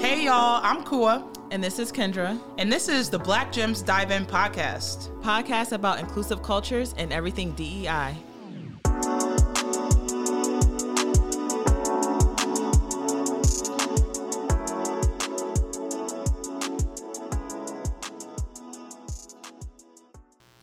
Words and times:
Hey 0.00 0.24
y'all, 0.24 0.60
I'm 0.64 0.82
Kua, 0.84 1.24
And 1.50 1.62
this 1.62 1.78
is 1.78 1.92
Kendra, 1.92 2.40
and 2.58 2.72
this 2.72 2.88
is 2.88 3.10
the 3.10 3.18
Black 3.18 3.52
Gems 3.52 3.82
Dive 3.82 4.10
In 4.10 4.24
podcast. 4.24 5.08
podcast 5.22 5.72
about 5.72 6.00
inclusive 6.00 6.42
cultures 6.42 6.94
and 6.96 7.12
everything 7.12 7.50
E 7.58 7.82
DEI. 7.84 9.20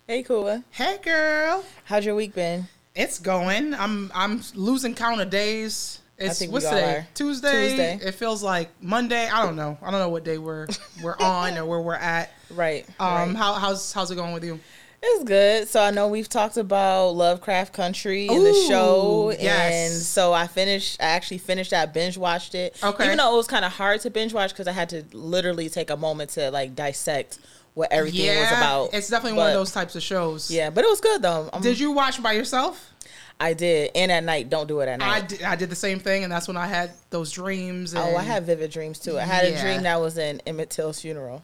Hey, 0.07 0.23
Kua. 0.23 0.63
Hey 0.71 0.97
girl, 1.03 1.63
How's 1.85 2.05
your 2.05 2.15
week 2.15 2.33
been? 2.33 2.67
it's 2.95 3.19
going. 3.19 3.73
I'm 3.75 4.11
I'm 4.15 4.41
losing 4.55 4.95
count 4.95 5.21
of 5.21 5.29
days. 5.29 5.99
It's 6.17 6.45
what's 6.47 6.65
today? 6.65 7.05
Tuesday. 7.13 7.69
Tuesday. 7.69 8.07
It 8.07 8.15
feels 8.15 8.41
like 8.41 8.69
Monday. 8.81 9.27
I 9.27 9.45
don't 9.45 9.55
know. 9.55 9.77
I 9.81 9.91
don't 9.91 9.99
know 9.99 10.09
what 10.09 10.23
day 10.23 10.37
we're 10.37 10.67
we're 11.03 11.17
on 11.19 11.57
or 11.57 11.65
where 11.65 11.81
we're 11.81 11.93
at. 11.93 12.31
Right. 12.49 12.85
Um, 12.99 13.07
right. 13.07 13.35
how 13.35 13.53
how's 13.53 13.93
how's 13.93 14.09
it 14.09 14.15
going 14.15 14.33
with 14.33 14.43
you? 14.43 14.59
It's 15.01 15.23
good. 15.25 15.67
So 15.67 15.79
I 15.79 15.91
know 15.91 16.07
we've 16.07 16.27
talked 16.27 16.57
about 16.57 17.11
Lovecraft 17.11 17.71
Country 17.71 18.27
in 18.27 18.43
the 18.43 18.65
show, 18.67 19.31
yes. 19.31 19.93
and 19.93 20.01
so 20.01 20.33
I 20.33 20.47
finished. 20.47 20.99
I 20.99 21.05
actually 21.05 21.37
finished 21.37 21.69
that, 21.69 21.93
binge 21.93 22.17
watched 22.17 22.55
it. 22.55 22.75
Okay. 22.83 23.05
Even 23.05 23.17
though 23.17 23.31
it 23.31 23.37
was 23.37 23.47
kind 23.47 23.63
of 23.63 23.71
hard 23.71 24.01
to 24.01 24.09
binge 24.09 24.33
watch 24.33 24.51
because 24.51 24.67
I 24.67 24.71
had 24.71 24.89
to 24.89 25.03
literally 25.13 25.69
take 25.69 25.91
a 25.91 25.97
moment 25.97 26.31
to 26.31 26.49
like 26.49 26.75
dissect 26.75 27.37
what 27.75 27.91
everything 27.91 28.25
yeah, 28.25 28.39
was 28.39 28.57
about. 28.57 28.89
it's 28.91 29.07
definitely 29.07 29.37
one 29.37 29.49
of 29.49 29.53
those 29.53 29.71
types 29.71 29.95
of 29.95 30.01
shows. 30.01 30.49
Yeah, 30.49 30.71
but 30.71 30.83
it 30.83 30.89
was 30.89 30.99
good 30.99 31.21
though. 31.21 31.47
Um, 31.53 31.61
Did 31.61 31.79
you 31.79 31.91
watch 31.91 32.21
by 32.23 32.31
yourself? 32.31 32.91
I 33.39 33.53
did, 33.53 33.91
and 33.93 34.11
at 34.11 34.23
night. 34.23 34.49
Don't 34.49 34.67
do 34.67 34.79
it 34.79 34.87
at 34.89 35.01
I 35.01 35.19
night. 35.19 35.29
did, 35.29 35.43
I 35.43 35.55
did 35.55 35.69
the 35.69 35.75
same 35.75 35.99
thing, 35.99 36.23
and 36.23 36.31
that's 36.31 36.47
when 36.47 36.57
I 36.57 36.65
had 36.67 36.91
those 37.11 37.31
dreams. 37.31 37.93
And, 37.93 38.03
Oh, 38.03 38.17
I 38.17 38.23
had 38.23 38.45
vivid 38.45 38.71
dreams 38.71 38.97
too. 38.99 39.17
I 39.19 39.23
had 39.23 39.47
Yeah. 39.47 39.59
a 39.59 39.61
dream 39.61 39.83
that 39.83 40.01
was 40.01 40.17
in 40.17 40.41
Emmett 40.47 40.69
Till's 40.71 40.99
funeral, 41.01 41.43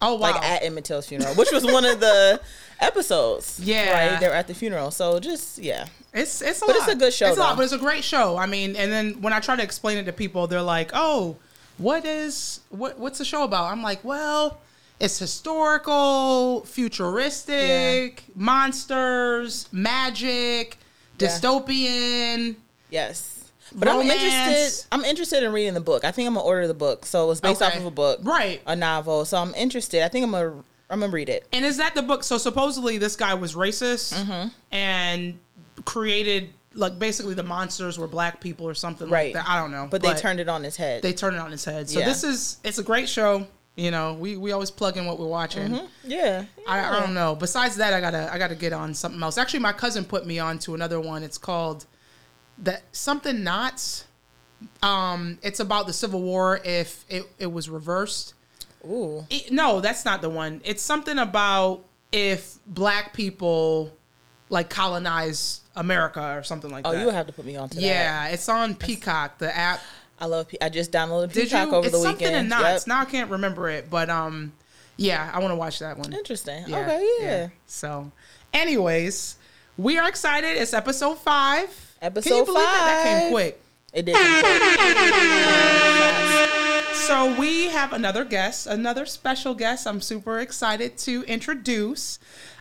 Oh 0.00 0.14
wow. 0.14 0.20
like 0.32 0.42
at 0.42 0.62
Emmett 0.64 0.84
Till's 0.86 1.06
funeral, 1.06 1.34
which 1.34 1.52
was 1.52 1.64
one 1.64 1.84
of 1.84 2.00
the 2.00 2.40
episodes. 2.80 3.60
Yeah. 3.62 4.10
right. 4.12 4.20
They 4.20 4.26
were 4.28 4.34
at 4.34 4.46
the 4.46 4.54
funeral, 4.54 4.90
so 4.90 5.20
just 5.20 5.58
yeah. 5.58 5.86
It's 6.14 6.40
it's 6.40 6.62
a 6.62 6.66
But 6.66 6.76
lot. 6.76 6.84
it's 6.88 6.92
a 6.94 6.96
good 6.96 7.12
show, 7.12 7.26
It's 7.28 7.36
a 7.36 7.40
lot, 7.40 7.56
but 7.56 7.64
it's 7.64 7.72
a 7.74 7.78
great 7.78 8.04
show. 8.04 8.36
I 8.38 8.46
mean, 8.46 8.74
and 8.76 8.90
then 8.90 9.20
when 9.20 9.32
I 9.34 9.40
try 9.40 9.56
to 9.56 9.62
explain 9.62 9.98
it 9.98 10.04
to 10.04 10.12
people, 10.12 10.46
they're 10.46 10.62
like, 10.62 10.92
"Oh, 10.94 11.36
what 11.76 12.04
is 12.06 12.60
what? 12.70 12.98
What's 12.98 13.18
the 13.18 13.24
show 13.24 13.42
about?" 13.44 13.70
I'm 13.72 13.82
like, 13.82 14.02
"Well, 14.04 14.60
it's 15.00 15.18
historical, 15.18 16.64
futuristic, 16.66 18.22
monsters, 18.34 19.68
magic, 19.72 20.78
Yeah. 20.78 20.83
Dystopian." 21.18 22.56
Yes. 22.90 23.30
But 23.74 23.88
I'm 23.88 24.02
interested. 24.02 24.86
I'm 24.92 25.04
interested 25.04 25.42
in 25.42 25.52
reading 25.52 25.74
the 25.74 25.80
book. 25.80 26.04
I 26.04 26.12
think 26.12 26.28
I'm 26.28 26.34
gonna 26.34 26.46
order 26.46 26.66
the 26.68 26.74
book. 26.74 27.06
So 27.06 27.30
it's 27.30 27.40
based 27.40 27.62
off 27.62 27.74
of 27.76 27.86
a 27.86 27.90
book, 27.90 28.20
Right. 28.22 28.60
A 28.66 28.76
novel. 28.76 29.24
So 29.24 29.38
I'm 29.38 29.54
interested. 29.54 30.02
I 30.04 30.08
think 30.08 30.24
I'm 30.24 30.30
gonna 30.32 30.62
I'm 30.90 31.00
gonna 31.00 31.10
read 31.10 31.28
it. 31.28 31.46
And 31.52 31.64
is 31.64 31.78
that 31.78 31.94
the 31.94 32.02
book? 32.02 32.22
So 32.22 32.38
supposedly 32.38 32.98
this 32.98 33.16
guy 33.16 33.34
was 33.34 33.54
racist 33.54 34.12
Mm-hmm. 34.14 34.48
and 34.70 35.38
created 35.84 36.50
like 36.74 36.98
basically 36.98 37.34
the 37.34 37.42
monsters 37.42 37.98
were 37.98 38.06
black 38.08 38.40
people 38.40 38.68
or 38.68 38.74
something 38.74 39.08
Right. 39.08 39.34
like 39.34 39.44
that. 39.44 39.50
I 39.50 39.58
don't 39.60 39.70
know, 39.70 39.86
But, 39.90 40.02
they 40.02 40.12
turned 40.14 40.40
it 40.40 40.48
on 40.48 40.62
his 40.64 40.76
head. 40.76 41.02
they 41.02 41.12
turned 41.12 41.36
it 41.36 41.40
on 41.40 41.50
his 41.52 41.64
head. 41.64 41.88
So 41.88 42.00
Yeah. 42.00 42.04
this 42.06 42.22
is 42.24 42.58
it's 42.64 42.78
a 42.78 42.82
great 42.82 43.08
show. 43.08 43.46
You 43.76 43.90
know, 43.90 44.14
we 44.14 44.36
we 44.36 44.52
always 44.52 44.70
plug 44.70 44.96
in 44.96 45.04
what 45.04 45.18
we're 45.18 45.26
watching. 45.26 45.68
Mm-hmm. 45.72 45.86
yeah. 46.04 46.44
I, 46.66 46.96
I 46.96 47.00
don't 47.00 47.12
know. 47.14 47.34
Besides 47.34 47.76
that, 47.76 47.92
I 47.92 48.00
gotta 48.00 48.32
I 48.32 48.38
gotta 48.38 48.54
get 48.54 48.72
on 48.72 48.94
something 48.94 49.20
else. 49.22 49.36
Actually, 49.36 49.60
my 49.60 49.72
cousin 49.72 50.04
put 50.04 50.26
me 50.26 50.38
on 50.38 50.58
to 50.60 50.74
another 50.74 51.00
one. 51.00 51.22
It's 51.24 51.38
called 51.38 51.84
that 52.58 52.82
something 52.92 53.42
knots. 53.42 54.04
Um, 54.82 55.38
it's 55.42 55.60
about 55.60 55.86
the 55.88 55.92
Civil 55.92 56.22
War 56.22 56.60
if 56.64 57.04
it, 57.08 57.24
it 57.38 57.52
was 57.52 57.68
reversed. 57.68 58.34
Ooh. 58.86 59.26
It- 59.28 59.50
no, 59.52 59.80
that's 59.80 60.04
not 60.04 60.22
the 60.22 60.30
one. 60.30 60.60
It's 60.64 60.82
something 60.82 61.18
about 61.18 61.84
if 62.12 62.58
black 62.66 63.12
people 63.12 63.92
like 64.50 64.70
colonize 64.70 65.62
America 65.74 66.36
or 66.38 66.44
something 66.44 66.70
like 66.70 66.86
Oh, 66.86 66.92
that. 66.92 66.98
Oh, 66.98 67.02
you 67.02 67.08
have 67.10 67.26
to 67.26 67.32
put 67.32 67.44
me 67.44 67.56
on 67.56 67.68
to 67.70 67.74
that. 67.76 67.82
yeah, 67.82 68.28
it's 68.28 68.48
on 68.48 68.74
Peacock, 68.76 69.38
the 69.38 69.54
app. 69.54 69.80
I 70.20 70.26
love. 70.26 70.48
Pe- 70.48 70.58
I 70.60 70.68
just 70.68 70.90
downloaded 70.92 71.32
Did 71.32 71.44
Peacock 71.44 71.68
you? 71.68 71.74
over 71.74 71.86
it's 71.86 71.96
the 71.96 72.02
something 72.02 72.26
weekend. 72.26 72.44
in 72.44 72.48
knots. 72.48 72.82
Yep. 72.82 72.86
Now 72.86 73.00
I 73.00 73.04
can't 73.04 73.30
remember 73.30 73.68
it, 73.68 73.90
but 73.90 74.08
um, 74.10 74.52
yeah, 74.96 75.30
I 75.32 75.40
want 75.40 75.50
to 75.52 75.56
watch 75.56 75.80
that 75.80 75.98
one. 75.98 76.12
Interesting. 76.12 76.64
Yeah, 76.68 76.78
okay. 76.80 77.08
Yeah. 77.20 77.48
So, 77.66 78.10
anyways, 78.52 79.36
we 79.76 79.98
are 79.98 80.08
excited. 80.08 80.56
It's 80.56 80.72
episode 80.72 81.18
five. 81.18 81.66
Can 82.00 82.12
you 82.12 82.18
Episode 82.18 82.44
believe 82.44 82.62
that? 82.62 83.02
That 83.04 83.20
came 83.22 83.32
quick. 83.32 83.60
It 83.92 84.04
did. 84.06 84.16
So 86.94 87.38
we 87.38 87.66
have 87.66 87.92
another 87.92 88.24
guest, 88.24 88.66
another 88.66 89.04
special 89.04 89.54
guest. 89.54 89.86
I'm 89.86 90.00
super 90.00 90.38
excited 90.40 90.96
to 90.98 91.22
introduce. 91.24 92.18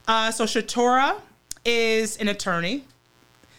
Uh, 0.07 0.31
so 0.31 0.43
Shatorah 0.45 1.15
is 1.63 2.17
an 2.17 2.27
attorney. 2.27 2.83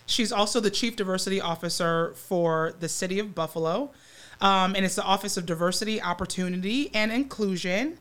She's 0.07 0.33
also 0.33 0.61
the 0.61 0.71
chief 0.71 0.97
diversity 0.97 1.41
officer 1.41 2.13
for 2.15 2.75
the 2.81 2.89
city 2.89 3.19
of 3.19 3.35
Buffalo, 3.35 3.91
um, 4.41 4.75
and 4.77 4.85
it's 4.85 4.97
the 4.97 5.03
Office 5.03 5.37
of 5.37 5.47
Diversity, 5.47 6.01
Opportunity, 6.01 6.91
and 6.95 7.11
Inclusion. 7.11 7.99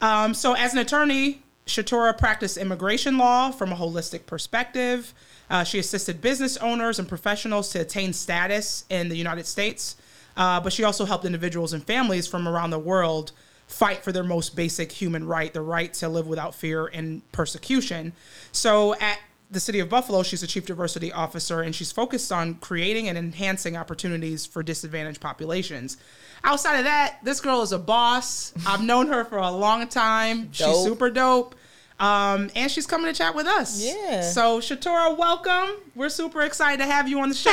Um, 0.00 0.34
so, 0.34 0.54
as 0.54 0.72
an 0.72 0.78
attorney, 0.78 1.42
Shatorah 1.66 2.16
practiced 2.16 2.56
immigration 2.56 3.18
law 3.18 3.50
from 3.50 3.72
a 3.72 3.76
holistic 3.76 4.26
perspective. 4.26 5.14
Uh, 5.50 5.64
she 5.64 5.78
assisted 5.78 6.20
business 6.20 6.56
owners 6.58 6.98
and 6.98 7.08
professionals 7.08 7.70
to 7.70 7.80
attain 7.80 8.12
status 8.12 8.84
in 8.90 9.08
the 9.08 9.16
United 9.16 9.46
States, 9.46 9.96
uh, 10.36 10.60
but 10.60 10.72
she 10.72 10.84
also 10.84 11.04
helped 11.04 11.24
individuals 11.24 11.72
and 11.72 11.84
families 11.84 12.26
from 12.26 12.46
around 12.46 12.70
the 12.70 12.78
world 12.78 13.32
fight 13.66 14.02
for 14.02 14.12
their 14.12 14.24
most 14.24 14.56
basic 14.56 14.90
human 14.90 15.26
right, 15.26 15.52
the 15.52 15.60
right 15.60 15.92
to 15.92 16.08
live 16.08 16.26
without 16.26 16.54
fear 16.54 16.86
and 16.86 17.20
persecution. 17.32 18.12
So, 18.50 18.94
at 18.94 19.18
the 19.50 19.60
city 19.60 19.80
of 19.80 19.88
Buffalo, 19.88 20.22
she's 20.22 20.42
a 20.42 20.46
chief 20.46 20.66
diversity 20.66 21.10
officer, 21.10 21.62
and 21.62 21.74
she's 21.74 21.90
focused 21.90 22.30
on 22.30 22.54
creating 22.56 23.08
and 23.08 23.16
enhancing 23.16 23.76
opportunities 23.76 24.44
for 24.44 24.62
disadvantaged 24.62 25.20
populations. 25.20 25.96
Outside 26.44 26.78
of 26.78 26.84
that, 26.84 27.18
this 27.22 27.40
girl 27.40 27.62
is 27.62 27.72
a 27.72 27.78
boss. 27.78 28.52
I've 28.66 28.82
known 28.82 29.08
her 29.08 29.24
for 29.24 29.38
a 29.38 29.50
long 29.50 29.86
time. 29.88 30.52
She's 30.52 30.82
super 30.82 31.10
dope. 31.10 31.54
Um, 32.00 32.50
and 32.54 32.70
she's 32.70 32.86
coming 32.86 33.12
to 33.12 33.16
chat 33.16 33.34
with 33.34 33.46
us. 33.46 33.82
Yeah. 33.82 34.20
So, 34.22 34.60
Shatorah, 34.60 35.18
welcome. 35.18 35.80
We're 35.96 36.10
super 36.10 36.42
excited 36.42 36.78
to 36.78 36.86
have 36.86 37.08
you 37.08 37.18
on 37.18 37.28
the 37.28 37.34
show. 37.34 37.50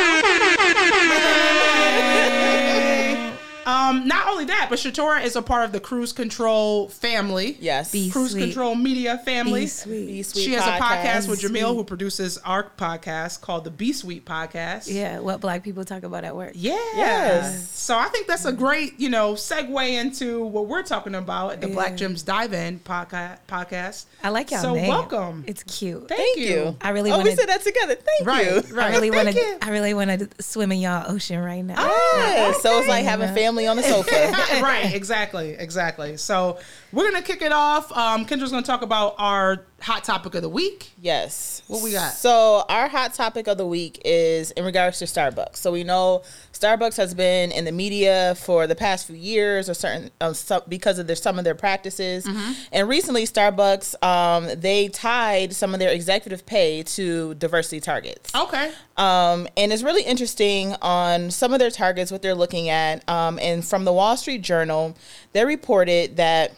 um, 3.65 4.07
not 4.07 4.27
only 4.27 4.45
that, 4.45 4.67
but 4.69 4.77
Shatorah 4.79 5.23
is 5.23 5.35
a 5.35 5.41
part 5.41 5.65
of 5.65 5.71
the 5.71 5.79
Cruise 5.79 6.13
Control 6.13 6.87
family. 6.89 7.57
Yes. 7.59 7.91
Be 7.91 8.09
Cruise 8.11 8.31
sweet. 8.31 8.41
Control 8.41 8.75
Media 8.75 9.17
family. 9.19 9.61
B 9.61 9.67
Suite. 9.67 10.07
B 10.07 10.23
Suite 10.23 10.43
She 10.45 10.53
has 10.53 10.65
a 10.65 10.71
podcast 10.81 11.27
with 11.29 11.41
Jamil, 11.41 11.49
sweet. 11.69 11.75
who 11.75 11.83
produces 11.83 12.37
our 12.39 12.69
podcast 12.77 13.41
called 13.41 13.63
the 13.63 13.71
B 13.71 13.91
Suite 13.93 14.25
Podcast. 14.25 14.91
Yeah, 14.93 15.19
what 15.19 15.41
black 15.41 15.63
people 15.63 15.83
talk 15.85 16.03
about 16.03 16.23
at 16.23 16.35
work. 16.35 16.51
Yeah. 16.55 16.73
Yes. 16.95 17.69
So 17.71 17.97
I 17.97 18.07
think 18.09 18.27
that's 18.27 18.45
a 18.45 18.51
great, 18.53 18.99
you 18.99 19.09
know, 19.09 19.33
segue 19.33 19.89
into 19.93 20.43
what 20.45 20.67
we're 20.67 20.83
talking 20.83 21.15
about 21.15 21.53
at 21.53 21.61
the 21.61 21.67
Black 21.67 21.91
Yeah. 21.91 21.95
Gems 21.97 22.23
Dive 22.23 22.53
In 22.53 22.79
podca- 22.79 23.37
podcast. 23.47 24.05
I 24.23 24.29
like 24.29 24.51
y'all 24.51 24.61
So 24.61 24.73
name. 24.75 24.87
welcome. 24.89 25.43
It's 25.47 25.63
cute. 25.63 26.07
Thank, 26.07 26.19
Thank 26.19 26.37
you. 26.37 26.45
you. 26.45 26.77
I 26.81 26.89
really 26.89 27.11
oh, 27.11 27.21
we 27.21 27.35
said 27.35 27.47
that 27.49 27.61
together. 27.63 27.95
Thank 27.95 28.27
Right, 28.27 28.45
you. 28.47 28.75
right. 28.75 28.91
I 28.91 28.95
really 28.95 29.11
want 29.11 29.25
Thank 29.25 29.37
you. 29.37 29.59
to. 29.59 29.65
I 29.65 29.69
really 29.71 29.93
want 29.93 30.09
to 30.19 30.29
swim 30.43 30.71
in 30.71 30.79
y'all 30.79 31.09
ocean 31.11 31.39
right 31.39 31.63
now. 31.63 31.75
Yeah, 32.17 32.53
so 32.53 32.79
it's 32.79 32.87
like 32.87 33.05
having 33.05 33.33
family 33.33 33.54
on 33.63 33.77
the 33.77 33.83
sofa. 33.83 34.11
right, 34.61 34.93
exactly, 34.93 35.51
exactly. 35.51 36.17
So 36.17 36.59
we're 36.91 37.09
gonna 37.09 37.23
kick 37.23 37.41
it 37.41 37.51
off. 37.51 37.91
Um, 37.91 38.25
Kendra's 38.25 38.51
gonna 38.51 38.63
talk 38.63 38.81
about 38.81 39.16
our 39.17 39.66
hot 39.85 40.03
topic 40.03 40.34
of 40.34 40.41
the 40.41 40.50
week. 40.50 40.90
Yes. 41.00 41.62
What 41.68 41.84
we 41.84 41.91
got? 41.91 42.13
So 42.13 42.66
our 42.68 42.88
hot 42.88 43.13
topic 43.13 43.46
of 43.47 43.59
the 43.59 43.68
week 43.68 44.01
is 44.03 44.50
in 44.51 44.66
regards 44.66 44.97
to 44.97 45.06
Starbucks. 45.06 45.57
So 45.57 45.72
we 45.72 45.84
know 45.84 46.23
Starbucks 46.53 46.97
has 46.97 47.13
been 47.13 47.51
in 47.51 47.66
the 47.66 47.72
media 47.72 48.34
for 48.34 48.66
the 48.66 48.73
past 48.73 49.05
few 49.05 49.16
years, 49.16 49.70
or 49.70 49.76
certain 49.76 50.09
um, 50.22 50.34
some, 50.34 50.64
because 50.67 50.97
of 50.97 51.05
their 51.05 51.16
some 51.16 51.37
of 51.37 51.46
their 51.46 51.53
practices. 51.53 52.26
Mm-hmm. 52.26 52.52
And 52.72 52.90
recently, 52.90 53.26
Starbucks 53.26 54.03
um, 54.03 54.59
they 54.59 54.87
tied 54.87 55.53
some 55.53 55.76
of 55.76 55.79
their 55.79 55.91
executive 55.91 56.47
pay 56.47 56.81
to 56.81 57.35
diversity 57.35 57.79
targets. 57.79 58.34
Okay. 58.34 58.72
Um, 58.97 59.47
and 59.55 59.72
it's 59.72 59.84
really 59.84 60.03
interesting 60.03 60.73
on 60.81 61.29
some 61.29 61.53
of 61.53 61.59
their 61.59 61.70
targets, 61.70 62.11
what 62.11 62.23
they're 62.23 62.34
looking 62.34 62.70
at. 62.70 63.08
Um, 63.08 63.38
and 63.40 63.64
from 63.64 63.85
the 63.85 63.93
Wall 63.93 64.17
Street 64.17 64.41
Journal, 64.41 64.97
they 65.34 65.46
reported 65.46 66.17
that 66.17 66.53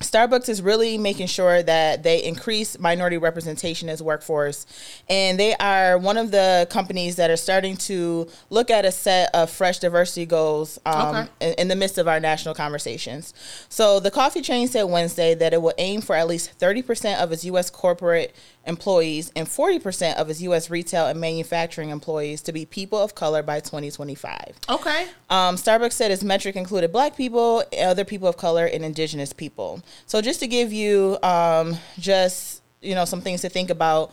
Starbucks 0.00 0.48
is 0.48 0.62
really 0.62 0.96
making 0.96 1.26
sure 1.26 1.62
that 1.62 2.02
they 2.02 2.24
increase 2.24 2.78
minority 2.78 3.18
representation 3.18 3.90
as 3.90 4.02
workforce, 4.02 4.64
and 5.10 5.38
they 5.38 5.54
are 5.56 5.98
one 5.98 6.16
of 6.16 6.30
the 6.30 6.66
companies 6.70 7.16
that 7.16 7.28
are 7.30 7.36
starting 7.36 7.76
to 7.76 8.26
look 8.48 8.70
at 8.70 8.86
a 8.86 8.92
set 8.92 9.28
of 9.34 9.50
fresh 9.50 9.78
diversity 9.78 10.24
goals 10.24 10.78
um, 10.86 11.16
Okay. 11.16 11.28
in, 11.40 11.52
in 11.58 11.68
the 11.68 11.76
midst 11.76 11.98
of 11.98 12.08
our 12.08 12.18
national 12.18 12.54
conversations. 12.54 13.34
So 13.68 14.00
the 14.00 14.10
coffee 14.10 14.40
chain 14.40 14.68
said 14.68 14.84
Wednesday 14.84 15.34
that 15.34 15.52
it 15.52 15.60
will 15.60 15.74
aim 15.76 16.00
for 16.00 16.16
at 16.16 16.26
least 16.26 16.52
thirty 16.52 16.80
percent 16.80 17.20
of 17.20 17.30
its 17.30 17.44
U.S. 17.44 17.68
corporate 17.68 18.34
employees 18.66 19.32
and 19.34 19.46
40% 19.48 20.16
of 20.16 20.28
its 20.30 20.40
U.S. 20.42 20.68
retail 20.70 21.06
and 21.06 21.20
manufacturing 21.20 21.90
employees 21.90 22.42
to 22.42 22.52
be 22.52 22.66
people 22.66 22.98
of 22.98 23.14
color 23.14 23.42
by 23.42 23.60
2025. 23.60 24.54
Okay. 24.68 25.06
Um, 25.30 25.56
Starbucks 25.56 25.92
said 25.92 26.10
its 26.10 26.22
metric 26.22 26.56
included 26.56 26.92
black 26.92 27.16
people, 27.16 27.64
other 27.80 28.04
people 28.04 28.28
of 28.28 28.36
color, 28.36 28.66
and 28.66 28.84
indigenous 28.84 29.32
people. 29.32 29.82
So 30.06 30.20
just 30.20 30.40
to 30.40 30.46
give 30.46 30.72
you 30.72 31.18
um, 31.22 31.76
just 31.98 32.62
you 32.82 32.94
know 32.94 33.04
some 33.04 33.20
things 33.20 33.40
to 33.42 33.48
think 33.48 33.70
about, 33.70 34.12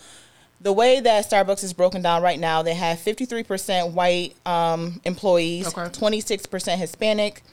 the 0.62 0.74
way 0.74 1.00
that 1.02 1.30
Starbucks 1.30 1.64
is 1.64 1.74
broken 1.74 2.02
down 2.02 2.24
right 2.24 2.40
now, 2.40 2.64
they 2.64 2.74
have 2.74 2.98
53% 2.98 3.92
white 3.94 4.36
um, 4.46 5.00
employees, 5.04 5.68
Okay. 5.68 5.82
26% 5.90 6.78
Hispanic, 6.78 7.44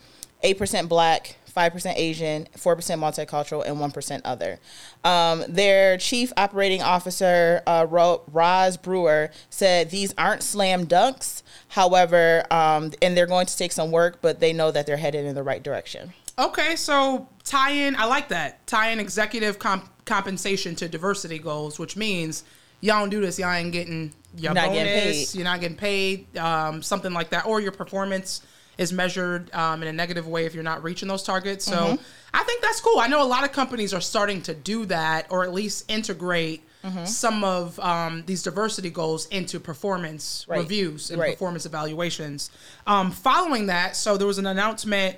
8% 0.43 0.89
black, 0.89 1.37
5% 1.55 1.95
Asian, 1.97 2.49
4% 2.57 2.77
multicultural, 2.99 3.65
and 3.67 3.77
1% 3.77 4.21
other. 4.25 4.59
Um, 5.05 5.45
their 5.49 5.97
chief 5.97 6.33
operating 6.37 6.83
officer, 6.83 7.63
uh, 7.67 7.87
Ro- 7.89 8.23
Roz 8.33 8.77
Brewer, 8.77 9.31
said 9.51 9.91
these 9.91 10.15
aren't 10.19 10.43
slam 10.43 10.87
dunks. 10.87 11.43
However, 11.69 12.45
um, 12.51 12.93
and 13.03 13.17
they're 13.17 13.27
going 13.27 13.47
to 13.47 13.57
take 13.57 13.73
some 13.73 13.91
work, 13.91 14.19
but 14.21 14.41
they 14.41 14.53
know 14.53 14.71
that 14.71 14.87
they're 14.87 14.97
headed 14.97 15.25
in 15.25 15.35
the 15.35 15.43
right 15.43 15.63
direction. 15.63 16.13
Okay, 16.39 16.75
so 16.77 17.29
tie 17.45 17.71
in, 17.71 17.95
I 17.97 18.07
like 18.07 18.29
that. 18.29 18.67
Tie 18.67 18.91
in 18.91 18.99
executive 18.99 19.59
comp- 19.59 19.89
compensation 20.05 20.75
to 20.77 20.89
diversity 20.89 21.39
goals, 21.39 21.79
which 21.79 21.97
means 21.97 22.43
y'all 22.81 23.01
don't 23.01 23.11
do 23.11 23.21
this, 23.21 23.39
y'all 23.39 23.53
ain't 23.53 23.73
getting 23.73 24.13
your 24.37 24.53
Not 24.53 24.67
bonus, 24.67 24.79
getting 24.83 25.03
paid. 25.13 25.35
you're 25.35 25.45
not 25.45 25.61
getting 25.61 25.77
paid, 25.77 26.37
um, 26.39 26.83
something 26.83 27.13
like 27.13 27.31
that, 27.31 27.47
or 27.47 27.61
your 27.61 27.71
performance 27.71 28.43
is 28.79 28.93
measured 28.93 29.53
um, 29.55 29.83
in 29.83 29.89
a 29.89 29.93
negative 29.93 30.27
way 30.27 30.47
if 30.47 30.55
you're 30.55 30.63
not 30.65 30.83
reaching 30.83 31.09
those 31.09 31.23
targets. 31.23 31.65
So 31.65 31.77
Mm-hmm. 31.77 32.03
I 32.37 32.43
think 32.43 32.63
that's 32.63 32.81
cool. 32.81 32.99
I 32.99 33.07
know 33.07 33.23
a 33.23 33.29
lot 33.29 33.45
of 33.45 33.53
companies 33.53 33.95
are 33.95 34.01
starting 34.01 34.43
to 34.43 34.55
do 34.55 34.87
that, 34.87 35.27
or 35.31 35.45
at 35.45 35.53
least 35.55 35.91
integrate 35.91 36.63
Mm-hmm. 36.85 37.07
some 37.07 37.43
of 37.45 37.81
um, 37.81 38.25
these 38.27 38.43
diversity 38.43 38.91
goals 38.91 39.25
into 39.29 39.59
performance 39.59 40.45
Right. 40.47 40.59
reviews 40.59 41.11
and 41.11 41.19
Right. 41.19 41.33
performance 41.33 41.65
evaluations. 41.65 42.51
Um, 42.87 43.11
following 43.11 43.67
that, 43.69 43.97
so 43.97 44.19
there 44.19 44.27
was 44.27 44.37
an 44.37 44.45
announcement 44.47 45.17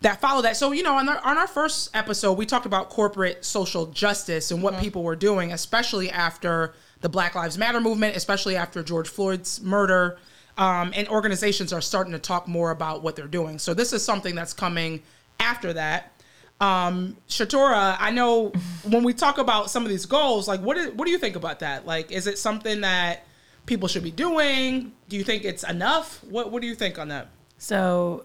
that 0.00 0.22
followed 0.22 0.42
that. 0.46 0.56
So, 0.56 0.72
you 0.72 0.82
know, 0.82 0.94
on 0.96 1.08
our, 1.10 1.18
on 1.22 1.36
our 1.36 1.46
first 1.46 1.90
episode, 1.94 2.32
we 2.38 2.46
talked 2.46 2.64
about 2.64 2.88
corporate 2.88 3.44
social 3.44 3.84
justice 3.86 4.50
and 4.50 4.62
what 4.62 4.78
people 4.80 5.02
were 5.02 5.14
doing, 5.14 5.52
especially 5.52 6.10
after 6.10 6.72
the 7.02 7.10
Black 7.10 7.34
Lives 7.34 7.58
Matter 7.58 7.80
movement, 7.80 8.16
especially 8.16 8.56
after 8.56 8.82
George 8.82 9.08
Floyd's 9.08 9.60
murder. 9.60 10.16
Um, 10.58 10.92
and 10.94 11.08
organizations 11.08 11.72
are 11.72 11.80
starting 11.80 12.12
to 12.12 12.18
talk 12.18 12.46
more 12.46 12.70
about 12.70 13.02
what 13.02 13.16
they're 13.16 13.26
doing. 13.26 13.58
So, 13.58 13.72
this 13.74 13.92
is 13.92 14.04
something 14.04 14.34
that's 14.34 14.52
coming 14.52 15.02
after 15.40 15.72
that. 15.72 16.12
Um, 16.60 17.16
Shatorah, 17.28 17.96
I 17.98 18.10
know 18.10 18.52
when 18.84 19.02
we 19.02 19.14
talk 19.14 19.38
about 19.38 19.70
some 19.70 19.82
of 19.82 19.88
these 19.88 20.06
goals, 20.06 20.46
like 20.46 20.60
what 20.60 20.76
is, 20.76 20.90
what 20.92 21.06
do 21.06 21.10
you 21.10 21.18
think 21.18 21.36
about 21.36 21.60
that? 21.60 21.86
Like, 21.86 22.12
is 22.12 22.26
it 22.26 22.38
something 22.38 22.82
that 22.82 23.24
people 23.66 23.88
should 23.88 24.04
be 24.04 24.10
doing? 24.10 24.92
Do 25.08 25.16
you 25.16 25.24
think 25.24 25.44
it's 25.44 25.64
enough? 25.64 26.22
What 26.24 26.52
What 26.52 26.62
do 26.62 26.68
you 26.68 26.74
think 26.74 26.98
on 26.98 27.08
that? 27.08 27.28
So, 27.58 28.24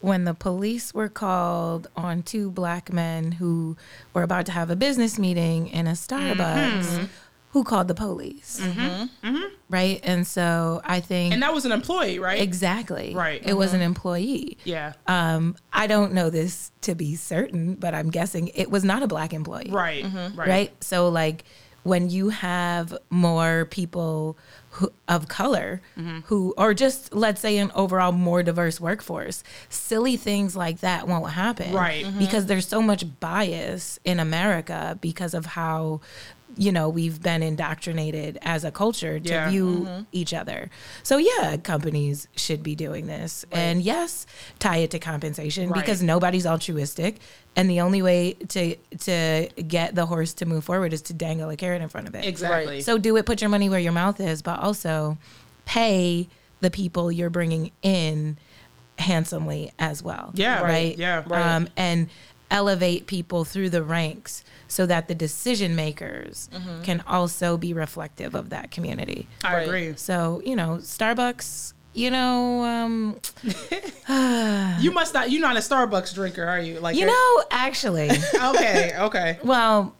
when 0.00 0.24
the 0.24 0.34
police 0.34 0.94
were 0.94 1.08
called 1.08 1.88
on 1.96 2.22
two 2.22 2.50
black 2.50 2.92
men 2.92 3.32
who 3.32 3.76
were 4.14 4.22
about 4.22 4.46
to 4.46 4.52
have 4.52 4.70
a 4.70 4.76
business 4.76 5.18
meeting 5.18 5.68
in 5.68 5.86
a 5.86 5.92
Starbucks, 5.92 6.36
Mm-hmm. 6.86 7.04
Who 7.56 7.64
called 7.64 7.88
the 7.88 7.94
police? 7.94 8.60
Right? 9.68 9.98
And 10.04 10.26
so 10.26 10.80
I 10.84 11.00
think. 11.00 11.32
And 11.32 11.42
that 11.42 11.54
was 11.54 11.64
an 11.64 11.72
employee, 11.72 12.18
right? 12.18 12.40
exactly. 12.40 13.14
Right. 13.14 13.40
It 13.44 13.54
was 13.54 13.72
an 13.72 13.80
employee. 13.80 14.58
yeah. 14.64 14.92
Um, 15.06 15.56
I 15.72 15.86
don't 15.86 16.12
know 16.12 16.28
this 16.30 16.70
to 16.82 16.94
be 16.94 17.16
certain, 17.16 17.74
but 17.74 17.94
I'm 17.94 18.10
guessing 18.10 18.48
it 18.54 18.70
was 18.70 18.84
not 18.84 19.02
a 19.02 19.06
black 19.06 19.32
employee. 19.32 19.70
right. 19.70 20.04
Right. 20.04 20.04
Mm-hmm. 20.04 20.38
right? 20.38 20.84
So 20.84 21.08
like 21.08 21.44
when 21.82 22.10
you 22.10 22.28
have 22.28 22.96
more 23.10 23.64
people 23.70 24.36
who, 24.70 24.92
of 25.08 25.26
color 25.28 25.80
Mm-hmm. 25.98 26.18
who, 26.26 26.52
or 26.58 26.74
just 26.74 27.14
let's 27.14 27.40
say 27.40 27.56
an 27.58 27.70
overall 27.74 28.12
more 28.12 28.42
diverse 28.42 28.78
workforce, 28.80 29.42
silly 29.70 30.16
things 30.16 30.54
like 30.54 30.80
that 30.80 31.08
won't 31.08 31.32
happen, 31.32 31.72
Right. 31.72 32.04
Because 32.18 32.44
there's 32.46 32.68
so 32.68 32.82
much 32.82 33.04
bias 33.20 33.98
in 34.04 34.20
America 34.20 34.98
because 35.00 35.32
of 35.34 35.46
how. 35.46 36.00
You 36.58 36.72
know, 36.72 36.88
we've 36.88 37.20
been 37.22 37.42
indoctrinated 37.42 38.38
as 38.42 38.64
a 38.64 38.70
culture 38.70 39.20
to 39.20 39.28
Yeah. 39.28 39.50
view 39.50 40.06
each 40.12 40.32
other. 40.32 40.70
So, 41.02 41.18
yeah, 41.18 41.56
companies 41.58 42.28
should 42.34 42.62
be 42.62 42.74
doing 42.74 43.06
this. 43.06 43.44
And 43.52 43.82
yes, 43.82 44.24
tie 44.58 44.78
it 44.78 44.90
to 44.92 44.98
compensation 44.98 45.68
Right. 45.68 45.80
because 45.82 46.02
nobody's 46.02 46.46
altruistic 46.46 47.16
and 47.56 47.68
the 47.70 47.80
only 47.80 48.00
way 48.02 48.34
to 48.48 48.76
to 49.00 49.48
get 49.68 49.94
the 49.94 50.06
horse 50.06 50.32
to 50.34 50.46
move 50.46 50.64
forward 50.64 50.92
is 50.92 51.02
to 51.02 51.12
dangle 51.12 51.48
a 51.50 51.56
carrot 51.56 51.80
in 51.82 51.88
front 51.88 52.06
of 52.08 52.14
it 52.14 52.24
Exactly. 52.26 52.80
so 52.82 52.98
do 52.98 53.16
it 53.16 53.24
put 53.26 53.40
your 53.40 53.48
money 53.48 53.68
where 53.70 53.80
your 53.80 53.92
mouth 53.92 54.20
is 54.20 54.42
but 54.42 54.58
also 54.60 55.16
pay 55.64 56.28
the 56.60 56.70
people 56.70 57.10
you're 57.10 57.30
bringing 57.30 57.70
in 57.82 58.36
handsomely 58.98 59.72
as 59.78 60.02
well 60.02 60.30
Yeah, 60.34 60.62
right 60.62 60.96
yeah. 60.98 61.22
Right. 61.26 61.54
um, 61.54 61.68
and 61.76 62.08
elevate 62.50 63.06
people 63.06 63.44
through 63.44 63.68
the 63.70 63.82
ranks 63.82 64.44
so 64.68 64.86
that 64.86 65.08
the 65.08 65.14
decision 65.14 65.74
makers 65.76 66.48
Mm-hmm. 66.52 66.82
can 66.82 67.02
also 67.06 67.56
be 67.56 67.72
reflective 67.72 68.34
of 68.34 68.50
that 68.50 68.70
community 68.70 69.26
I 69.44 69.54
Right. 69.54 69.62
agree. 69.66 69.94
so 69.96 70.40
you 70.44 70.54
know 70.56 70.78
starbucks 70.80 71.72
you 71.94 72.10
know 72.10 72.62
um, 72.64 73.20
You 74.80 74.92
must 74.92 75.14
not. 75.14 75.30
You're 75.30 75.40
not 75.40 75.56
a 75.56 75.60
Starbucks 75.60 76.14
drinker, 76.14 76.44
are 76.44 76.60
you? 76.60 76.78
Like 76.80 76.94
you 76.96 77.06
know 77.06 77.44
actually 77.50 78.10
Okay. 78.34 78.92
Okay. 78.98 79.38
Well, 79.42 79.94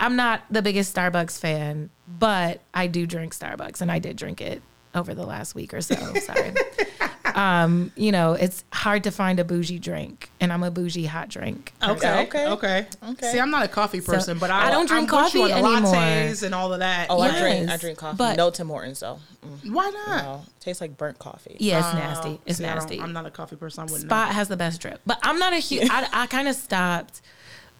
I'm 0.00 0.16
not 0.16 0.42
the 0.50 0.62
biggest 0.62 0.94
Starbucks 0.96 1.38
fan, 1.38 1.90
but 2.08 2.60
I 2.74 2.86
do 2.88 3.06
drink 3.06 3.34
Starbucks, 3.34 3.80
and 3.80 3.92
I 3.92 3.98
did 4.00 4.16
drink 4.16 4.40
it 4.40 4.62
over 4.94 5.14
the 5.14 5.24
last 5.26 5.54
week 5.54 5.72
or 5.74 5.80
so. 5.80 5.94
Sorry. 5.94 6.52
um, 7.34 7.92
you 7.96 8.12
know, 8.12 8.32
it's 8.32 8.64
hard 8.72 9.04
to 9.04 9.10
find 9.10 9.38
a 9.38 9.44
bougie 9.44 9.78
drink, 9.78 10.30
and 10.40 10.52
I'm 10.52 10.62
a 10.62 10.70
bougie 10.70 11.06
hot 11.06 11.28
drink. 11.28 11.72
Okay. 11.82 12.22
Okay. 12.24 12.46
Okay. 12.48 12.86
Okay. 13.10 13.32
See, 13.32 13.38
I'm 13.38 13.50
not 13.50 13.64
a 13.64 13.68
coffee 13.68 14.00
person, 14.00 14.38
but 14.38 14.50
I, 14.50 14.68
I 14.68 14.70
don't 14.70 14.86
drink 14.86 15.12
I'm 15.12 15.24
with 15.24 15.34
you 15.34 15.40
coffee 15.40 15.52
on 15.52 15.62
the 15.62 15.68
anymore. 15.76 15.94
Lattes 15.94 16.42
and 16.42 16.54
all 16.54 16.72
of 16.72 16.80
that. 16.80 17.06
Oh, 17.10 17.20
I 17.20 17.38
drink. 17.38 17.70
I 17.70 17.76
drink 17.76 17.98
coffee. 17.98 18.16
but- 18.18 18.36
no 18.36 18.50
Tim 18.50 18.68
Hortons 18.68 19.00
though. 19.00 19.18
Mm, 19.46 19.72
Why 19.72 19.90
not? 19.90 20.22
no, 20.24 20.42
tastes 20.60 20.80
like 20.80 20.96
burnt 20.96 21.18
coffee. 21.18 21.56
Yeah, 21.58 21.78
it's 21.78 21.88
Oh, 21.94 21.98
nasty. 21.98 22.40
It's 22.46 22.58
see, 22.58 22.64
nasty. 22.64 23.00
I'm 23.00 23.12
not 23.12 23.26
a 23.26 23.30
coffee 23.30 23.56
person. 23.56 23.80
I 23.82 23.84
wouldn't. 23.84 24.02
Spot 24.02 24.28
has 24.32 24.48
the 24.48 24.56
best 24.56 24.80
drip, 24.80 25.00
but 25.06 25.18
I'm 25.22 25.38
not 25.38 25.52
a 25.52 25.56
huge. 25.58 25.88
I, 25.90 26.08
I 26.12 26.26
kind 26.26 26.46
of 26.48 26.54
stopped 26.54 27.20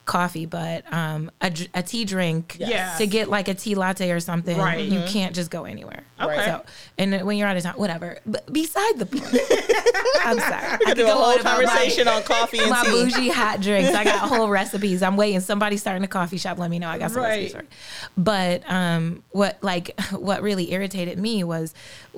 coffee, 0.05 0.47
but 0.47 0.91
um, 0.93 1.31
a, 1.41 1.53
a 1.75 1.83
tea 1.83 2.05
drink. 2.05 2.57
Yeah. 2.59 2.97
To 2.99 3.07
get 3.07 3.29
like 3.29 3.49
a 3.49 3.55
tea 3.55 3.75
latte 3.75 4.11
or 4.11 4.21
something, 4.21 4.59
Right. 4.59 4.85
you 4.85 5.03
can't 5.07 5.35
just 5.35 5.51
go 5.51 5.65
anywhere. 5.65 6.03
Okay. 6.21 6.45
So, 6.45 6.63
and 6.99 7.23
when 7.27 7.37
you're 7.37 7.49
out 7.49 7.57
of 7.57 7.63
town, 7.63 7.75
whatever. 7.75 8.19
But 8.27 8.53
beside 8.53 8.99
the 8.99 9.07
point, 9.07 9.25
I'm 10.25 10.39
sorry. 10.39 10.53
I 10.67 10.75
I 10.75 10.85
could 10.85 10.97
do 10.97 11.07
a 11.07 11.11
whole 11.11 11.25
on 11.33 11.41
about 11.41 11.59
my- 11.63 11.65
conversation 11.65 12.07
on 12.09 12.23
coffee 12.23 12.59
and 12.59 12.71
my 12.71 12.83
tea. 12.85 12.91
bougie 12.91 13.29
hot 13.31 13.61
drinks. 13.61 13.93
I 13.95 14.05
got 14.05 14.29
whole 14.29 14.49
recipes. 14.49 15.03
I'm 15.03 15.17
waiting. 15.17 15.41
Somebody 15.41 15.77
starting 15.79 16.05
a 16.05 16.09
coffee 16.09 16.37
shop. 16.39 16.59
Let 16.59 16.71
me 16.71 16.79
know. 16.79 16.89
I 16.89 16.99
got 16.99 17.11
some 17.11 17.23
Right. 17.23 17.53
recipes. 17.53 17.69
But 18.17 18.69
um, 18.71 19.23
what 19.31 19.59
like 19.63 19.99
what 20.13 20.43
really 20.43 20.73
irritated 20.73 21.19
me 21.19 21.43
was, 21.45 21.75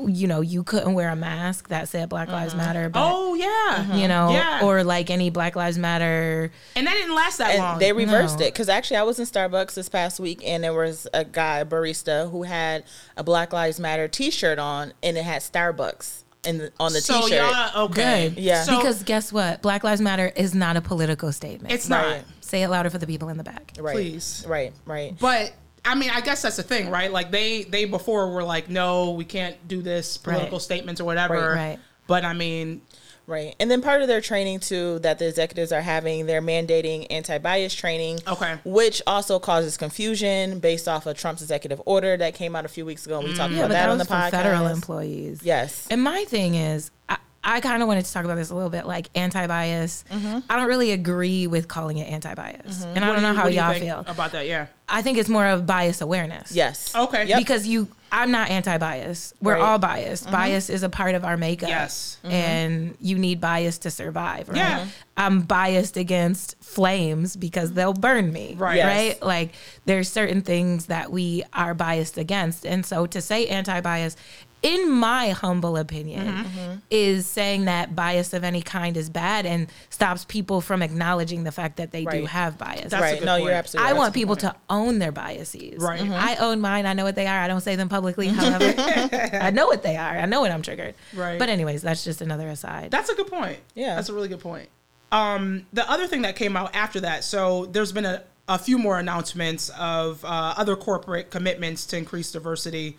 you 0.07 0.27
know, 0.27 0.41
you 0.43 0.65
couldn't 0.65 0.95
wear 0.95 1.09
a 1.09 1.17
mask 1.17 1.69
that 1.69 1.89
said 1.89 2.09
Black 2.09 2.29
Lives 2.29 2.55
Matter. 2.55 2.89
But, 2.89 3.01
Oh 3.11 3.35
yeah. 3.35 3.95
you 3.97 4.09
know, 4.09 4.33
Yeah. 4.33 4.61
or 4.65 4.85
like 4.85 5.09
any 5.11 5.31
Black 5.31 5.57
Lives 5.57 5.79
Matter. 5.79 6.51
And 6.77 6.87
that 6.87 6.95
didn't 6.95 7.15
last 7.15 7.39
that 7.39 7.59
long. 7.59 7.74
And 7.75 7.83
they 7.83 7.93
reversed 7.93 8.39
No. 8.41 8.47
it 8.47 8.53
because 8.55 8.69
actually 8.69 8.97
I 8.97 9.03
was 9.05 9.19
in 9.19 9.27
Starbucks 9.27 9.75
this 9.75 9.89
past 9.89 10.19
week 10.21 10.41
and 10.45 10.65
there 10.65 10.73
was 10.73 11.07
a 11.15 11.25
guy, 11.25 11.59
a 11.59 11.65
barista, 11.67 12.31
who 12.31 12.43
had 12.45 12.85
a 13.17 13.23
Black 13.23 13.53
Lives 13.53 13.79
Matter 13.79 14.09
T-shirt 14.09 14.59
on 14.59 14.93
and 15.03 15.17
it 15.17 15.25
had 15.25 15.43
Starbucks 15.43 16.23
in 16.45 16.59
the, 16.59 16.73
on 16.79 16.93
the 16.93 17.01
so 17.01 17.23
T-shirt. 17.23 17.39
y'all 17.41 17.85
okay? 17.87 18.29
Good. 18.31 18.39
Yeah. 18.43 18.63
So 18.65 18.77
because 18.77 19.03
guess 19.03 19.33
what? 19.33 19.63
Black 19.63 19.83
Lives 19.85 20.01
Matter 20.01 20.33
is 20.37 20.55
not 20.55 20.77
a 20.77 20.81
political 20.81 21.33
statement. 21.33 21.73
it's 21.73 21.89
not. 21.89 22.05
Right. 22.07 22.25
Say 22.41 22.63
it 22.63 22.69
louder 22.69 22.91
for 22.91 22.99
the 22.99 23.07
people 23.07 23.29
in 23.31 23.37
the 23.39 23.45
back. 23.45 23.73
right, 23.79 23.95
Please. 23.95 24.45
right, 24.47 24.73
right. 24.85 25.19
But 25.19 25.53
I 25.87 25.95
mean, 25.95 26.11
I 26.11 26.21
guess 26.21 26.43
that's 26.43 26.57
the 26.57 26.63
thing, 26.63 26.91
right? 26.91 27.11
Like 27.11 27.31
they 27.31 27.65
they 27.65 27.85
before 27.87 28.31
were 28.33 28.45
like, 28.45 28.69
no, 28.69 29.13
we 29.13 29.25
can't 29.25 29.57
do 29.67 29.83
this 29.83 30.17
political 30.17 30.59
Right. 30.59 30.63
statements 30.63 31.01
or 31.01 31.05
whatever. 31.05 31.35
Right, 31.35 31.55
right. 31.71 31.79
But 32.07 32.25
I 32.25 32.33
mean, 32.35 32.83
Right. 33.27 33.55
And 33.59 33.71
then 33.71 33.81
part 33.81 34.03
of 34.03 34.09
their 34.09 34.21
training 34.21 34.61
too 34.61 34.99
that 35.01 35.19
the 35.19 35.27
executives 35.27 35.73
are 35.73 35.81
having, 35.81 36.27
they're 36.27 36.43
mandating 36.43 37.07
anti-bias 37.11 37.75
training. 37.75 38.21
Okay. 38.27 38.59
Which 38.65 39.01
also 39.07 39.39
causes 39.39 39.77
confusion 39.77 40.59
based 40.59 40.89
off 40.89 41.07
of 41.07 41.17
Trump's 41.17 41.43
executive 41.43 41.81
order 41.87 42.17
that 42.17 42.35
came 42.35 42.55
out 42.55 42.65
a 42.65 42.69
few 42.69 42.85
weeks 42.85 43.07
ago. 43.07 43.21
And 43.21 43.29
we 43.29 43.35
talked 43.35 43.53
mm. 43.53 43.57
Yeah, 43.57 43.67
about 43.67 43.69
but 43.69 43.75
that, 43.75 43.87
that 43.87 43.93
on 43.93 43.99
the 43.99 44.05
podcast. 44.05 44.31
federal 44.31 44.67
employees. 44.67 45.41
Yes. 45.43 45.87
And 45.91 46.03
my 46.03 46.25
thing 46.25 46.55
is, 46.55 46.91
I, 47.09 47.17
I 47.47 47.61
kind 47.61 47.83
of 47.83 47.89
wanted 47.89 48.07
to 48.07 48.13
talk 48.13 48.25
about 48.25 48.37
this 48.37 48.51
a 48.51 48.55
little 48.55 48.71
bit, 48.71 48.87
like 48.87 49.11
anti-bias. 49.15 50.05
Mm-hmm. 50.11 50.39
I 50.49 50.57
don't 50.57 50.69
really 50.69 50.93
agree 50.93 51.47
with 51.47 51.69
calling 51.69 51.99
it 51.99 52.09
anti-bias, 52.11 52.79
mm-hmm. 52.79 52.97
and 52.97 53.05
I 53.05 53.09
don't 53.09 53.17
do 53.17 53.23
know 53.23 53.35
how 53.35 53.45
do 53.45 53.51
you 53.51 53.61
y'all 53.61 53.75
feel. 53.75 54.05
about 54.07 54.33
that. 54.33 54.47
Yeah. 54.47 54.67
I 54.89 55.03
think 55.03 55.19
it's 55.19 55.29
more 55.29 55.47
of 55.47 55.67
bias 55.67 56.01
awareness. 56.01 56.53
Yes. 56.53 56.95
Okay. 56.95 57.27
Yep. 57.27 57.39
Because 57.39 57.67
you, 57.67 57.89
I'm 58.13 58.31
not 58.31 58.51
anti-bias. 58.51 59.33
We're 59.41 59.55
Right. 59.55 59.63
all 59.63 59.79
biased. 59.79 60.25
Mm-hmm. 60.25 60.33
Bias 60.33 60.69
is 60.69 60.83
a 60.83 60.91
part 60.91 61.15
of 61.15 61.25
our 61.25 61.39
makeup. 61.39 61.71
Yes. 61.71 62.19
Mm-hmm. 62.23 62.33
and 62.35 62.97
you 63.01 63.19
need 63.19 63.41
bias 63.41 63.79
to 63.79 63.91
survive. 63.91 64.49
Right? 64.49 64.59
Yeah. 64.59 64.87
I'm 65.17 65.41
biased 65.41 65.97
against 65.97 66.63
flames 66.63 67.35
because 67.35 67.73
they'll 67.73 67.95
burn 67.95 68.31
me. 68.33 68.57
Right. 68.59 68.77
Yes. 68.77 68.87
Right. 68.87 69.23
Like 69.23 69.53
there's 69.87 70.11
certain 70.11 70.43
things 70.43 70.87
that 70.87 71.11
we 71.11 71.45
are 71.55 71.73
biased 71.73 72.19
against, 72.19 72.67
and 72.67 72.85
so 72.85 73.07
to 73.07 73.21
say 73.23 73.47
anti-bias. 73.47 74.17
In 74.65 74.91
my 74.91 75.29
humble 75.31 75.77
opinion, 75.77 76.27
Mm-hmm. 76.27 76.73
is 76.91 77.27
saying 77.27 77.67
that 77.67 77.95
bias 77.95 78.33
of 78.33 78.45
any 78.45 78.63
kind 78.63 78.97
is 78.97 79.11
bad 79.11 79.45
and 79.45 79.69
stops 79.91 80.25
people 80.25 80.61
from 80.63 80.81
acknowledging 80.83 81.45
the 81.45 81.53
fact 81.53 81.77
that 81.77 81.93
they 81.93 82.05
do 82.07 82.25
have 82.25 82.57
bias. 82.57 82.91
That's 82.91 82.95
a 82.95 83.01
right. 83.01 83.19
good 83.19 83.27
No, 83.27 83.33
point. 83.35 83.45
you're 83.45 83.53
absolutely 83.53 83.89
I 83.89 83.93
right. 83.93 83.99
want 83.99 84.15
people 84.15 84.37
to 84.37 84.55
own 84.71 84.99
their 85.01 85.13
biases. 85.13 85.83
Right. 85.83 86.01
Mhm. 86.01 86.13
I 86.13 86.37
own 86.37 86.61
mine. 86.63 86.87
I 86.87 86.95
know 86.95 87.05
what 87.05 87.15
they 87.15 87.27
are. 87.27 87.39
I 87.41 87.47
don't 87.47 87.61
say 87.61 87.77
them 87.77 87.91
publicly. 87.91 88.29
However, 88.41 88.75
I 88.79 89.51
know 89.51 89.67
what 89.67 89.83
they 89.83 89.97
are. 89.97 90.19
I 90.19 90.25
know 90.25 90.41
when 90.41 90.51
I'm 90.51 90.63
triggered. 90.63 90.95
Right. 91.15 91.39
But 91.39 91.51
anyways, 91.51 91.83
that's 91.83 92.03
just 92.03 92.23
another 92.23 92.49
aside. 92.49 92.91
That's 92.91 93.11
a 93.11 93.15
good 93.15 93.27
point. 93.29 93.59
Yeah. 93.75 93.97
That's 93.97 94.09
a 94.09 94.15
really 94.15 94.29
good 94.29 94.41
point. 94.41 94.71
Um, 95.13 95.67
the 95.75 95.89
other 95.91 96.07
thing 96.07 96.23
that 96.23 96.37
came 96.37 96.57
out 96.57 96.75
after 96.75 97.01
that, 97.01 97.23
so 97.23 97.67
there's 97.67 97.93
been 97.93 98.07
a, 98.07 98.23
a 98.49 98.59
few 98.59 98.79
more 98.79 98.99
announcements 98.99 99.69
of 99.79 100.25
uh, 100.25 100.55
other 100.57 100.75
corporate 100.75 101.31
commitments 101.31 101.85
to 101.87 101.99
increase 101.99 102.33
diversity 102.33 102.97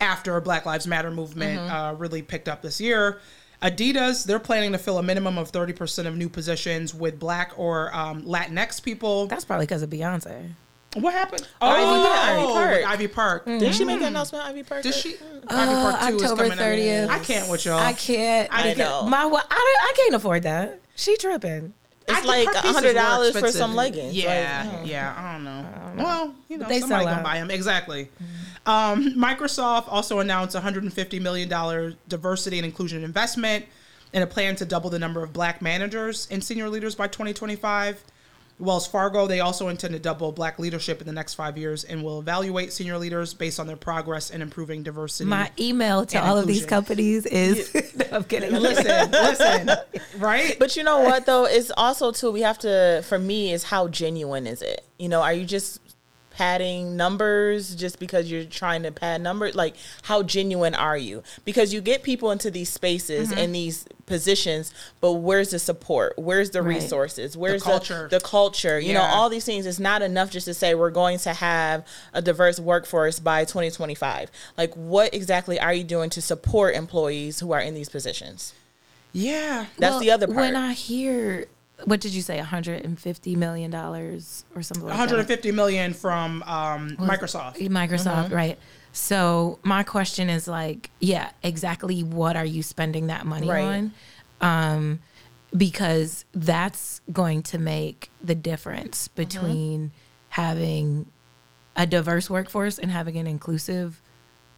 after 0.00 0.40
Black 0.40 0.66
Lives 0.66 0.86
Matter 0.86 1.10
movement 1.10 1.58
uh, 1.60 1.94
really 1.96 2.22
picked 2.22 2.48
up 2.48 2.62
this 2.62 2.80
year. 2.80 3.20
Adidas, 3.62 4.24
they're 4.24 4.38
planning 4.38 4.72
to 4.72 4.78
fill 4.78 4.98
a 4.98 5.02
minimum 5.02 5.38
of 5.38 5.50
30% 5.50 6.06
of 6.06 6.16
new 6.16 6.28
positions 6.28 6.92
with 6.94 7.18
Black 7.18 7.52
or 7.56 7.94
um, 7.94 8.22
Latinx 8.24 8.82
people. 8.82 9.26
That's 9.26 9.44
probably 9.44 9.64
because 9.66 9.82
of 9.82 9.88
Beyonce. 9.90 10.50
what 10.96 11.14
happened? 11.14 11.48
Ivy 11.62 11.82
Oh, 11.82 12.52
Park. 12.52 12.70
with 12.76 12.84
Ivy 12.86 13.08
Park. 13.08 13.46
Did 13.46 13.74
she 13.74 13.84
make 13.86 14.00
an 14.00 14.08
announcement, 14.08 14.44
Ivy 14.44 14.64
Park? 14.64 14.82
Did 14.82 14.94
she? 14.94 15.14
Uh, 15.14 15.18
Ivy 15.48 15.72
Park 15.74 16.00
2 16.10 16.16
is 16.16 16.22
October 16.24 16.42
coming 16.48 16.58
out. 16.58 16.64
30th. 16.64 17.08
I 17.08 17.18
can't 17.20 17.50
with 17.50 17.64
y'all. 17.64 17.78
I 17.78 17.92
can't. 17.94 18.48
I 18.52 18.62
because 18.74 18.78
know. 18.78 19.08
My 19.08 19.24
wa- 19.24 19.38
I, 19.38 19.54
don't- 19.54 19.90
I 19.90 19.92
can't 19.96 20.14
afford 20.14 20.42
that. 20.42 20.80
She 20.96 21.16
tripping. 21.16 21.72
It's 22.06 22.18
I- 22.18 22.24
like 22.24 22.48
a 22.54 22.58
hundred 22.58 22.92
dollars 22.92 23.38
for 23.38 23.50
some 23.50 23.74
leggings. 23.74 24.12
Yeah, 24.14 24.68
Like, 24.70 24.80
mm. 24.82 24.86
yeah, 24.88 25.14
I 25.16 25.32
don't 25.32 25.44
know. 25.44 26.04
Well, 26.04 26.34
you 26.48 26.58
know, 26.58 26.68
they 26.68 26.80
somebody 26.80 27.04
sell 27.04 27.14
gonna 27.14 27.16
out. 27.20 27.24
buy 27.24 27.38
them. 27.38 27.50
Exactly. 27.50 28.10
Um, 28.66 29.14
Microsoft 29.14 29.84
also 29.88 30.20
announced 30.20 30.54
150 30.54 31.20
million 31.20 31.48
dollar 31.48 31.94
diversity 32.08 32.58
and 32.58 32.64
inclusion 32.64 33.04
investment 33.04 33.66
and 34.12 34.24
a 34.24 34.26
plan 34.26 34.56
to 34.56 34.64
double 34.64 34.90
the 34.90 34.98
number 34.98 35.22
of 35.22 35.32
black 35.32 35.60
managers 35.60 36.28
and 36.30 36.42
senior 36.42 36.68
leaders 36.68 36.94
by 36.94 37.06
2025. 37.08 38.02
Wells 38.60 38.86
Fargo, 38.86 39.26
they 39.26 39.40
also 39.40 39.66
intend 39.66 39.94
to 39.94 39.98
double 39.98 40.30
black 40.30 40.60
leadership 40.60 41.00
in 41.00 41.08
the 41.08 41.12
next 41.12 41.34
five 41.34 41.58
years 41.58 41.82
and 41.82 42.04
will 42.04 42.20
evaluate 42.20 42.72
senior 42.72 42.96
leaders 42.98 43.34
based 43.34 43.58
on 43.58 43.66
their 43.66 43.76
progress 43.76 44.30
in 44.30 44.40
improving 44.40 44.84
diversity. 44.84 45.28
My 45.28 45.50
email 45.58 46.06
to 46.06 46.16
And 46.18 46.26
all 46.26 46.38
of 46.38 46.46
these 46.46 46.64
companies 46.64 47.26
is. 47.26 47.74
No, 47.96 48.06
I'm 48.12 48.24
kidding. 48.24 48.52
listen, 48.52 49.10
listen, 49.10 49.70
right? 50.18 50.56
But 50.58 50.76
you 50.76 50.82
know 50.82 51.00
what 51.00 51.26
though? 51.26 51.44
It's 51.44 51.70
also 51.76 52.10
too 52.12 52.30
we 52.32 52.40
have 52.42 52.58
to 52.60 53.02
for 53.06 53.18
me 53.18 53.52
is 53.52 53.64
how 53.64 53.88
genuine 53.88 54.46
is 54.46 54.62
it? 54.62 54.84
You 54.98 55.08
know, 55.08 55.22
are 55.22 55.32
you 55.32 55.44
just 55.44 55.80
padding 56.34 56.96
numbers 56.96 57.74
just 57.74 57.98
because 57.98 58.30
you're 58.30 58.44
trying 58.44 58.82
to 58.82 58.90
pad 58.92 59.20
numbers? 59.22 59.54
Like 59.54 59.76
how 60.02 60.22
genuine 60.22 60.74
are 60.74 60.96
you? 60.98 61.22
Because 61.44 61.72
you 61.72 61.80
get 61.80 62.02
people 62.02 62.30
into 62.30 62.50
these 62.50 62.68
spaces 62.68 63.30
Mm-hmm. 63.30 63.38
and 63.38 63.54
these 63.54 63.86
positions, 64.06 64.72
but 65.00 65.12
where's 65.12 65.50
the 65.50 65.58
support? 65.58 66.12
Where's 66.18 66.50
the 66.50 66.62
Right. 66.62 66.74
resources? 66.76 67.36
Where's 67.36 67.62
the 67.62 67.70
culture. 67.70 68.08
The, 68.10 68.20
culture. 68.20 68.78
You 68.78 68.92
know, 68.92 69.00
all 69.02 69.30
these 69.30 69.44
things. 69.46 69.64
It's 69.64 69.78
not 69.80 70.02
enough 70.02 70.30
just 70.30 70.44
to 70.46 70.52
say 70.54 70.74
we're 70.74 70.90
going 70.90 71.18
to 71.20 71.32
have 71.32 71.86
a 72.12 72.20
diverse 72.20 72.60
workforce 72.60 73.18
by 73.18 73.44
2025. 73.44 74.30
Like 74.58 74.74
what 74.74 75.14
exactly 75.14 75.58
are 75.58 75.72
you 75.72 75.84
doing 75.84 76.10
to 76.10 76.20
support 76.20 76.74
employees 76.74 77.40
who 77.40 77.52
are 77.52 77.60
in 77.60 77.74
these 77.74 77.88
positions? 77.88 78.52
yeah. 79.12 79.66
That's 79.78 79.92
Well, 79.92 80.00
the 80.00 80.10
other 80.10 80.26
part. 80.26 80.36
When 80.38 80.56
I 80.56 80.72
hear, 80.72 81.46
what 81.84 82.00
did 82.00 82.12
you 82.12 82.22
say, 82.22 82.36
150 82.38 83.36
million 83.36 83.70
dollars 83.70 84.44
or 84.54 84.62
something 84.62 84.84
like 84.86 84.92
that? 84.94 84.98
150 84.98 85.52
million 85.52 85.92
from 85.94 86.42
um, 86.44 86.96
Microsoft. 86.98 87.58
Microsoft, 87.68 88.32
right? 88.32 88.58
So 88.92 89.58
my 89.62 89.82
question 89.82 90.30
is 90.30 90.46
like, 90.48 90.90
yeah, 91.00 91.30
exactly 91.42 92.02
what 92.02 92.36
are 92.36 92.44
you 92.44 92.62
spending 92.62 93.08
that 93.08 93.26
money 93.26 93.48
Right. 93.48 93.62
on? 93.62 93.92
Um, 94.40 95.00
because 95.56 96.24
that's 96.32 97.00
going 97.12 97.42
to 97.44 97.58
make 97.58 98.10
the 98.22 98.34
difference 98.34 99.08
Mm-hmm. 99.08 99.14
between 99.22 99.92
having 100.30 101.06
a 101.76 101.86
diverse 101.86 102.28
workforce 102.30 102.78
and 102.78 102.90
having 102.90 103.16
an 103.16 103.26
inclusive 103.26 104.00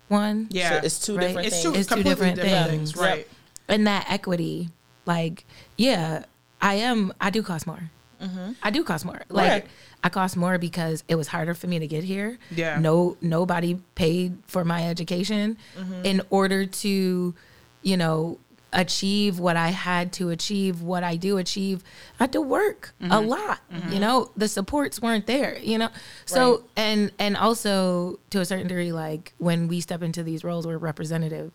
one. 0.08 0.48
Yeah, 0.50 0.68
So 0.80 0.86
it's 0.86 0.98
two 0.98 1.16
Right. 1.16 1.26
different 1.28 1.46
it's 1.46 1.62
things. 1.62 1.74
two 1.74 1.78
It's 1.80 1.88
two 1.88 2.02
different 2.02 2.36
different, 2.36 2.66
things, 2.70 2.92
things. 2.92 2.96
right? 2.96 3.26
and 3.68 3.86
that 3.88 4.06
equity 4.08 4.68
like 5.06 5.44
yeah 5.76 6.24
i 6.60 6.74
am 6.74 7.12
i 7.20 7.30
do 7.30 7.42
cost 7.42 7.66
more. 7.66 7.90
Mm-hmm. 8.22 8.52
I 8.62 8.70
do 8.70 8.82
cost 8.82 9.04
more. 9.04 9.20
Like 9.28 9.50
Right. 9.50 9.66
i 10.02 10.08
cost 10.08 10.36
more 10.38 10.56
because 10.58 11.04
it 11.06 11.16
was 11.16 11.28
harder 11.28 11.52
for 11.54 11.66
me 11.66 11.78
to 11.78 11.86
get 11.86 12.02
here. 12.04 12.38
Yeah. 12.50 12.78
no 12.78 13.16
nobody 13.20 13.78
paid 13.94 14.38
for 14.46 14.64
my 14.64 14.88
education 14.88 15.58
mm-hmm. 15.78 16.04
in 16.04 16.22
order 16.30 16.64
to 16.66 17.34
you 17.82 17.96
know 17.96 18.38
achieve 18.72 19.38
what 19.38 19.56
i 19.56 19.68
had 19.68 20.12
to 20.12 20.28
achieve 20.30 20.82
what 20.82 21.04
i 21.04 21.14
do 21.16 21.38
achieve. 21.38 21.82
I 22.18 22.24
had 22.24 22.32
to 22.32 22.40
work 22.40 22.92
a 23.00 23.04
mm-hmm. 23.04 23.28
lot 23.28 23.60
you 23.90 24.00
know? 24.00 24.30
The 24.36 24.48
supports 24.48 25.00
weren't 25.00 25.26
there 25.26 25.58
you 25.58 25.78
know? 25.78 25.88
So 26.24 26.40
Right. 26.50 26.60
and 26.76 27.12
and 27.18 27.36
also 27.36 28.18
to 28.30 28.40
a 28.40 28.44
certain 28.44 28.66
degree 28.66 28.92
like 28.92 29.34
when 29.38 29.68
we 29.68 29.80
step 29.80 30.02
into 30.02 30.22
these 30.22 30.42
roles 30.42 30.66
we're 30.66 30.78
representative 30.78 31.52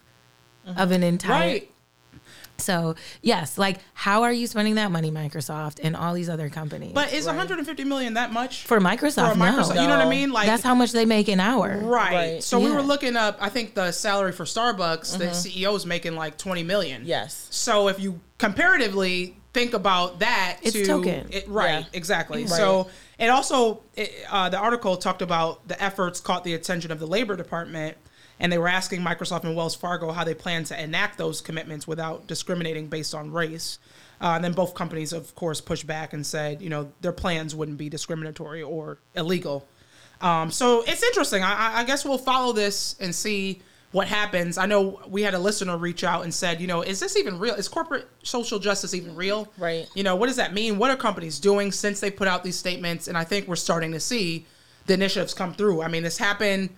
of 0.65 0.91
an 0.91 1.03
entire 1.03 1.39
Right. 1.47 1.71
So 2.61 2.95
yes, 3.21 3.57
like 3.57 3.79
how 3.93 4.23
are 4.23 4.31
you 4.31 4.47
spending 4.47 4.75
that 4.75 4.91
money, 4.91 5.11
Microsoft 5.11 5.79
and 5.83 5.95
all 5.95 6.13
these 6.13 6.29
other 6.29 6.49
companies? 6.49 6.93
But 6.93 7.13
is 7.13 7.25
150 7.25 7.83
million 7.83 8.15
that 8.15 8.31
much 8.31 8.63
for 8.63 8.79
Microsoft, 8.79 9.33
for 9.33 9.39
Microsoft? 9.39 9.75
no. 9.75 9.81
You 9.81 9.87
know 9.87 9.97
what 9.97 10.07
I 10.07 10.09
mean? 10.09 10.31
Like 10.31 10.47
That's 10.47 10.63
how 10.63 10.75
much 10.75 10.91
they 10.91 11.05
make 11.05 11.27
an 11.27 11.39
hour. 11.39 11.77
Right. 11.81 12.13
Right. 12.13 12.43
So 12.43 12.59
we 12.59 12.71
were 12.71 12.81
looking 12.81 13.15
up. 13.15 13.37
I 13.39 13.49
think 13.49 13.73
the 13.73 13.91
salary 13.91 14.31
for 14.31 14.43
Starbucks, 14.43 15.17
the 15.17 15.25
CEO 15.27 15.75
is 15.75 15.85
making 15.85 16.15
like 16.15 16.37
20 16.37 16.63
million. 16.63 17.03
Yes. 17.05 17.47
So 17.49 17.87
if 17.87 17.99
you 17.99 18.19
comparatively 18.37 19.37
think 19.53 19.73
about 19.73 20.19
that, 20.19 20.59
It's 20.61 20.73
to, 20.73 20.85
token. 20.85 21.27
It, 21.31 21.47
right. 21.47 21.81
Yeah. 21.81 21.85
Exactly. 21.93 22.43
Right. 22.43 22.49
So 22.49 22.89
it 23.19 23.27
also 23.27 23.81
it, 23.95 24.11
uh, 24.29 24.49
the 24.49 24.57
article 24.57 24.97
talked 24.97 25.21
about 25.21 25.67
the 25.67 25.81
efforts 25.81 26.19
caught 26.19 26.43
the 26.43 26.53
attention 26.53 26.91
of 26.91 26.99
the 26.99 27.07
Labor 27.07 27.35
Department. 27.35 27.97
And 28.41 28.51
they 28.51 28.57
were 28.57 28.67
asking 28.67 29.01
Microsoft 29.01 29.43
and 29.45 29.55
Wells 29.55 29.75
Fargo 29.75 30.11
how 30.11 30.23
they 30.25 30.33
plan 30.33 30.63
to 30.65 30.83
enact 30.83 31.17
those 31.17 31.39
commitments 31.39 31.87
without 31.87 32.27
discriminating 32.27 32.87
based 32.87 33.15
on 33.15 33.31
race. 33.31 33.77
Uh, 34.19 34.33
and 34.35 34.43
then 34.43 34.51
both 34.53 34.73
companies, 34.73 35.13
of 35.13 35.33
course, 35.35 35.61
pushed 35.61 35.87
back 35.87 36.11
and 36.13 36.25
said, 36.25 36.61
you 36.61 36.69
know, 36.69 36.91
their 37.01 37.11
plans 37.13 37.55
wouldn't 37.55 37.77
be 37.77 37.87
discriminatory 37.87 38.61
or 38.63 38.97
illegal. 39.15 39.65
Um, 40.21 40.51
so 40.51 40.83
it's 40.87 41.03
interesting. 41.03 41.43
I, 41.43 41.53
I- 41.53 41.79
I 41.79 41.83
guess 41.83 42.03
we'll 42.03 42.17
follow 42.17 42.51
this 42.51 42.95
and 42.99 43.13
see 43.15 43.61
what 43.91 44.07
happens. 44.07 44.57
I 44.57 44.65
know 44.65 44.99
we 45.07 45.21
had 45.21 45.33
a 45.33 45.39
listener 45.39 45.77
reach 45.77 46.03
out 46.03 46.23
and 46.23 46.33
said, 46.33 46.61
you 46.61 46.67
know, 46.67 46.81
is 46.81 46.99
this 46.99 47.17
even 47.17 47.37
real? 47.39 47.55
Is 47.55 47.67
corporate 47.67 48.07
social 48.23 48.57
justice 48.57 48.93
even 48.93 49.15
real? 49.15 49.49
Right. 49.57 49.87
You 49.95 50.03
know, 50.03 50.15
what 50.15 50.27
does 50.27 50.37
that 50.37 50.53
mean? 50.53 50.77
What 50.79 50.89
are 50.91 50.95
companies 50.95 51.39
doing 51.39 51.71
since 51.71 51.99
they 51.99 52.09
put 52.09 52.27
out 52.27 52.43
these 52.43 52.57
statements? 52.57 53.07
And 53.07 53.17
I 53.17 53.23
think 53.23 53.47
we're 53.47 53.55
starting 53.57 53.91
to 53.91 53.99
see 53.99 54.45
the 54.87 54.93
initiatives 54.93 55.33
come 55.33 55.53
through. 55.53 55.81
I 55.81 55.89
mean, 55.89 56.03
this 56.03 56.17
happened. 56.17 56.69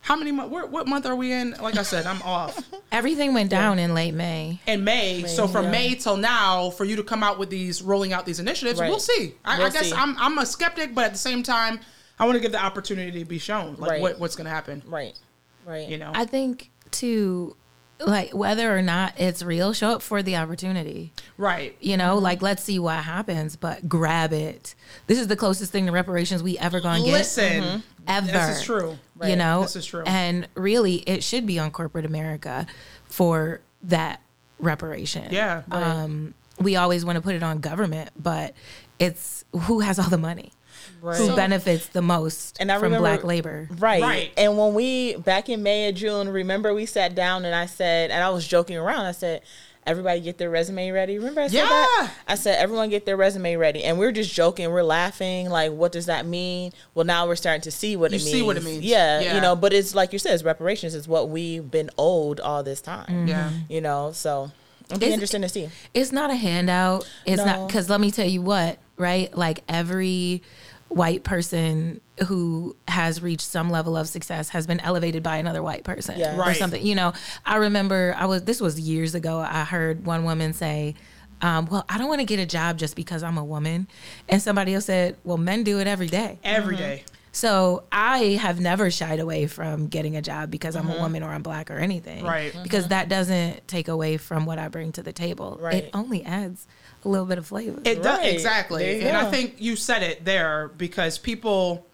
How 0.00 0.16
many 0.16 0.32
months? 0.32 0.50
What 0.52 0.86
month 0.86 1.04
are 1.06 1.14
we 1.16 1.32
in? 1.32 1.50
Like 1.60 1.76
I 1.76 1.82
said, 1.82 2.06
I'm 2.06 2.22
off. 2.22 2.58
Everything 2.92 3.34
went 3.34 3.50
down 3.50 3.78
in 3.78 3.92
late 3.94 4.14
May. 4.14 4.58
In 4.66 4.82
May, 4.84 5.24
so 5.26 5.46
from 5.46 5.66
yeah. 5.66 5.70
May 5.70 5.94
till 5.96 6.16
now, 6.16 6.70
for 6.70 6.84
you 6.86 6.96
to 6.96 7.02
come 7.02 7.22
out 7.22 7.38
with 7.38 7.50
these, 7.50 7.82
rolling 7.82 8.12
out 8.14 8.24
these 8.24 8.40
initiatives, 8.40 8.80
Right. 8.80 8.88
we'll 8.88 9.00
see. 9.00 9.34
I, 9.44 9.56
I 9.56 9.58
We'll 9.58 9.70
guess 9.70 9.90
see. 9.90 9.96
I'm 9.96 10.16
I'm 10.18 10.38
a 10.38 10.46
skeptic, 10.46 10.94
but 10.94 11.04
at 11.04 11.12
the 11.12 11.18
same 11.18 11.42
time, 11.42 11.80
I 12.18 12.24
want 12.24 12.36
to 12.36 12.40
give 12.40 12.52
the 12.52 12.62
opportunity 12.64 13.18
to 13.18 13.24
be 13.26 13.38
shown, 13.38 13.76
like 13.78 13.90
Right. 13.90 14.00
what, 14.00 14.18
what's 14.18 14.34
going 14.36 14.46
to 14.46 14.50
happen. 14.50 14.82
Right. 14.86 15.18
Right. 15.66 15.88
You 15.88 15.98
know, 15.98 16.12
I 16.14 16.24
think 16.24 16.70
to 16.92 17.54
like 18.00 18.32
whether 18.32 18.76
or 18.76 18.82
not 18.82 19.14
it's 19.18 19.42
real, 19.42 19.72
show 19.72 19.90
up 19.90 20.02
for 20.02 20.22
the 20.22 20.36
opportunity. 20.36 21.12
right? 21.36 21.76
You 21.80 21.96
know, 21.96 22.18
like 22.18 22.42
let's 22.42 22.62
see 22.62 22.78
what 22.78 22.96
happens, 22.98 23.56
but 23.56 23.88
grab 23.88 24.32
it. 24.32 24.74
This 25.06 25.18
is 25.18 25.26
the 25.28 25.36
closest 25.36 25.72
thing 25.72 25.86
to 25.86 25.92
reparations 25.92 26.42
we 26.42 26.56
ever 26.58 26.80
gonna 26.80 27.04
get. 27.04 27.12
Listen, 27.12 27.82
ever. 28.06 28.26
this 28.26 28.58
is 28.58 28.62
true. 28.64 28.98
You 29.24 29.36
know, 29.36 29.62
This 29.62 29.76
is 29.76 29.86
true. 29.86 30.04
And 30.06 30.46
really, 30.54 30.96
it 30.96 31.24
should 31.24 31.46
be 31.46 31.58
on 31.58 31.70
corporate 31.70 32.04
America 32.04 32.66
for 33.06 33.60
that 33.82 34.20
reparation. 34.58 35.32
Yeah, 35.32 35.62
right. 35.68 35.82
Um, 35.82 36.34
we 36.60 36.76
always 36.76 37.04
want 37.04 37.16
to 37.16 37.22
put 37.22 37.34
it 37.34 37.42
on 37.42 37.58
government, 37.58 38.10
but 38.20 38.54
it's 38.98 39.44
who 39.52 39.80
has 39.80 39.98
all 39.98 40.08
the 40.08 40.18
money, 40.18 40.52
Right. 41.00 41.16
who 41.16 41.34
benefits 41.36 41.86
the 41.86 42.02
most 42.02 42.56
And 42.60 42.70
I 42.72 42.74
from 42.76 42.84
remember- 42.84 43.08
black 43.08 43.24
labor. 43.24 43.68
Right. 43.78 44.02
Right. 44.02 44.32
And 44.36 44.56
when 44.58 44.74
we 44.74 45.16
back 45.16 45.48
in 45.48 45.62
May 45.62 45.88
or 45.88 45.92
June, 45.92 46.28
remember 46.28 46.74
we 46.74 46.86
sat 46.86 47.14
down 47.14 47.44
and 47.44 47.54
I 47.54 47.66
said, 47.66 48.10
and 48.10 48.22
I 48.22 48.30
was 48.30 48.46
joking 48.46 48.76
around. 48.76 49.06
I 49.06 49.12
said, 49.12 49.42
everybody 49.86 50.20
get 50.20 50.36
their 50.36 50.50
resume 50.50 50.90
ready. 50.90 51.16
Remember 51.16 51.40
I 51.40 51.46
said 51.46 51.54
Yeah. 51.58 51.64
that? 51.68 52.10
I 52.26 52.34
said 52.34 52.58
everyone 52.58 52.90
get 52.90 53.06
their 53.06 53.16
resume 53.16 53.56
ready, 53.56 53.84
and 53.84 53.98
we're 53.98 54.12
just 54.12 54.34
joking, 54.34 54.70
we're 54.70 54.82
laughing, 54.82 55.48
like 55.48 55.72
what 55.72 55.92
does 55.92 56.04
that 56.06 56.26
mean? 56.26 56.72
Well, 56.94 57.06
now 57.06 57.26
we're 57.26 57.36
starting 57.36 57.62
to 57.62 57.70
see 57.70 57.96
what 57.96 58.10
You 58.10 58.16
it 58.16 58.20
means. 58.24 58.30
see 58.30 58.42
what 58.42 58.56
it 58.58 58.64
means. 58.64 58.84
Yeah, 58.84 59.20
Yeah. 59.20 59.34
you 59.36 59.40
know, 59.40 59.56
but 59.56 59.72
it's 59.72 59.94
like 59.94 60.12
you 60.12 60.18
said, 60.18 60.34
it's 60.34 60.42
reparations. 60.42 60.94
It's 60.94 61.08
what 61.08 61.30
we've 61.30 61.70
been 61.70 61.88
owed 61.96 62.38
all 62.38 62.62
this 62.62 62.82
time. 62.82 63.06
Mm-hmm. 63.06 63.28
Yeah. 63.28 63.50
you 63.70 63.80
know, 63.80 64.10
so 64.12 64.50
it'll 64.86 64.98
be 64.98 65.06
It's- 65.06 65.14
interesting 65.14 65.40
to 65.40 65.48
see. 65.48 65.70
It's 65.94 66.12
not 66.12 66.30
a 66.30 66.36
handout. 66.36 67.08
It's 67.24 67.42
not 67.42 67.66
because 67.68 67.88
let 67.88 68.00
me 68.00 68.10
tell 68.10 68.28
you 68.28 68.42
what, 68.42 68.76
right? 68.98 69.34
Like 69.34 69.62
every 69.70 70.42
white 70.88 71.22
person 71.22 72.00
who 72.26 72.74
has 72.88 73.22
reached 73.22 73.46
some 73.46 73.70
level 73.70 73.96
of 73.96 74.08
success 74.08 74.48
has 74.50 74.66
been 74.66 74.80
elevated 74.80 75.22
by 75.22 75.36
another 75.36 75.62
white 75.62 75.84
person 75.84 76.18
Yeah. 76.18 76.36
or 76.40 76.54
something. 76.54 76.84
You 76.84 76.94
know, 76.94 77.12
I 77.44 77.56
remember 77.56 78.14
I 78.16 78.24
was 78.26 78.44
this 78.44 78.60
was 78.60 78.80
years 78.80 79.14
ago. 79.14 79.38
I 79.38 79.64
heard 79.64 80.04
one 80.06 80.24
woman 80.24 80.52
say. 80.52 80.94
Um, 81.40 81.66
well, 81.66 81.84
I 81.88 81.98
don't 81.98 82.08
want 82.08 82.20
to 82.20 82.24
get 82.24 82.40
a 82.40 82.46
job 82.46 82.78
just 82.78 82.96
because 82.96 83.22
I'm 83.22 83.38
a 83.38 83.44
woman. 83.44 83.86
And 84.28 84.42
somebody 84.42 84.74
else 84.74 84.86
said, 84.86 85.16
well, 85.22 85.36
men 85.38 85.62
do 85.62 85.78
it 85.78 85.86
every 85.86 86.08
day. 86.08 86.40
Every 86.42 86.74
day. 86.74 87.04
So 87.38 87.84
I 87.92 88.30
have 88.40 88.58
never 88.58 88.90
shied 88.90 89.20
away 89.20 89.46
from 89.46 89.86
getting 89.86 90.16
a 90.16 90.22
job 90.22 90.50
because 90.50 90.74
I'm 90.74 90.88
a 90.88 90.90
mm-hmm. 90.90 91.02
woman 91.02 91.22
or 91.22 91.30
I'm 91.30 91.44
black 91.44 91.70
or 91.70 91.76
anything. 91.76 92.24
Right. 92.24 92.52
Because 92.64 92.82
mm-hmm. 92.82 92.88
that 92.88 93.08
doesn't 93.08 93.68
take 93.68 93.86
away 93.86 94.16
from 94.16 94.44
what 94.44 94.58
I 94.58 94.66
bring 94.66 94.90
to 94.92 95.04
the 95.04 95.12
table. 95.12 95.56
Right. 95.60 95.84
It 95.84 95.90
only 95.94 96.24
adds 96.24 96.66
a 97.04 97.08
little 97.08 97.26
bit 97.26 97.38
of 97.38 97.46
flavor. 97.46 97.80
It 97.84 98.02
does 98.02 98.18
Right. 98.18 98.32
Exactly, 98.32 99.02
you 99.02 99.06
and 99.06 99.16
I 99.16 99.30
think 99.30 99.54
you 99.58 99.76
said 99.76 100.02
it 100.02 100.24
there 100.24 100.72
because 100.76 101.16
people, 101.16 101.86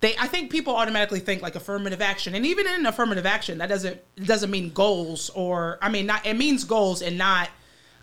they 0.00 0.14
I 0.18 0.26
think 0.26 0.50
people 0.50 0.76
automatically 0.76 1.20
think 1.20 1.40
like 1.40 1.54
affirmative 1.54 2.02
action, 2.02 2.34
and 2.34 2.44
even 2.44 2.66
in 2.66 2.84
affirmative 2.84 3.24
action, 3.24 3.56
that 3.58 3.70
doesn't 3.70 3.98
it 4.18 4.26
doesn't 4.26 4.50
mean 4.50 4.74
goals 4.74 5.30
or 5.30 5.78
I 5.80 5.88
mean 5.88 6.04
not 6.04 6.26
it 6.26 6.36
means 6.36 6.64
goals 6.64 7.00
and 7.00 7.16
not 7.16 7.48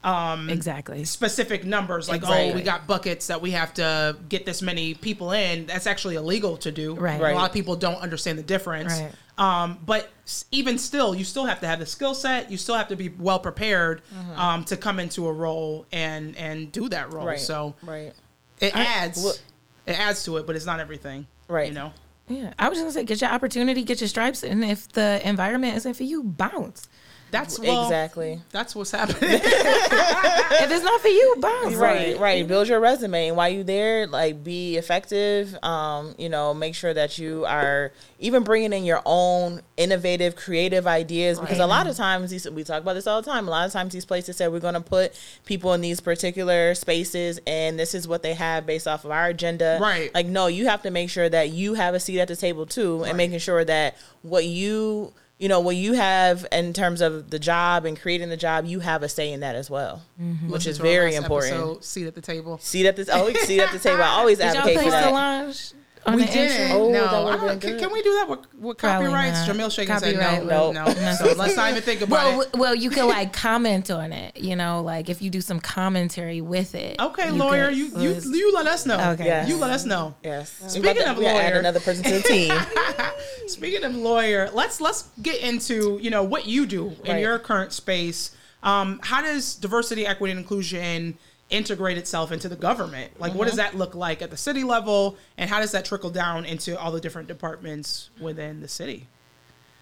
exactly. 0.03 1.03
specific 1.05 1.65
numbers 1.65 2.07
like 2.07 2.21
oh 2.25 2.53
we 2.53 2.61
got 2.61 2.87
buckets 2.87 3.27
that 3.27 3.41
we 3.41 3.51
have 3.51 3.73
to 3.73 4.17
get 4.29 4.45
this 4.45 4.61
many 4.61 4.93
people 4.93 5.31
in. 5.31 5.65
That's 5.65 5.87
actually 5.87 6.15
illegal 6.15 6.57
to 6.57 6.71
do. 6.71 6.95
Right. 6.95 7.19
A 7.19 7.35
lot 7.35 7.49
of 7.49 7.53
people 7.53 7.75
don't 7.75 7.99
understand 8.01 8.39
the 8.39 8.43
difference. 8.43 8.99
Right. 8.99 9.11
Um, 9.37 9.79
but 9.85 10.09
even 10.51 10.77
still, 10.77 11.15
you 11.15 11.23
still 11.23 11.45
have 11.45 11.61
to 11.61 11.67
have 11.67 11.79
the 11.79 11.85
skill 11.85 12.13
set. 12.13 12.51
You 12.51 12.57
still 12.57 12.75
have 12.75 12.89
to 12.89 12.95
be 12.95 13.09
well 13.09 13.39
prepared 13.39 14.01
um, 14.35 14.65
to 14.65 14.75
come 14.77 14.99
into 14.99 15.27
a 15.27 15.33
role 15.33 15.85
and 15.91 16.35
and 16.37 16.71
do 16.71 16.89
that 16.89 17.13
role. 17.13 17.25
Right. 17.25 17.39
So 17.39 17.75
right. 17.83 18.13
it 18.59 18.75
adds 18.75 19.23
Look- 19.23 19.39
it 19.85 19.99
adds 19.99 20.23
to 20.25 20.37
it, 20.37 20.45
but 20.45 20.55
it's 20.55 20.65
not 20.65 20.79
everything. 20.79 21.25
Right. 21.47 21.69
You 21.69 21.73
know. 21.73 21.93
Yeah. 22.27 22.53
I 22.59 22.69
was 22.69 22.77
just 22.77 22.83
gonna 22.83 22.93
say, 22.93 23.05
get 23.05 23.21
your 23.21 23.31
opportunity, 23.31 23.83
get 23.83 24.01
your 24.01 24.07
stripes, 24.07 24.43
and 24.43 24.63
if 24.63 24.89
the 24.89 25.19
environment 25.27 25.75
isn't 25.77 25.95
for 25.95 26.03
you, 26.03 26.23
bounce. 26.23 26.87
That's 27.31 27.59
well, 27.59 27.83
exactly. 27.83 28.41
That's 28.51 28.75
what's 28.75 28.91
happening. 28.91 29.17
if 29.33 30.71
it's 30.71 30.83
not 30.83 31.01
for 31.01 31.07
you, 31.07 31.35
bounce. 31.39 31.75
Right, 31.75 32.17
right. 32.19 32.47
Build 32.47 32.67
your 32.67 32.79
resume. 32.79 33.27
And 33.27 33.37
while 33.37 33.49
you 33.49 33.63
there, 33.63 34.07
like 34.07 34.43
be 34.43 34.77
effective. 34.77 35.55
Um, 35.63 36.15
you 36.17 36.29
know, 36.29 36.53
make 36.53 36.75
sure 36.75 36.93
that 36.93 37.17
you 37.17 37.45
are 37.45 37.91
even 38.19 38.43
bringing 38.43 38.73
in 38.73 38.83
your 38.83 39.01
own 39.05 39.61
innovative, 39.77 40.35
creative 40.35 40.87
ideas. 40.87 41.39
Because 41.39 41.59
a 41.59 41.67
lot 41.67 41.87
of 41.87 41.95
times, 41.95 42.31
these, 42.31 42.49
we 42.49 42.63
talk 42.63 42.81
about 42.81 42.93
this 42.93 43.07
all 43.07 43.21
the 43.21 43.29
time. 43.29 43.47
A 43.47 43.51
lot 43.51 43.65
of 43.65 43.71
times, 43.71 43.93
these 43.93 44.05
places 44.05 44.37
say 44.37 44.47
we're 44.47 44.59
going 44.59 44.73
to 44.73 44.81
put 44.81 45.19
people 45.45 45.73
in 45.73 45.81
these 45.81 45.99
particular 45.99 46.73
spaces, 46.75 47.39
and 47.45 47.79
this 47.79 47.93
is 47.93 48.07
what 48.07 48.23
they 48.23 48.33
have 48.33 48.65
based 48.65 48.87
off 48.87 49.05
of 49.05 49.11
our 49.11 49.27
agenda. 49.27 49.77
Right. 49.81 50.13
Like, 50.13 50.25
no, 50.25 50.47
you 50.47 50.67
have 50.67 50.81
to 50.83 50.91
make 50.91 51.09
sure 51.09 51.29
that 51.29 51.49
you 51.49 51.75
have 51.75 51.93
a 51.93 51.99
seat 51.99 52.19
at 52.19 52.27
the 52.27 52.35
table 52.35 52.65
too, 52.65 53.03
and 53.03 53.17
making 53.17 53.39
sure 53.39 53.63
that 53.63 53.97
what 54.21 54.45
you 54.45 55.13
you 55.39 55.47
know 55.47 55.61
what 55.61 55.77
you 55.77 55.93
have 55.93 56.45
in 56.51 56.73
terms 56.73 57.01
of 57.01 57.29
the 57.29 57.39
job 57.39 57.85
and 57.85 57.99
creating 57.99 58.29
the 58.29 58.37
job, 58.37 58.65
you 58.65 58.81
have 58.81 59.01
a 59.01 59.09
say 59.09 59.31
in 59.31 59.39
that 59.39 59.55
as 59.55 59.69
well, 59.69 60.03
mm-hmm. 60.21 60.51
which 60.51 60.67
is 60.67 60.77
very 60.77 61.15
important. 61.15 61.53
episode, 61.53 61.83
seat 61.83 62.07
at 62.07 62.13
the 62.13 62.21
table. 62.21 62.57
Seat 62.59 62.85
at 62.85 62.95
this. 62.95 63.09
Oh, 63.11 63.33
seat 63.33 63.61
at 63.61 63.71
the 63.71 63.79
table. 63.79 64.03
I 64.03 64.09
always 64.09 64.37
Did 64.37 64.53
y'all 64.53 64.57
advocate 64.57 64.75
play 64.75 64.83
for 64.85 64.91
that. 64.91 65.03
Solange 65.05 65.73
on 65.73 65.79
We 66.07 66.25
did. 66.25 66.51
intro? 66.51 66.77
Oh, 66.79 66.91
no, 66.91 67.37
that 67.37 67.49
I 67.49 67.55
can, 67.57 67.77
can 67.77 67.91
we 67.91 68.01
do 68.01 68.13
that 68.15 68.29
with, 68.29 68.39
with 68.55 68.77
copyrights? 68.77 69.45
not. 69.47 69.55
Jamil 69.55 69.71
shaking 69.71 69.93
his 69.93 70.03
head 70.03 70.15
Copyright, 70.15 70.45
no, 70.45 70.71
no. 70.71 70.85
no. 70.85 71.13
So 71.13 71.33
let's 71.33 71.55
not 71.55 71.69
even 71.71 71.83
think 71.83 72.01
about 72.01 72.11
Well, 72.25 72.41
it. 72.41 72.49
well, 72.55 72.73
you 72.73 72.89
could 72.89 73.05
like 73.05 73.33
comment 73.33 73.91
on 73.91 74.11
it. 74.13 74.37
You 74.37 74.55
know, 74.55 74.81
like 74.81 75.09
if 75.09 75.21
you 75.21 75.29
do 75.29 75.41
some 75.41 75.59
commentary 75.59 76.41
with 76.41 76.73
it. 76.73 76.99
Okay, 76.99 77.27
you 77.27 77.33
lawyer, 77.33 77.67
could- 77.67 77.77
you 77.77 77.85
you 77.99 78.15
you 78.33 78.53
let 78.53 78.65
us 78.65 78.85
know. 78.85 79.11
Okay. 79.11 79.25
Yes. 79.25 79.49
You 79.49 79.57
let 79.57 79.71
us 79.71 79.85
know. 79.85 80.15
Yes. 80.23 80.49
Speaking 80.67 81.03
of 81.03 81.17
we 81.17 81.25
gotta 81.25 81.37
add 81.37 81.49
lawyer- 81.51 81.59
another 81.59 81.79
person 81.81 82.03
to 82.05 82.11
the 82.11 82.21
team. 82.21 82.53
Speaking 83.47 83.83
of 83.83 83.95
lawyer, 83.95 84.49
let's 84.53 84.79
let's 84.81 85.09
get 85.21 85.41
into 85.41 85.99
you 86.01 86.09
know 86.09 86.23
what 86.23 86.45
you 86.47 86.65
do 86.65 86.87
in 87.03 87.11
Right. 87.13 87.21
your 87.21 87.39
current 87.39 87.73
space. 87.73 88.31
Um, 88.61 88.99
how 89.03 89.21
does 89.21 89.55
diversity, 89.55 90.05
equity, 90.05 90.31
and 90.31 90.39
inclusion 90.39 91.17
integrate 91.49 91.97
itself 91.97 92.31
into 92.31 92.47
the 92.49 92.55
government? 92.55 93.19
Like, 93.19 93.33
what 93.33 93.45
does 93.47 93.57
Mm-hmm. 93.57 93.71
that 93.71 93.77
look 93.77 93.95
like 93.95 94.21
at 94.21 94.29
the 94.29 94.37
city 94.37 94.63
level, 94.63 95.17
and 95.37 95.49
how 95.49 95.59
does 95.59 95.71
that 95.71 95.85
trickle 95.85 96.09
down 96.09 96.45
into 96.45 96.79
all 96.79 96.91
the 96.91 97.01
different 97.01 97.27
departments 97.27 98.09
within 98.19 98.61
the 98.61 98.67
city? 98.67 99.07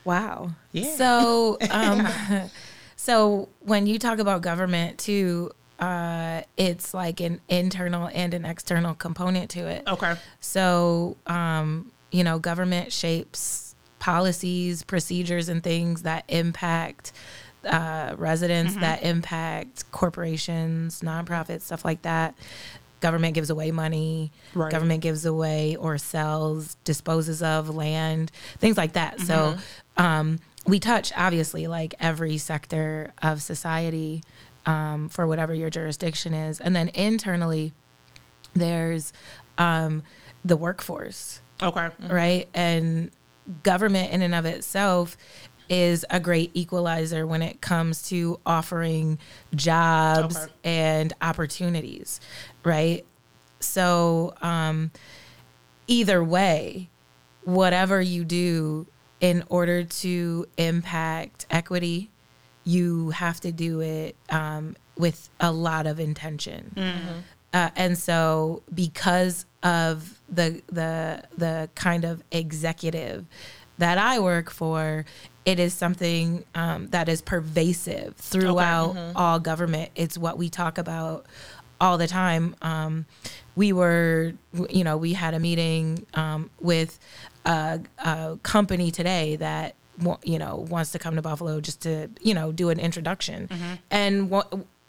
Wow. 0.06 0.52
Yeah. 0.72 0.96
So, 0.96 1.58
um, 1.72 2.08
so 2.96 3.50
when 3.60 3.88
you 3.88 4.00
talk 4.00 4.20
about 4.20 4.42
government 4.42 4.98
too, 4.98 5.52
uh, 5.80 6.42
it's 6.56 6.94
like 6.94 7.20
an 7.20 7.42
internal 7.50 8.10
and 8.14 8.34
an 8.34 8.46
external 8.46 8.96
component 8.96 9.50
to 9.52 9.68
it. 9.68 9.84
Okay. 9.88 10.16
So, 10.40 11.18
um, 11.28 11.92
you 12.12 12.24
know, 12.24 12.40
government 12.40 12.92
shapes 12.92 13.76
policies, 14.00 14.84
procedures, 14.84 15.50
and 15.50 15.62
things 15.62 16.04
that 16.04 16.24
impact 16.30 17.12
uh, 17.66 18.16
residents, 18.18 18.76
that 18.76 19.04
impact 19.04 19.90
corporations, 19.92 21.02
nonprofits, 21.02 21.62
stuff 21.62 21.84
like 21.86 22.02
that. 22.04 22.36
Government 23.00 23.36
gives 23.36 23.50
away 23.50 23.72
money. 23.72 24.32
Right. 24.56 24.72
Government 24.72 25.02
gives 25.02 25.26
away 25.26 25.76
or 25.76 25.98
sells, 25.98 26.76
disposes 26.84 27.44
of 27.44 27.70
land, 27.74 28.32
things 28.58 28.76
like 28.78 28.94
that. 28.94 29.20
So, 29.22 29.58
um, 29.98 30.40
we 30.66 30.80
touch 30.80 31.14
obviously 31.16 31.68
like 31.68 31.94
every 32.00 32.38
sector 32.38 33.14
of 33.22 33.42
society 33.42 34.24
um, 34.66 35.08
for 35.10 35.26
whatever 35.28 35.54
your 35.54 35.70
jurisdiction 35.70 36.34
is, 36.34 36.60
and 36.60 36.76
then 36.76 36.90
internally, 36.90 37.72
there's 38.54 39.14
um, 39.58 40.04
the 40.44 40.58
workforce 40.58 41.40
Okay. 41.62 41.90
right? 42.10 42.48
And 42.54 43.12
government 43.64 44.12
in 44.12 44.22
and 44.22 44.36
of 44.36 44.46
itself 44.46 45.16
is 45.70 46.06
a 46.10 46.20
great 46.20 46.52
equalizer 46.54 47.26
when 47.28 47.42
it 47.42 47.62
comes 47.62 48.08
to 48.10 48.40
offering 48.46 49.20
jobs 49.56 50.36
Okay. 50.38 50.52
and 50.64 51.14
opportunities, 51.22 52.20
right? 52.64 53.06
So, 53.60 54.34
um, 54.42 54.92
either 55.88 56.24
way, 56.24 56.90
whatever 57.44 58.02
you 58.02 58.24
do 58.24 58.88
in 59.20 59.44
order 59.50 59.84
to 59.84 60.46
impact 60.58 61.46
equity, 61.50 62.10
you 62.64 63.10
have 63.12 63.40
to 63.42 63.52
do 63.52 63.80
it 63.82 64.16
um, 64.30 64.76
with 64.98 65.30
a 65.40 65.52
lot 65.52 65.88
of 65.88 66.00
intention. 66.00 67.24
Uh, 67.54 67.70
and 67.76 67.98
so, 67.98 68.62
because 68.74 69.46
of 69.64 70.20
the 70.30 70.62
the 70.68 71.24
the 71.38 71.70
kind 71.76 72.04
of 72.04 72.22
executive 72.32 73.26
that 73.78 73.98
I 73.98 74.20
work 74.20 74.52
for, 74.52 75.06
it 75.48 75.60
is 75.60 75.74
something 75.74 76.44
um, 76.56 76.88
that 76.88 77.08
is 77.08 77.22
pervasive 77.22 78.18
throughout 78.18 78.96
all 79.16 79.40
government. 79.40 79.92
It's 79.96 80.18
what 80.18 80.38
we 80.38 80.50
talk 80.50 80.78
about 80.78 81.26
all 81.80 81.98
the 81.98 82.06
time. 82.08 82.54
Um, 82.62 83.06
we 83.56 83.72
were, 83.72 84.34
you 84.70 84.84
know, 84.84 84.98
we 84.98 85.14
had 85.14 85.34
a 85.34 85.40
meeting 85.40 86.06
um, 86.16 86.50
with 86.60 87.00
a, 87.46 87.80
a 88.00 88.38
company 88.44 88.92
today 88.92 89.38
that 89.38 89.76
you 90.24 90.38
know 90.38 90.58
wants 90.70 90.92
to 90.92 91.00
come 91.00 91.16
to 91.16 91.22
Buffalo 91.22 91.62
just 91.62 91.82
to 91.84 92.10
you 92.22 92.34
know 92.34 92.52
do 92.52 92.70
an 92.70 92.80
introduction, 92.80 93.48
and 93.90 94.30
wa- 94.30 94.44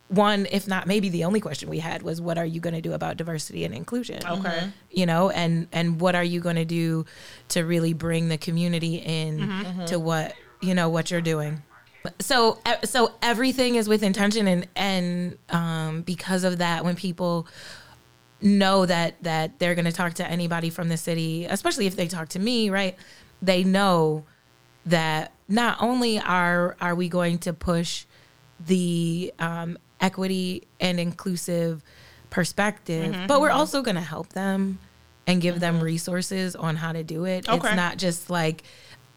one, 0.08 0.46
if 0.50 0.66
not 0.66 0.86
maybe 0.86 1.08
the 1.08 1.24
only 1.24 1.40
question 1.40 1.70
we 1.70 1.78
had 1.78 2.02
was, 2.02 2.20
"What 2.20 2.36
are 2.36 2.44
you 2.44 2.60
going 2.60 2.74
to 2.74 2.80
do 2.82 2.94
about 2.94 3.16
diversity 3.16 3.64
and 3.64 3.72
inclusion?" 3.74 4.20
Okay. 4.26 4.70
you 4.90 5.06
know 5.06 5.30
and 5.30 5.68
and 5.72 6.00
what 6.00 6.14
are 6.16 6.24
you 6.24 6.40
going 6.40 6.56
to 6.56 6.64
do 6.64 7.06
to 7.50 7.62
really 7.64 7.92
bring 7.94 8.28
the 8.28 8.38
community 8.38 8.96
in 8.96 9.38
to 9.86 9.98
what 10.00 10.34
you 10.60 10.74
know 10.74 10.88
what 10.88 11.10
you're 11.10 11.20
doing 11.20 11.62
so 12.20 12.58
so 12.84 13.12
everything 13.22 13.74
is 13.74 13.88
with 13.88 14.02
intention 14.02 14.46
and 14.46 14.66
and 14.76 15.38
um 15.50 16.02
because 16.02 16.44
of 16.44 16.58
that 16.58 16.84
when 16.84 16.96
people 16.96 17.46
know 18.40 18.86
that 18.86 19.20
that 19.22 19.58
they're 19.58 19.74
going 19.74 19.84
to 19.84 19.92
talk 19.92 20.14
to 20.14 20.26
anybody 20.28 20.70
from 20.70 20.88
the 20.88 20.96
city 20.96 21.44
especially 21.44 21.86
if 21.86 21.96
they 21.96 22.06
talk 22.06 22.28
to 22.28 22.38
me 22.38 22.70
right 22.70 22.96
they 23.42 23.64
know 23.64 24.24
that 24.86 25.32
not 25.48 25.76
only 25.80 26.18
are 26.18 26.76
are 26.80 26.94
we 26.94 27.08
going 27.08 27.38
to 27.38 27.52
push 27.52 28.04
the 28.60 29.32
um, 29.38 29.78
equity 30.00 30.66
and 30.80 30.98
inclusive 30.98 31.82
perspective, 32.30 33.16
but 33.26 33.40
we're 33.40 33.50
also 33.50 33.82
going 33.82 33.94
to 33.94 34.00
help 34.00 34.30
them 34.30 34.78
and 35.26 35.40
give 35.40 35.60
them 35.60 35.80
resources 35.80 36.56
on 36.56 36.76
how 36.76 36.92
to 36.92 37.04
do 37.04 37.24
it. 37.24 37.48
Okay. 37.48 37.56
It's 37.56 37.76
not 37.76 37.98
just 37.98 38.30
like 38.30 38.64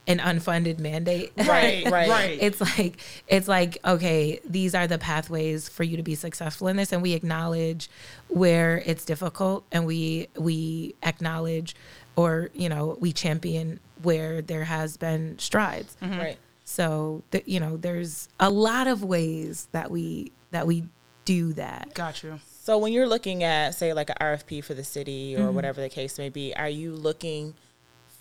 an 0.07 0.17
unfunded 0.19 0.79
mandate. 0.79 1.31
Right, 1.37 1.85
Right. 1.89 2.09
right. 2.09 2.37
it's 2.41 2.59
like 2.59 2.97
it's 3.27 3.47
like 3.47 3.77
okay 3.85 4.39
these 4.43 4.73
are 4.73 4.87
the 4.87 4.97
pathways 4.97 5.69
for 5.69 5.83
you 5.83 5.95
to 5.97 6.03
be 6.03 6.15
successful 6.15 6.67
in 6.67 6.75
this 6.75 6.91
and 6.91 7.01
we 7.03 7.13
acknowledge 7.13 7.89
where 8.27 8.81
it's 8.85 9.05
difficult 9.05 9.63
and 9.71 9.85
we 9.85 10.27
we 10.37 10.95
acknowledge 11.03 11.75
or 12.15 12.49
you 12.53 12.67
know 12.67 12.97
we 12.99 13.13
champion 13.13 13.79
where 14.01 14.41
there 14.41 14.63
has 14.63 14.97
been 14.97 15.37
strides 15.37 15.95
Right. 16.01 16.37
so 16.63 17.23
th- 17.31 17.43
you 17.47 17.59
know 17.59 17.77
there's 17.77 18.27
a 18.39 18.49
lot 18.49 18.87
of 18.87 19.03
ways 19.03 19.67
that 19.71 19.91
we 19.91 20.31
that 20.49 20.65
we 20.65 20.85
do 21.25 21.53
that 21.53 21.93
Got 21.93 22.23
you. 22.23 22.39
So 22.63 22.77
when 22.77 22.93
you're 22.93 23.07
looking 23.07 23.43
at, 23.43 23.73
say, 23.75 23.91
like 23.93 24.09
an 24.11 24.17
RFP 24.21 24.63
for 24.63 24.73
the 24.75 24.83
city 24.83 25.33
Mm-hmm. 25.33 25.43
or 25.43 25.51
whatever 25.51 25.81
the 25.81 25.89
case 25.89 26.17
may 26.19 26.29
be, 26.29 26.55
are 26.55 26.69
you 26.69 26.93
looking 26.95 27.53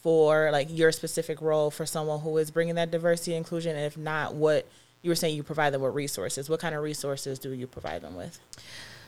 for 0.03 0.51
like 0.51 0.69
your 0.71 0.93
specific 0.93 1.41
role 1.41 1.71
for 1.71 1.87
someone 1.87 2.21
who 2.21 2.37
is 2.39 2.51
bringing 2.51 2.77
that 2.77 2.91
diversity 2.91 3.33
and 3.33 3.39
inclusion? 3.39 3.77
And 3.77 3.85
if 3.85 3.97
not, 3.97 4.35
what 4.35 4.67
you 5.03 5.11
were 5.11 5.15
saying 5.15 5.35
you 5.37 5.43
provide 5.43 5.73
them 5.73 5.83
with 5.83 5.95
resources. 5.95 6.49
What 6.49 6.61
kind 6.61 6.75
of 6.75 6.83
resources 6.83 7.39
do 7.39 7.53
you 7.53 7.67
provide 7.67 8.03
them 8.03 8.17
with? 8.17 8.39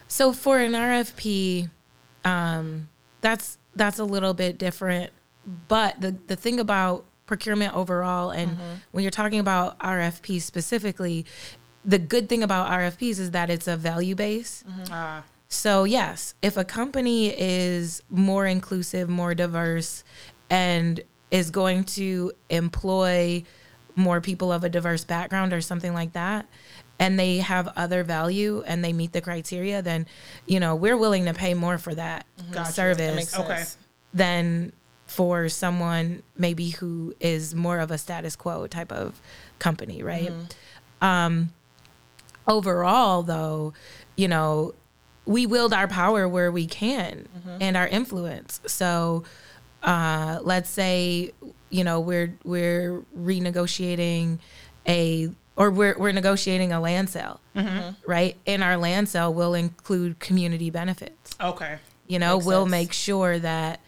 So 0.08 0.32
for 0.32 0.58
an 0.58 0.72
RFP, 0.72 1.70
um, 2.24 2.88
that's 3.20 3.58
that's 3.74 3.98
a 3.98 4.04
little 4.04 4.34
bit 4.34 4.58
different. 4.58 5.10
But 5.68 6.00
the 6.00 6.16
the 6.26 6.36
thing 6.36 6.60
about 6.60 7.04
procurement 7.26 7.74
overall, 7.74 8.30
and 8.30 8.58
when 8.90 9.02
you're 9.04 9.10
talking 9.10 9.40
about 9.40 9.78
RFPs 9.78 10.42
specifically, 10.42 11.24
the 11.84 11.98
good 11.98 12.28
thing 12.28 12.42
about 12.42 12.70
RFPs 12.70 13.18
is 13.18 13.30
that 13.32 13.48
it's 13.50 13.66
a 13.68 13.76
value 13.76 14.14
base. 14.14 14.64
Uh, 14.90 15.22
So 15.48 15.84
yes, 15.84 16.34
if 16.42 16.56
a 16.56 16.64
company 16.64 17.28
is 17.28 18.02
more 18.08 18.46
inclusive, 18.46 19.08
more 19.08 19.34
diverse, 19.34 20.04
and 20.52 21.00
is 21.30 21.50
going 21.50 21.82
to 21.82 22.30
employ 22.50 23.42
more 23.96 24.20
people 24.20 24.52
of 24.52 24.64
a 24.64 24.68
diverse 24.68 25.02
background 25.02 25.52
or 25.52 25.62
something 25.62 25.94
like 25.94 26.12
that, 26.12 26.46
and 26.98 27.18
they 27.18 27.38
have 27.38 27.72
other 27.74 28.04
value 28.04 28.62
and 28.66 28.84
they 28.84 28.92
meet 28.92 29.12
the 29.12 29.20
criteria, 29.20 29.80
then 29.82 30.06
you 30.46 30.60
know 30.60 30.76
we're 30.76 30.96
willing 30.96 31.24
to 31.24 31.34
pay 31.34 31.54
more 31.54 31.78
for 31.78 31.94
that 31.94 32.26
mm-hmm. 32.38 32.52
Gotcha. 32.52 32.72
service 32.72 33.06
That 33.06 33.16
makes 33.16 33.38
Okay. 33.38 33.56
sense. 33.56 33.76
than 34.14 34.72
for 35.06 35.48
someone 35.48 36.22
maybe 36.36 36.70
who 36.70 37.14
is 37.18 37.54
more 37.54 37.78
of 37.78 37.90
a 37.90 37.98
status 37.98 38.36
quo 38.36 38.66
type 38.66 38.92
of 38.92 39.20
company, 39.58 40.02
right? 40.02 40.30
Mm-hmm. 40.30 41.06
Um, 41.06 41.52
overall, 42.46 43.22
though, 43.22 43.72
you 44.16 44.28
know, 44.28 44.74
we 45.24 45.46
wield 45.46 45.72
our 45.72 45.88
power 45.88 46.28
where 46.28 46.50
we 46.50 46.66
can 46.66 47.28
mm-hmm. 47.36 47.58
and 47.60 47.76
our 47.76 47.86
influence. 47.88 48.60
So, 48.66 49.24
uh, 49.82 50.38
let's 50.42 50.70
say, 50.70 51.32
you 51.70 51.84
know, 51.84 52.00
we're 52.00 52.34
we're 52.44 53.02
renegotiating 53.18 54.38
a 54.88 55.30
or 55.56 55.70
we're 55.70 55.96
we're 55.98 56.12
negotiating 56.12 56.72
a 56.72 56.80
land 56.80 57.10
sale, 57.10 57.40
right? 58.06 58.36
And 58.46 58.62
our 58.62 58.76
land 58.76 59.08
sale 59.08 59.32
will 59.32 59.54
include 59.54 60.18
community 60.18 60.70
benefits 60.70 61.36
okay. 61.40 61.78
you 62.06 62.18
know 62.18 62.36
Makes 62.36 62.46
we'll 62.46 62.62
sense. 62.64 62.70
make 62.70 62.92
sure 62.92 63.38
that 63.38 63.80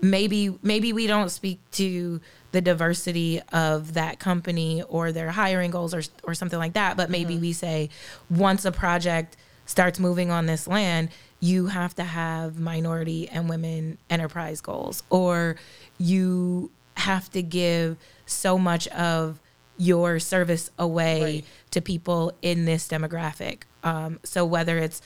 maybe 0.00 0.56
maybe 0.62 0.92
we 0.92 1.06
don't 1.06 1.28
speak 1.30 1.58
to 1.72 2.20
the 2.52 2.60
diversity 2.60 3.40
of 3.52 3.94
that 3.94 4.18
company 4.18 4.82
or 4.88 5.12
their 5.12 5.30
hiring 5.30 5.70
goals 5.70 5.92
or 5.94 6.02
or 6.24 6.34
something 6.34 6.58
like 6.58 6.72
that 6.74 6.96
but 6.96 7.10
maybe 7.10 7.34
Mm-hmm. 7.34 7.42
we 7.42 7.52
say 7.52 7.90
once 8.30 8.64
a 8.64 8.72
project 8.72 9.36
starts 9.66 10.00
moving 10.00 10.30
on 10.30 10.46
this 10.46 10.66
land 10.66 11.10
you 11.40 11.66
have 11.66 11.94
to 11.94 12.04
have 12.04 12.58
minority 12.58 13.28
and 13.28 13.48
women 13.48 13.96
enterprise 14.10 14.60
goals 14.60 15.02
or 15.10 15.56
you 15.98 16.70
have 16.96 17.30
to 17.32 17.42
give 17.42 17.96
so 18.26 18.58
much 18.58 18.86
of 18.88 19.40
your 19.78 20.18
service 20.18 20.70
away 20.78 21.22
Right. 21.22 21.44
to 21.70 21.80
people 21.80 22.32
in 22.42 22.66
this 22.66 22.86
demographic. 22.86 23.62
Um, 23.82 24.20
so 24.22 24.44
whether 24.44 24.76
it's 24.76 25.00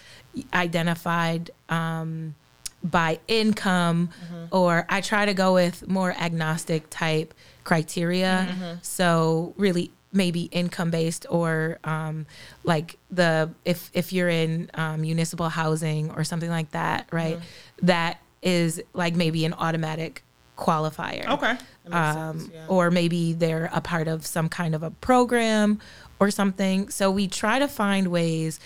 identified 0.52 1.50
um, 1.68 2.34
by 2.82 3.18
income 3.28 4.10
or 4.50 4.84
I 4.88 5.00
try 5.00 5.26
to 5.26 5.34
go 5.34 5.54
with 5.54 5.88
more 5.88 6.12
agnostic 6.12 6.90
type 6.90 7.32
criteria. 7.62 8.78
So 8.82 9.54
really 9.56 9.90
maybe 10.14 10.42
income 10.44 10.90
based 10.90 11.26
or 11.28 11.78
um, 11.84 12.26
like 12.62 12.96
the 13.10 13.50
if 13.64 13.90
if 13.92 14.12
you're 14.12 14.28
in 14.28 14.70
um, 14.74 15.00
municipal 15.02 15.48
housing 15.48 16.10
or 16.12 16.24
something 16.24 16.50
like 16.50 16.70
that, 16.72 17.08
right? 17.12 17.38
That 17.82 18.20
is 18.42 18.80
like 18.92 19.14
maybe 19.16 19.44
an 19.44 19.54
automatic 19.54 20.22
qualifier 20.56 21.26
Okay. 21.28 21.56
Um, 21.90 22.50
yeah. 22.54 22.66
or 22.68 22.90
maybe 22.90 23.32
they're 23.32 23.68
a 23.72 23.80
part 23.80 24.06
of 24.06 24.24
some 24.24 24.48
kind 24.48 24.74
of 24.74 24.82
a 24.82 24.90
program 24.90 25.80
or 26.20 26.30
something. 26.30 26.88
So 26.90 27.10
we 27.10 27.26
try 27.26 27.58
to 27.58 27.66
find 27.68 28.08
ways 28.08 28.60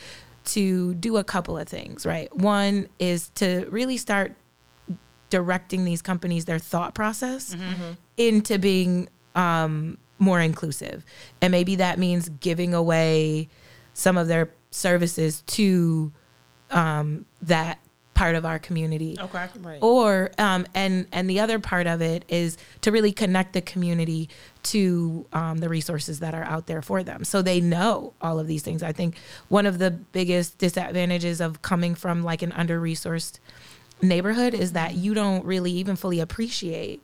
to 0.47 0.95
do 0.95 1.17
a 1.17 1.25
couple 1.25 1.57
of 1.57 1.67
things, 1.69 2.05
right? 2.05 2.35
One 2.37 2.89
is 2.99 3.31
to 3.37 3.67
really 3.71 3.97
start 3.97 4.35
directing 5.31 5.85
these 5.85 6.01
companies 6.03 6.45
their 6.47 6.59
thought 6.59 6.95
process 6.95 7.55
into 8.17 8.59
being 8.59 9.09
um, 9.35 9.99
more 10.19 10.41
inclusive. 10.41 11.05
And 11.41 11.51
maybe 11.53 11.77
that 11.77 11.99
means 11.99 12.29
giving 12.29 12.75
away 12.75 13.49
some 13.95 14.17
of 14.17 14.29
their 14.29 14.51
services 14.71 15.43
to 15.47 16.13
um, 16.71 17.25
that 17.43 17.79
part 18.15 18.35
of 18.35 18.45
our 18.45 18.59
community 18.59 19.17
Okay. 19.17 19.47
Right. 19.63 19.79
or 19.81 20.33
um, 20.39 20.67
and 20.75 21.07
and 21.13 21.31
the 21.31 21.39
other 21.39 21.61
part 21.61 21.87
of 21.87 22.03
it 22.03 22.25
is 22.27 22.57
to 22.81 22.91
really 22.91 23.13
connect 23.13 23.53
the 23.53 23.61
community 23.61 24.29
to 24.65 25.25
um, 25.33 25.59
the 25.59 25.69
resources 25.69 26.19
that 26.19 26.35
are 26.35 26.43
out 26.43 26.67
there 26.67 26.83
for 26.83 27.05
them 27.05 27.23
so 27.23 27.43
they 27.43 27.61
know 27.61 28.13
all 28.21 28.41
of 28.41 28.49
these 28.49 28.63
things 28.63 28.83
i 28.83 28.91
think 28.91 29.15
one 29.47 29.67
of 29.67 29.79
the 29.79 29.93
biggest 29.93 30.59
disadvantages 30.59 31.41
of 31.41 31.63
coming 31.63 31.95
from 31.95 32.25
like 32.25 32.43
an 32.43 32.51
under 32.53 32.81
resourced 32.81 33.39
neighborhood 34.03 34.53
is 34.53 34.73
that 34.73 34.95
you 34.97 35.15
don't 35.15 35.45
really 35.45 35.71
even 35.71 35.95
fully 35.95 36.19
appreciate 36.19 37.01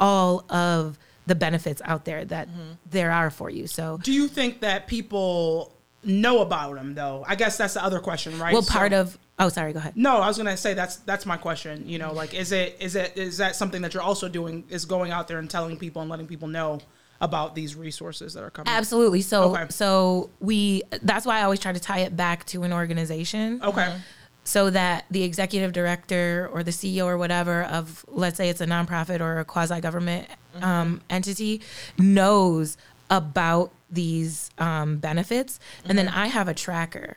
all 0.00 0.44
of 0.50 0.98
the 1.28 1.34
benefits 1.34 1.80
out 1.84 2.04
there 2.04 2.24
that 2.24 2.48
mm-hmm. 2.48 2.72
there 2.90 3.10
are 3.12 3.30
for 3.30 3.48
you 3.50 3.66
so 3.66 3.98
Do 4.02 4.12
you 4.12 4.26
think 4.28 4.60
that 4.60 4.86
people 4.86 5.74
know 6.04 6.40
about 6.40 6.74
them 6.76 6.94
though? 6.94 7.24
I 7.26 7.34
guess 7.36 7.56
that's 7.56 7.74
the 7.74 7.84
other 7.84 8.00
question, 8.00 8.38
right? 8.38 8.52
well 8.52 8.62
So- 8.62 8.72
part 8.72 8.92
of 8.92 9.18
oh 9.38 9.48
sorry 9.48 9.72
go 9.72 9.78
ahead 9.78 9.96
No, 9.96 10.16
I 10.18 10.26
was 10.28 10.36
gonna 10.36 10.56
say 10.56 10.74
that's 10.74 10.96
that's 10.96 11.26
my 11.26 11.36
question. 11.36 11.88
You 11.88 11.98
know, 11.98 12.12
like 12.12 12.34
is 12.34 12.50
it 12.52 12.76
is 12.80 12.96
it 12.96 13.16
is 13.16 13.38
that 13.38 13.54
something 13.56 13.82
that 13.82 13.94
you're 13.94 14.02
also 14.02 14.28
doing 14.28 14.64
is 14.68 14.84
going 14.84 15.12
out 15.12 15.28
there 15.28 15.38
and 15.38 15.48
telling 15.50 15.76
people 15.76 16.02
and 16.02 16.10
letting 16.10 16.26
people 16.26 16.48
know 16.48 16.80
about 17.20 17.54
these 17.56 17.74
resources 17.74 18.32
that 18.34 18.44
are 18.44 18.50
coming? 18.50 18.72
absolutely 18.72 19.20
so 19.22 19.54
Okay. 19.54 19.66
so 19.70 20.30
we 20.38 20.82
that's 21.02 21.26
why 21.26 21.40
i 21.40 21.42
always 21.42 21.58
try 21.58 21.72
to 21.72 21.80
tie 21.80 21.98
it 21.98 22.16
back 22.16 22.44
to 22.46 22.62
an 22.62 22.72
organization 22.72 23.60
Okay. 23.62 23.80
Mm-hmm. 23.82 23.98
so 24.44 24.70
that 24.70 25.04
the 25.10 25.24
executive 25.24 25.72
director 25.72 26.48
or 26.52 26.62
the 26.62 26.70
CEO 26.70 27.06
or 27.06 27.18
whatever 27.18 27.64
of, 27.64 28.04
let's 28.08 28.36
say 28.36 28.48
it's 28.48 28.60
a 28.60 28.66
nonprofit 28.66 29.20
or 29.20 29.40
a 29.40 29.44
quasi 29.44 29.80
government 29.80 30.28
um, 30.62 31.00
entity, 31.10 31.60
knows 31.98 32.76
about 33.10 33.72
these 33.90 34.50
um, 34.58 34.98
benefits. 34.98 35.58
And 35.84 35.96
then 35.98 36.08
I 36.08 36.26
have 36.26 36.48
a 36.48 36.54
tracker. 36.54 37.16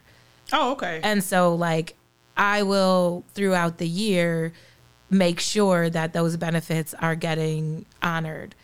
Oh, 0.54 0.72
okay. 0.74 1.00
And 1.04 1.24
so, 1.24 1.54
like, 1.56 1.96
I 2.38 2.64
will 2.64 3.24
throughout 3.34 3.78
the 3.78 3.88
year 3.88 4.54
make 5.10 5.40
sure 5.40 5.90
that 5.90 6.14
those 6.14 6.38
benefits 6.38 6.94
are 6.96 7.16
getting 7.16 7.86
honored 8.02 8.56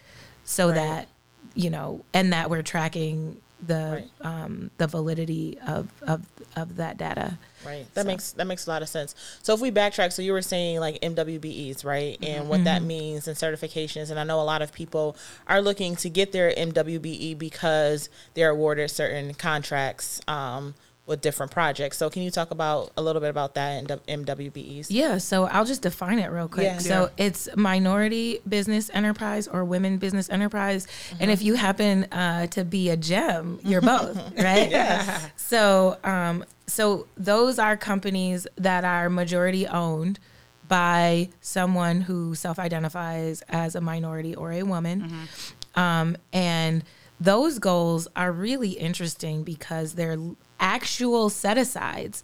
so 0.46 0.68
Right. 0.68 0.76
that, 0.76 1.08
you 1.56 1.70
know, 1.70 2.06
and 2.14 2.32
that 2.32 2.50
we're 2.50 2.62
tracking 2.64 3.42
the 3.66 4.04
Right. 4.22 4.26
um, 4.44 4.70
the 4.78 4.88
validity 4.88 5.58
of, 5.66 5.90
of 6.04 6.22
of 6.56 6.76
that 6.78 6.98
data. 6.98 7.38
Right. 7.66 7.86
That 7.96 8.02
So- 8.04 8.08
makes 8.08 8.32
that 8.34 8.46
makes 8.48 8.68
a 8.68 8.70
lot 8.70 8.82
of 8.84 8.90
sense. 8.90 9.16
So 9.42 9.54
if 9.54 9.60
we 9.62 9.72
backtrack, 9.72 10.14
so 10.14 10.22
you 10.22 10.32
were 10.34 10.42
saying 10.44 10.80
like 10.80 11.02
MWBEs, 11.02 11.84
right? 11.84 12.18
And 12.24 12.50
what 12.50 12.64
that 12.66 12.84
means 12.84 13.28
and 13.28 13.36
certifications. 13.36 14.10
And 14.12 14.20
I 14.20 14.24
know 14.24 14.40
a 14.40 14.44
lot 14.44 14.62
of 14.62 14.72
people 14.74 15.16
are 15.48 15.62
looking 15.62 15.96
to 15.98 16.10
get 16.10 16.32
their 16.34 16.52
MWBE 16.56 17.34
because 17.38 18.10
they're 18.36 18.50
awarded 18.52 18.92
certain 18.92 19.34
contracts 19.34 20.22
um, 20.28 20.76
with 21.08 21.22
different 21.22 21.52
projects. 21.52 21.98
So 21.98 22.10
can 22.10 22.22
you 22.22 22.30
talk 22.30 22.52
about 22.52 22.92
a 22.98 23.02
little 23.02 23.22
bit 23.22 23.30
about 23.30 23.56
that 23.56 23.72
and 23.72 23.88
MWBEs? 23.88 24.88
Yeah, 24.90 25.18
so 25.18 25.46
I'll 25.46 25.66
just 25.66 25.82
define 25.82 26.20
it 26.20 26.28
real 26.28 26.50
quick. 26.50 26.66
Yeah. 26.66 26.78
So 26.80 27.10
it's 27.18 27.48
minority 27.56 28.42
business 28.48 28.92
enterprise 28.94 29.48
or 29.48 29.64
women 29.64 29.98
business 29.98 30.30
enterprise. 30.30 30.86
And 31.20 31.32
if 31.32 31.42
you 31.42 31.56
happen 31.56 32.04
uh, 32.12 32.48
to 32.48 32.66
be 32.66 32.90
a 32.90 32.98
gem, 32.98 33.60
you're 33.64 33.82
both, 33.82 34.18
right? 34.38 34.70
Yes. 34.70 35.30
So, 35.38 35.98
um, 36.04 36.44
so 36.68 37.08
those 37.16 37.58
are 37.58 37.78
companies 37.78 38.46
that 38.58 38.84
are 38.84 39.10
majority 39.10 39.66
owned 39.66 40.20
by 40.68 41.30
someone 41.40 42.02
who 42.02 42.36
self-identifies 42.36 43.42
as 43.48 43.76
a 43.76 43.82
minority 43.82 44.36
or 44.36 44.52
a 44.52 44.64
woman. 44.64 45.28
Um, 45.76 46.18
and 46.34 46.84
those 47.22 47.60
goals 47.60 48.10
are 48.18 48.34
really 48.34 48.72
interesting 48.72 49.44
because 49.44 49.94
they're 49.94 50.18
actual 50.60 51.30
set 51.30 51.58
asides 51.58 52.24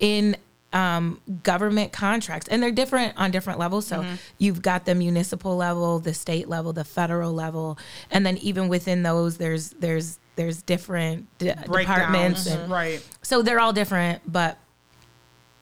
in 0.00 0.36
um, 0.72 1.20
government 1.42 1.92
contracts, 1.92 2.48
and 2.48 2.62
they're 2.62 2.70
different 2.70 3.14
on 3.18 3.30
different 3.30 3.58
levels. 3.58 3.86
So 3.86 3.98
Mm-hmm. 4.02 4.14
you've 4.38 4.62
got 4.62 4.86
the 4.86 4.94
municipal 4.94 5.54
level, 5.56 5.98
the 5.98 6.14
state 6.14 6.48
level, 6.48 6.72
the 6.72 6.84
federal 6.84 7.32
level, 7.32 7.78
and 8.10 8.24
then 8.24 8.38
even 8.38 8.68
within 8.68 9.02
those, 9.02 9.36
there's 9.36 9.70
there's 9.70 10.18
there's 10.36 10.62
different 10.62 11.26
d- 11.38 11.52
departments, 11.84 12.46
and 12.46 12.70
right? 12.72 13.06
so 13.20 13.42
they're 13.42 13.60
all 13.60 13.74
different, 13.74 14.22
but 14.30 14.56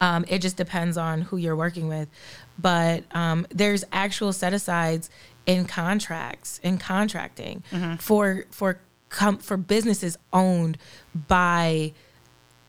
um, 0.01 0.25
it 0.29 0.39
just 0.39 0.57
depends 0.57 0.97
on 0.97 1.23
who 1.23 1.37
you're 1.37 1.57
working 1.57 1.89
with. 1.89 2.09
But 2.59 3.05
um, 3.13 3.47
there's 3.51 3.85
actual 3.93 4.33
set 4.33 4.53
asides 4.53 5.11
in 5.45 5.65
contracts 5.65 6.61
in 6.63 6.79
contracting 6.79 7.65
for 7.99 8.45
for 8.51 8.79
com- 9.09 9.39
for 9.39 9.57
businesses 9.57 10.17
owned 10.33 10.79
by 11.27 11.93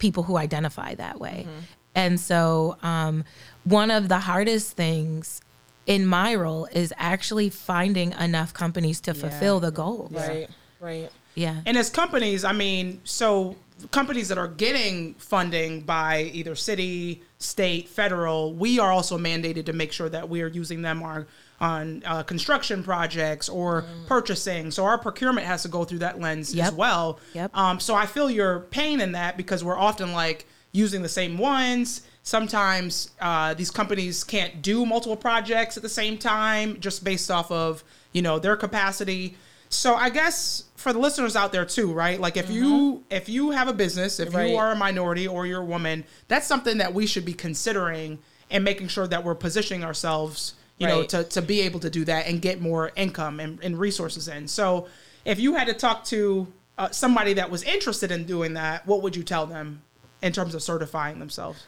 people 0.01 0.23
who 0.23 0.35
identify 0.35 0.95
that 0.95 1.19
way. 1.21 1.47
And 1.95 2.19
so, 2.19 2.77
um, 2.83 3.23
one 3.63 3.91
of 3.91 4.09
the 4.09 4.19
hardest 4.19 4.75
things 4.75 5.41
in 5.85 6.05
my 6.05 6.35
role 6.35 6.67
is 6.71 6.91
actually 6.97 7.49
finding 7.49 8.11
enough 8.13 8.53
companies 8.53 8.99
to 9.01 9.13
fulfill 9.13 9.59
the 9.59 9.71
goals. 9.71 10.11
Right. 10.11 10.49
Right. 10.79 11.09
Yeah. 11.35 11.61
And 11.65 11.77
as 11.77 11.89
companies, 11.89 12.43
I 12.43 12.51
mean, 12.51 13.01
so 13.03 13.55
companies 13.91 14.27
that 14.29 14.37
are 14.37 14.47
getting 14.47 15.13
funding 15.15 15.81
by 15.81 16.23
either 16.33 16.55
city, 16.55 17.21
state, 17.37 17.87
federal, 17.87 18.53
we 18.53 18.79
are 18.79 18.91
also 18.91 19.17
mandated 19.17 19.65
to 19.65 19.73
make 19.73 19.91
sure 19.91 20.09
that 20.09 20.27
we 20.27 20.41
are 20.41 20.47
using 20.47 20.81
them 20.81 21.03
on 21.03 21.25
on 21.61 22.01
uh, 22.05 22.23
construction 22.23 22.83
projects 22.83 23.47
or 23.47 23.85
purchasing. 24.07 24.71
So 24.71 24.83
our 24.83 24.97
procurement 24.97 25.45
has 25.45 25.61
to 25.61 25.69
go 25.69 25.85
through 25.85 25.99
that 25.99 26.19
lens 26.19 26.53
as 26.57 26.71
well. 26.73 27.19
Yep. 27.33 27.55
Um, 27.55 27.79
so 27.79 27.93
I 27.95 28.07
feel 28.07 28.29
your 28.29 28.61
pain 28.71 28.99
in 28.99 29.11
that 29.13 29.37
because 29.37 29.63
we're 29.63 29.77
often 29.77 30.11
like 30.11 30.47
using 30.71 31.03
the 31.03 31.09
same 31.09 31.37
ones. 31.37 32.01
Sometimes 32.23 33.11
uh, 33.21 33.53
these 33.53 33.69
companies 33.71 34.23
can't 34.23 34.61
do 34.61 34.85
multiple 34.85 35.15
projects 35.15 35.77
at 35.77 35.83
the 35.83 35.89
same 35.89 36.17
time 36.17 36.79
just 36.79 37.03
based 37.03 37.29
off 37.29 37.51
of 37.51 37.83
you 38.11 38.21
know 38.23 38.39
their 38.39 38.55
capacity. 38.57 39.37
So 39.69 39.93
I 39.95 40.09
guess 40.09 40.65
for 40.75 40.91
the 40.91 40.99
listeners 40.99 41.35
out 41.35 41.51
there 41.51 41.65
too, 41.65 41.93
right? 41.93 42.19
Like 42.19 42.37
if 42.37 42.49
you 42.49 43.03
if 43.11 43.29
you 43.29 43.51
have 43.51 43.67
a 43.67 43.73
business, 43.73 44.19
if 44.19 44.33
Right. 44.33 44.49
you 44.49 44.57
are 44.57 44.71
a 44.71 44.75
minority 44.75 45.27
or 45.27 45.45
you're 45.45 45.61
a 45.61 45.65
woman, 45.65 46.03
that's 46.27 46.47
something 46.47 46.79
that 46.79 46.93
we 46.93 47.05
should 47.05 47.23
be 47.25 47.33
considering 47.33 48.17
and 48.49 48.63
making 48.63 48.87
sure 48.89 49.07
that 49.07 49.23
we're 49.23 49.35
positioning 49.35 49.83
ourselves, 49.83 50.55
you 50.81 50.87
know, 50.87 51.03
to, 51.03 51.23
to 51.23 51.41
be 51.41 51.61
able 51.61 51.79
to 51.79 51.89
do 51.89 52.03
that 52.05 52.27
and 52.27 52.41
get 52.41 52.59
more 52.59 52.91
income 52.95 53.39
and, 53.39 53.59
and 53.63 53.79
resources 53.79 54.27
in. 54.27 54.47
So 54.47 54.87
if 55.25 55.39
you 55.39 55.55
had 55.55 55.67
to 55.67 55.73
talk 55.73 56.03
to 56.05 56.47
uh, 56.77 56.89
somebody 56.89 57.33
that 57.33 57.49
was 57.51 57.63
interested 57.63 58.11
in 58.11 58.25
doing 58.25 58.53
that, 58.55 58.85
what 58.87 59.01
would 59.03 59.15
you 59.15 59.23
tell 59.23 59.45
them 59.45 59.81
in 60.21 60.31
terms 60.31 60.55
of 60.55 60.63
certifying 60.63 61.19
themselves? 61.19 61.63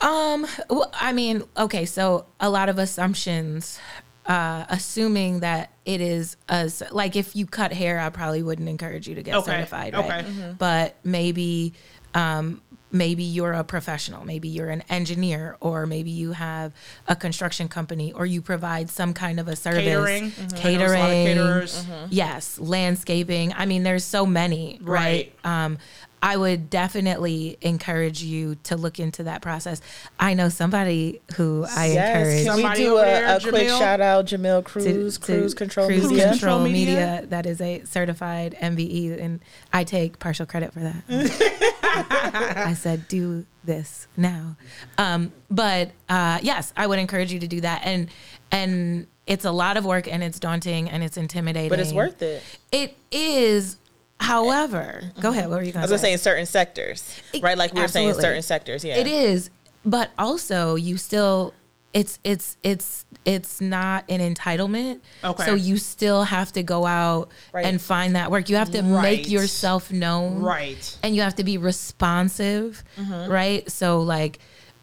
Um, 0.00 0.46
well, 0.68 0.90
I 0.94 1.12
mean, 1.12 1.42
okay, 1.56 1.84
so 1.86 2.26
a 2.40 2.50
lot 2.50 2.68
of 2.68 2.78
assumptions, 2.78 3.78
uh, 4.26 4.64
assuming 4.68 5.40
that 5.40 5.70
it 5.84 6.00
is 6.00 6.36
as 6.48 6.82
like 6.90 7.16
if 7.16 7.34
you 7.34 7.46
cut 7.46 7.72
hair, 7.72 7.98
I 8.00 8.10
probably 8.10 8.42
wouldn't 8.42 8.68
encourage 8.68 9.08
you 9.08 9.14
to 9.14 9.22
get 9.22 9.34
Okay, 9.36 9.52
certified, 9.52 9.94
right? 9.94 10.24
okay. 10.24 10.54
But 10.58 10.96
maybe, 11.04 11.72
um, 12.14 12.60
maybe 12.92 13.22
you're 13.22 13.52
a 13.52 13.64
professional, 13.64 14.24
maybe 14.24 14.48
you're 14.48 14.70
an 14.70 14.82
engineer, 14.88 15.56
or 15.60 15.86
maybe 15.86 16.10
you 16.10 16.32
have 16.32 16.72
a 17.08 17.16
construction 17.16 17.68
company, 17.68 18.12
or 18.12 18.24
you 18.26 18.40
provide 18.40 18.88
some 18.90 19.12
kind 19.12 19.40
of 19.40 19.48
a 19.48 19.56
service, 19.56 19.82
Catering. 19.84 20.30
Mhm. 20.30 20.64
I 20.64 20.72
know 20.74 20.78
there's 20.78 21.80
a 21.80 21.84
catering, 21.84 22.08
yes, 22.10 22.58
landscaping. 22.58 23.52
I 23.54 23.66
mean, 23.66 23.82
there's 23.82 24.04
so 24.04 24.24
many, 24.24 24.78
right? 24.82 25.32
Um, 25.44 25.78
I 26.22 26.36
would 26.36 26.70
definitely 26.70 27.58
encourage 27.60 28.22
you 28.22 28.56
to 28.64 28.76
look 28.76 28.98
into 28.98 29.24
that 29.24 29.42
process. 29.42 29.80
I 30.18 30.34
know 30.34 30.48
somebody 30.48 31.20
who 31.36 31.66
I 31.68 31.86
Yes. 31.88 32.16
encourage 32.16 32.44
Can 32.46 32.56
we 32.56 32.62
Somebody 32.62 32.80
do 32.82 32.96
a, 32.96 33.02
there, 33.04 33.36
a 33.36 33.40
quick 33.40 33.68
shout 33.68 34.00
out, 34.00 34.26
Jamil 34.26 34.58
to- 34.58 34.62
Cruz, 34.62 35.18
to 35.18 35.20
Cruise 35.24 35.54
Control 35.54 35.86
Cruise 35.86 36.08
Media? 36.08 36.30
Control 36.30 36.56
Control 36.56 36.58
Media. 36.60 36.94
Media. 36.94 37.26
That 37.28 37.46
is 37.46 37.60
a 37.60 37.82
certified 37.84 38.56
MBE, 38.60 39.20
and 39.22 39.40
I 39.72 39.84
take 39.84 40.18
partial 40.18 40.46
credit 40.46 40.72
for 40.72 40.80
that. 40.80 41.74
I 41.96 42.74
said, 42.74 43.08
do 43.08 43.46
this 43.64 44.06
now. 44.16 44.56
Um, 44.98 45.32
but 45.50 45.90
uh, 46.08 46.38
yes, 46.42 46.72
I 46.76 46.86
would 46.86 46.98
encourage 46.98 47.32
you 47.32 47.40
to 47.40 47.48
do 47.48 47.60
that, 47.62 47.82
and 47.84 48.08
and 48.50 49.06
it's 49.26 49.44
a 49.44 49.50
lot 49.50 49.76
of 49.76 49.84
work, 49.84 50.10
and 50.10 50.22
it's 50.22 50.38
daunting, 50.38 50.88
and 50.88 51.02
it's 51.02 51.16
intimidating, 51.16 51.70
But 51.70 51.80
it's 51.80 51.92
worth 51.92 52.22
it. 52.22 52.42
It 52.72 52.96
is. 53.10 53.76
However, 54.18 55.12
go 55.20 55.30
ahead. 55.30 55.50
What 55.50 55.58
were 55.58 55.62
you 55.62 55.72
going 55.72 55.82
I 55.82 55.84
was 55.84 55.90
to 55.90 55.96
gonna 55.96 55.98
say 56.08 56.12
in 56.12 56.18
certain 56.18 56.46
sectors, 56.46 57.20
right? 57.42 57.58
Like 57.58 57.74
we 57.74 57.80
were 57.82 57.88
saying, 57.88 58.08
in 58.08 58.14
certain 58.14 58.42
sectors. 58.42 58.82
Yeah, 58.84 58.96
It 58.96 59.06
is, 59.06 59.50
but 59.84 60.10
also 60.18 60.74
you 60.74 60.96
still 60.96 61.52
it's 61.96 62.18
it's 62.24 62.58
it's 62.62 63.06
it's 63.24 63.60
not 63.60 64.04
an 64.10 64.20
entitlement. 64.20 65.00
Okay. 65.24 65.46
So 65.46 65.54
you 65.54 65.78
still 65.78 66.24
have 66.24 66.52
to 66.52 66.62
go 66.62 66.84
out 66.84 67.30
Right. 67.52 67.64
and 67.64 67.80
find 67.80 68.14
that 68.16 68.30
work. 68.30 68.50
You 68.50 68.56
have 68.56 68.70
to 68.72 68.82
Right. 68.82 69.02
make 69.02 69.30
yourself 69.30 69.90
known. 69.90 70.42
Right. 70.42 70.98
And 71.02 71.16
you 71.16 71.22
have 71.22 71.36
to 71.36 71.44
be 71.44 71.56
responsive, 71.56 72.84
mm-hmm. 72.98 73.30
right? 73.30 73.70
So 73.70 74.00
like 74.02 74.38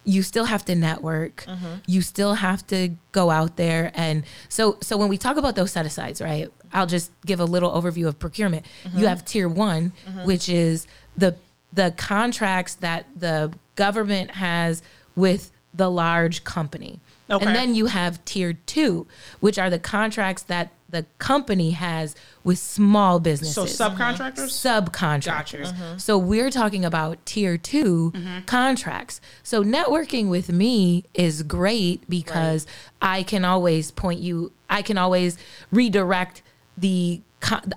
you 0.06 0.23
still 0.23 0.45
have 0.45 0.65
to 0.65 0.76
network. 0.76 1.45
Mm-hmm. 1.47 1.76
You 1.86 2.02
still 2.02 2.34
have 2.34 2.65
to 2.67 2.89
go 3.12 3.30
out 3.30 3.58
there 3.58 3.91
and 3.93 4.23
so 4.49 4.78
so 4.82 4.97
when 4.97 5.08
we 5.08 5.17
talk 5.17 5.38
about 5.38 5.56
those 5.56 5.71
set 5.71 5.86
asides, 5.86 6.19
right? 6.19 6.49
I'll 6.73 6.88
just 6.88 7.12
give 7.28 7.39
a 7.39 7.45
little 7.45 7.71
overview 7.71 8.08
of 8.08 8.17
procurement. 8.17 8.65
Mm-hmm. 8.86 8.99
You 8.99 9.06
have 9.08 9.23
tier 9.23 9.47
1, 9.47 9.93
which 10.26 10.49
is 10.49 10.88
the 11.15 11.36
the 11.71 11.93
contracts 11.95 12.73
that 12.76 13.06
the 13.15 13.54
government 13.76 14.32
has 14.32 14.82
with 15.15 15.52
the 15.73 15.89
large 15.89 16.43
company. 16.43 16.99
Okay. 17.30 17.46
And 17.46 17.56
then 17.56 17.74
you 17.74 17.86
have 17.88 18.24
tier 18.26 18.54
2, 18.54 19.08
which 19.40 19.58
are 19.58 19.70
the 19.70 19.80
contracts 19.80 20.44
that 20.44 20.72
the 20.90 21.06
company 21.18 21.72
has 21.72 22.16
with 22.44 22.60
small 22.60 23.20
businesses 23.20 23.76
So 23.76 23.90
subcontractors? 23.90 24.52
subcontractors. 24.92 25.64
Gotcha. 25.72 26.00
So 26.00 26.18
we're 26.18 26.52
talking 26.52 26.86
about 26.86 27.26
tier 27.26 27.58
2 27.58 28.12
Mm-hmm. 28.14 28.40
contracts. 28.46 29.20
So 29.42 29.64
networking 29.64 30.30
with 30.30 30.50
me 30.52 31.06
is 31.14 31.42
great 31.44 32.08
because 32.10 32.68
I 33.02 33.24
can 33.24 33.44
always 33.46 33.90
point 33.90 34.20
you, 34.20 34.52
I 34.70 34.82
can 34.82 34.98
always 34.98 35.38
redirect 35.72 36.42
the 36.78 37.22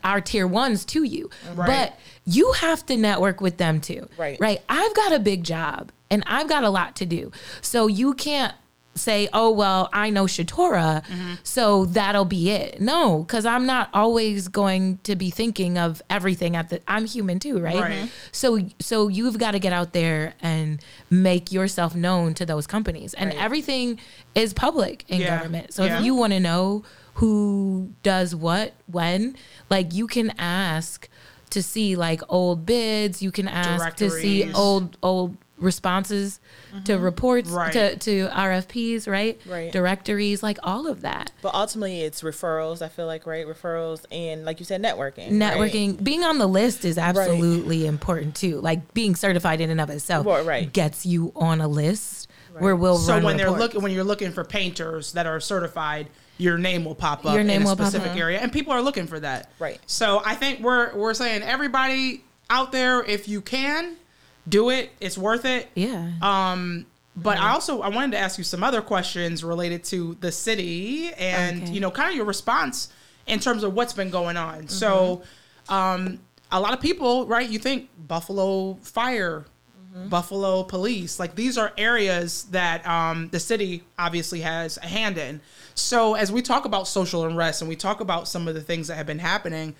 our 0.04 0.20
tier 0.20 0.46
ones 0.46 0.84
to 0.84 1.02
you. 1.02 1.28
Right. 1.54 1.66
But 1.66 1.98
you 2.24 2.52
have 2.52 2.86
to 2.86 2.96
network 2.96 3.40
with 3.40 3.56
them 3.56 3.80
too. 3.80 4.08
Right. 4.16 4.38
Right. 4.40 4.62
I've 4.68 4.94
got 4.94 5.12
a 5.12 5.18
big 5.18 5.42
job 5.42 5.90
and 6.10 6.22
I've 6.26 6.48
got 6.48 6.62
a 6.64 6.70
lot 6.70 6.94
to 6.96 7.06
do. 7.06 7.32
So 7.62 7.86
you 7.88 8.14
can't 8.14 8.54
say, 8.96 9.28
oh, 9.32 9.50
well, 9.50 9.88
I 9.92 10.10
know 10.10 10.24
Shatorah, 10.24 11.04
Mm-hmm. 11.04 11.34
so 11.42 11.84
that'll 11.86 12.24
be 12.24 12.50
it. 12.50 12.80
No, 12.80 13.20
because 13.22 13.44
I'm 13.46 13.66
not 13.66 13.88
always 13.92 14.48
going 14.48 14.98
to 15.04 15.14
be 15.14 15.30
thinking 15.30 15.78
of 15.78 16.02
everything 16.10 16.56
at 16.56 16.70
the, 16.70 16.80
I'm 16.88 17.04
human 17.06 17.38
too, 17.38 17.58
right? 17.60 17.80
Right. 17.80 18.10
So, 18.32 18.58
so 18.80 19.08
you've 19.08 19.38
got 19.38 19.52
to 19.52 19.58
get 19.58 19.72
out 19.72 19.92
there 19.92 20.34
and 20.40 20.80
make 21.10 21.52
yourself 21.52 21.94
known 21.94 22.34
to 22.34 22.46
those 22.46 22.66
companies. 22.66 23.14
And 23.14 23.30
Right. 23.30 23.42
everything 23.42 23.98
is 24.34 24.52
public 24.52 25.04
in 25.08 25.20
Yeah. 25.20 25.36
government. 25.36 25.72
So 25.74 25.84
Yeah. 25.84 25.98
if 25.98 26.04
you 26.04 26.14
want 26.14 26.32
to 26.32 26.40
know 26.40 26.82
who 27.14 27.90
does 28.02 28.34
what, 28.34 28.72
when, 28.86 29.36
like 29.70 29.92
you 29.94 30.06
can 30.06 30.32
ask 30.38 31.08
to 31.50 31.62
see 31.62 31.96
like 31.96 32.20
old 32.28 32.66
bids, 32.66 33.22
you 33.22 33.30
can 33.30 33.48
ask 33.48 33.96
to 33.96 34.10
see 34.10 34.52
old, 34.52 34.96
old 35.02 35.36
responses 35.58 36.40
to 36.84 36.92
mm-hmm. 36.94 37.02
reports 37.02 37.50
Right. 37.50 37.72
to, 37.72 37.96
to 37.96 38.28
RFPs, 38.28 39.08
right? 39.08 39.40
Right. 39.46 39.72
Directories, 39.72 40.42
like 40.42 40.58
all 40.62 40.86
of 40.86 41.00
that. 41.02 41.32
But 41.42 41.54
ultimately, 41.54 42.02
it's 42.02 42.22
referrals. 42.22 42.82
I 42.82 42.88
feel 42.88 43.06
like 43.06 43.26
right 43.26 43.46
referrals 43.46 44.04
and 44.10 44.44
like 44.44 44.58
you 44.60 44.66
said, 44.66 44.82
networking. 44.82 45.28
right? 45.28 45.32
Networking, 45.32 46.02
being 46.02 46.24
on 46.24 46.38
the 46.38 46.46
list 46.46 46.84
is 46.84 46.98
absolutely 46.98 47.86
important 47.86 48.34
too. 48.34 48.60
Like 48.60 48.92
being 48.94 49.14
certified 49.16 49.60
in 49.60 49.70
and 49.70 49.80
of 49.80 49.90
itself 49.90 50.26
Right, 50.26 50.44
right. 50.44 50.72
gets 50.72 51.06
you 51.06 51.32
on 51.36 51.60
a 51.60 51.68
list 51.68 52.28
where 52.58 52.74
we'll 52.76 52.98
So 52.98 53.14
run 53.14 53.22
when 53.24 53.36
they're 53.36 53.50
looking, 53.50 53.82
when 53.82 53.92
you're 53.92 54.04
looking 54.04 54.32
for 54.32 54.42
painters 54.44 55.12
that 55.12 55.26
are 55.26 55.40
certified, 55.40 56.08
your 56.38 56.58
name 56.58 56.84
will 56.84 56.94
pop 56.94 57.24
up 57.24 57.34
Your 57.34 57.44
name 57.44 57.62
in 57.62 57.66
a 57.66 57.70
will 57.70 57.76
pop 57.76 57.86
specific 57.86 58.12
up. 58.12 58.18
area, 58.18 58.38
and 58.40 58.52
people 58.52 58.72
are 58.72 58.82
looking 58.82 59.06
for 59.06 59.18
that. 59.20 59.50
Right. 59.58 59.78
So 59.86 60.22
I 60.24 60.34
think 60.34 60.60
we're 60.60 60.94
we're 60.94 61.14
saying 61.14 61.42
everybody 61.42 62.24
out 62.50 62.72
there, 62.72 63.02
if 63.02 63.26
you 63.28 63.40
can, 63.40 63.96
do 64.48 64.70
it. 64.70 64.90
It's 65.00 65.18
worth 65.18 65.44
it. 65.44 65.68
yeah. 65.74 66.12
Um, 66.22 66.86
but 67.16 67.38
I 67.38 67.50
also 67.52 67.80
I 67.80 67.88
wanted 67.88 68.12
to 68.12 68.18
ask 68.18 68.36
you 68.36 68.44
some 68.44 68.62
other 68.62 68.82
questions 68.82 69.42
related 69.42 69.84
to 69.84 70.16
the 70.20 70.30
city 70.30 71.12
and 71.14 71.62
Okay. 71.62 71.72
you 71.72 71.80
know 71.80 71.90
kind 71.90 72.10
of 72.10 72.14
your 72.16 72.26
response 72.26 72.88
in 73.26 73.40
terms 73.40 73.62
of 73.64 73.72
what's 73.74 73.92
been 73.94 74.10
going 74.10 74.36
on. 74.36 74.68
So, 74.68 75.22
um, 75.68 76.18
a 76.52 76.60
lot 76.60 76.74
of 76.74 76.80
people, 76.80 77.26
right? 77.26 77.48
You 77.48 77.58
think 77.58 77.88
Buffalo 78.06 78.74
Fire, 78.82 79.46
Buffalo 80.08 80.62
Police, 80.62 81.18
like 81.18 81.34
these 81.34 81.56
are 81.56 81.72
areas 81.78 82.44
that 82.50 82.86
um, 82.86 83.28
the 83.32 83.40
city 83.40 83.82
obviously 83.98 84.40
has 84.42 84.76
a 84.76 84.86
hand 84.86 85.16
in. 85.16 85.40
So 85.74 86.14
as 86.14 86.30
we 86.30 86.42
talk 86.42 86.66
about 86.66 86.86
social 86.86 87.24
unrest 87.24 87.62
and 87.62 87.68
we 87.68 87.76
talk 87.76 88.00
about 88.00 88.28
some 88.28 88.46
of 88.46 88.54
the 88.54 88.60
things 88.60 88.88
that 88.88 88.96
have 88.96 89.06
been 89.06 89.18
happening, 89.18 89.74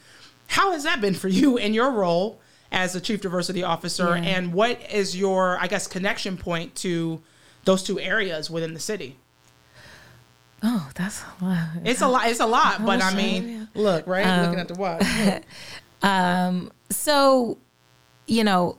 how 0.49 0.73
has 0.73 0.85
that 0.85 1.01
been 1.03 1.15
for 1.15 1.29
you 1.29 1.59
in 1.59 1.75
your 1.75 1.91
role? 1.91 2.41
As 2.73 2.95
a 2.97 3.01
chief 3.01 3.21
diversity 3.21 3.63
officer, 3.63 4.17
Yeah. 4.17 4.25
and 4.25 4.53
what 4.53 4.81
is 4.93 5.17
your, 5.17 5.59
I 5.59 5.67
guess, 5.69 5.87
connection 5.87 6.37
point 6.37 6.75
to 6.77 7.23
those 7.65 7.83
two 7.83 7.99
areas 8.01 8.51
within 8.51 8.75
the 8.75 8.81
city. 8.81 9.17
Oh, 10.63 10.89
that's 10.95 11.23
a 11.41 11.45
lot. 11.45 11.69
It's 11.85 12.01
a 12.01 12.09
lot. 12.09 12.29
It's 12.29 12.41
a 12.41 12.47
lot, 12.47 12.85
but 12.85 13.03
I 13.03 13.15
mean, 13.15 13.69
look, 13.75 14.07
right? 14.07 14.43
Looking 14.43 14.59
at 14.61 14.69
the 14.69 14.75
um, 14.75 14.81
watch. 14.81 15.03
Look. 15.25 15.43
Um, 16.03 16.71
so 16.91 17.57
you 18.27 18.45
know 18.45 18.77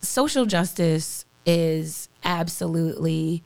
social 0.00 0.44
justice 0.44 1.24
is 1.46 2.08
absolutely 2.24 3.44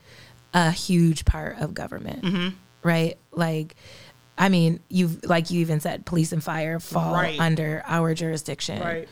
a 0.54 0.70
huge 0.70 1.24
part 1.24 1.58
of 1.58 1.74
government 1.74 2.22
mm-hmm. 2.22 2.48
right 2.82 3.16
like 3.30 3.74
i 4.38 4.48
mean 4.48 4.80
you've 4.88 5.24
like 5.24 5.50
you 5.50 5.60
even 5.60 5.78
said 5.80 6.04
police 6.06 6.32
and 6.32 6.42
fire 6.42 6.80
fall 6.80 7.14
Right. 7.14 7.38
under 7.38 7.82
our 7.86 8.14
jurisdiction 8.14 8.80
right. 8.80 9.08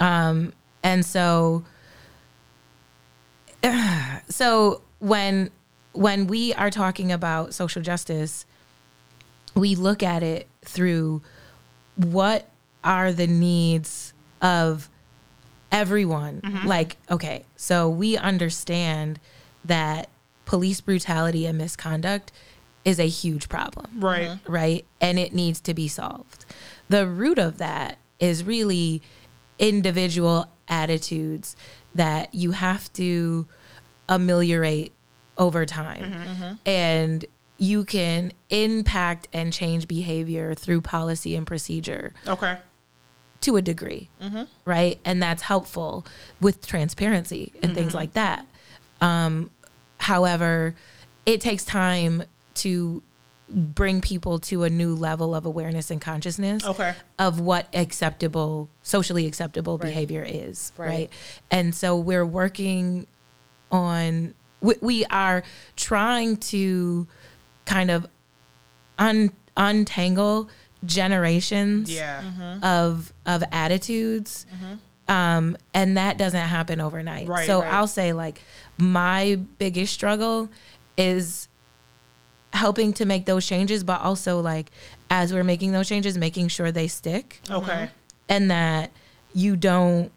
Um, 0.00 0.52
and 0.82 1.04
so 1.04 1.64
so 4.28 4.82
when 4.98 5.50
when 5.92 6.26
we 6.26 6.52
are 6.54 6.70
talking 6.70 7.10
about 7.10 7.54
social 7.54 7.82
justice 7.82 8.46
we 9.54 9.74
look 9.74 10.02
at 10.02 10.22
it 10.22 10.46
through 10.62 11.22
what 11.96 12.48
are 12.84 13.12
the 13.12 13.26
needs 13.26 14.12
of 14.42 14.90
everyone 15.72 16.40
mm-hmm. 16.42 16.66
like 16.66 16.96
okay 17.10 17.44
so 17.56 17.88
we 17.88 18.16
understand 18.16 19.18
that 19.64 20.08
police 20.44 20.80
brutality 20.80 21.46
and 21.46 21.58
misconduct 21.58 22.30
is 22.84 23.00
a 23.00 23.08
huge 23.08 23.48
problem 23.48 23.88
Right. 23.96 24.38
right? 24.46 24.84
And 25.00 25.18
it 25.18 25.34
needs 25.34 25.60
to 25.62 25.74
be 25.74 25.88
solved. 25.88 26.44
The 26.88 27.04
root 27.04 27.36
of 27.36 27.58
that 27.58 27.98
is 28.20 28.44
really 28.44 29.02
individual 29.58 30.46
attitudes 30.68 31.56
that 31.94 32.34
you 32.34 32.52
have 32.52 32.92
to 32.94 33.46
ameliorate 34.08 34.92
over 35.38 35.64
time. 35.66 36.02
Mm-hmm, 36.02 36.44
mm-hmm. 36.44 36.54
And 36.68 37.24
you 37.58 37.84
can 37.84 38.32
impact 38.50 39.28
and 39.32 39.52
change 39.52 39.88
behavior 39.88 40.54
through 40.54 40.82
policy 40.82 41.34
and 41.34 41.46
procedure 41.46 42.12
Okay. 42.26 42.58
to 43.40 43.56
a 43.56 43.62
degree, 43.62 44.10
mm-hmm. 44.22 44.42
right? 44.64 44.98
And 45.04 45.22
that's 45.22 45.42
helpful 45.42 46.06
with 46.40 46.66
transparency 46.66 47.52
and 47.62 47.74
things 47.74 47.94
like 47.94 48.12
that. 48.12 48.46
Um, 49.00 49.50
however, 49.98 50.74
it 51.24 51.40
takes 51.40 51.64
time 51.64 52.24
to 52.54 53.02
bring 53.48 54.00
people 54.00 54.38
to 54.40 54.64
a 54.64 54.70
new 54.70 54.94
level 54.94 55.34
of 55.34 55.46
awareness 55.46 55.90
and 55.90 56.00
consciousness 56.00 56.64
Okay. 56.64 56.94
of 57.18 57.38
what 57.40 57.68
acceptable, 57.74 58.68
socially 58.82 59.26
acceptable 59.26 59.78
behavior 59.78 60.24
is, 60.26 60.72
right. 60.76 60.88
Right. 60.88 61.12
And 61.50 61.74
so 61.74 61.96
we're 61.96 62.26
working 62.26 63.06
on, 63.70 64.34
we, 64.60 64.74
we 64.80 65.04
are 65.06 65.44
trying 65.76 66.38
to 66.38 67.06
kind 67.66 67.90
of 67.90 68.06
un, 68.98 69.30
untangle 69.56 70.48
generations 70.84 71.90
Yeah. 71.90 72.58
of 72.62 73.12
of 73.24 73.42
attitudes 73.50 74.46
um 75.08 75.56
and 75.74 75.96
that 75.96 76.16
doesn't 76.18 76.38
happen 76.40 76.80
overnight 76.80 77.26
Right, 77.26 77.46
so 77.46 77.60
right. 77.62 77.72
i'll 77.72 77.86
say 77.88 78.12
like 78.12 78.40
my 78.78 79.36
biggest 79.58 79.92
struggle 79.94 80.48
is 80.96 81.48
helping 82.56 82.92
to 82.92 83.04
make 83.04 83.26
those 83.26 83.46
changes 83.46 83.84
but 83.84 84.00
also 84.00 84.40
like 84.40 84.70
as 85.10 85.32
we're 85.32 85.44
making 85.44 85.72
those 85.72 85.88
changes 85.88 86.16
making 86.18 86.48
sure 86.48 86.72
they 86.72 86.88
stick 86.88 87.40
Okay. 87.50 87.88
and 88.28 88.50
that 88.50 88.90
you 89.32 89.56
don't 89.56 90.10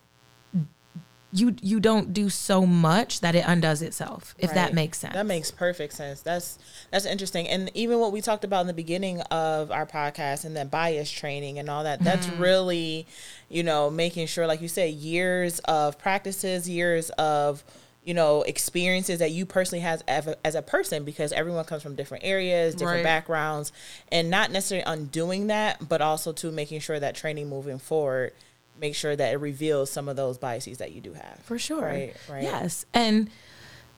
you 1.32 1.56
you 1.62 1.80
don't 1.80 2.12
do 2.12 2.28
so 2.28 2.65
much 2.65 3.19
that 3.19 3.36
it 3.36 3.43
undoes 3.47 3.84
itself 3.84 4.34
if 4.39 4.52
that 4.56 4.73
makes 4.73 4.97
sense 4.97 5.13
That 5.13 5.28
makes 5.28 5.52
perfect 5.52 5.93
sense. 5.93 6.21
That's 6.23 6.58
that's 6.91 7.06
interesting. 7.06 7.47
And 7.47 7.69
even 7.75 7.99
what 7.99 8.12
we 8.12 8.19
talked 8.19 8.43
about 8.43 8.62
in 8.62 8.67
the 8.67 8.73
beginning 8.73 9.21
of 9.30 9.69
our 9.69 9.86
podcast 9.86 10.43
and 10.43 10.56
that 10.58 10.71
bias 10.71 11.12
training 11.12 11.60
and 11.60 11.69
all 11.69 11.84
that, 11.84 12.04
that's 12.04 12.25
Mm-hmm. 12.28 12.41
really, 12.41 13.08
you 13.47 13.62
know, 13.62 13.91
making 13.91 14.25
sure, 14.25 14.47
like 14.47 14.60
you 14.62 14.67
said, 14.67 14.91
years 14.93 15.60
of 15.65 15.99
practices, 15.99 16.67
years 16.67 17.12
of 17.12 17.63
you 18.03 18.13
know 18.13 18.41
experiences 18.43 19.19
that 19.19 19.31
you 19.31 19.45
personally 19.45 19.81
has 19.81 20.01
as 20.07 20.25
a, 20.27 20.38
as 20.47 20.55
a 20.55 20.62
person 20.62 21.03
because 21.03 21.31
everyone 21.31 21.65
comes 21.65 21.83
from 21.83 21.95
different 21.95 22.23
areas 22.23 22.73
different 22.73 22.97
Right. 22.99 23.03
backgrounds 23.03 23.71
and 24.12 24.29
not 24.29 24.51
necessarily 24.51 24.85
undoing 24.88 25.47
that 25.47 25.88
but 25.88 26.01
also 26.01 26.31
to 26.33 26.51
making 26.51 26.79
sure 26.79 26.99
that 26.99 27.13
training 27.15 27.49
moving 27.49 27.77
forward 27.77 28.31
make 28.79 28.95
sure 28.95 29.13
that 29.15 29.33
it 29.33 29.38
reveals 29.38 29.91
some 29.91 30.07
of 30.07 30.15
those 30.15 30.38
biases 30.38 30.77
that 30.77 30.93
you 30.93 31.01
do 31.01 31.12
have 31.13 31.39
for 31.43 31.59
sure. 31.59 31.81
Right, 31.81 32.15
right. 32.29 32.43
Yes, 32.43 32.85
and 32.93 33.29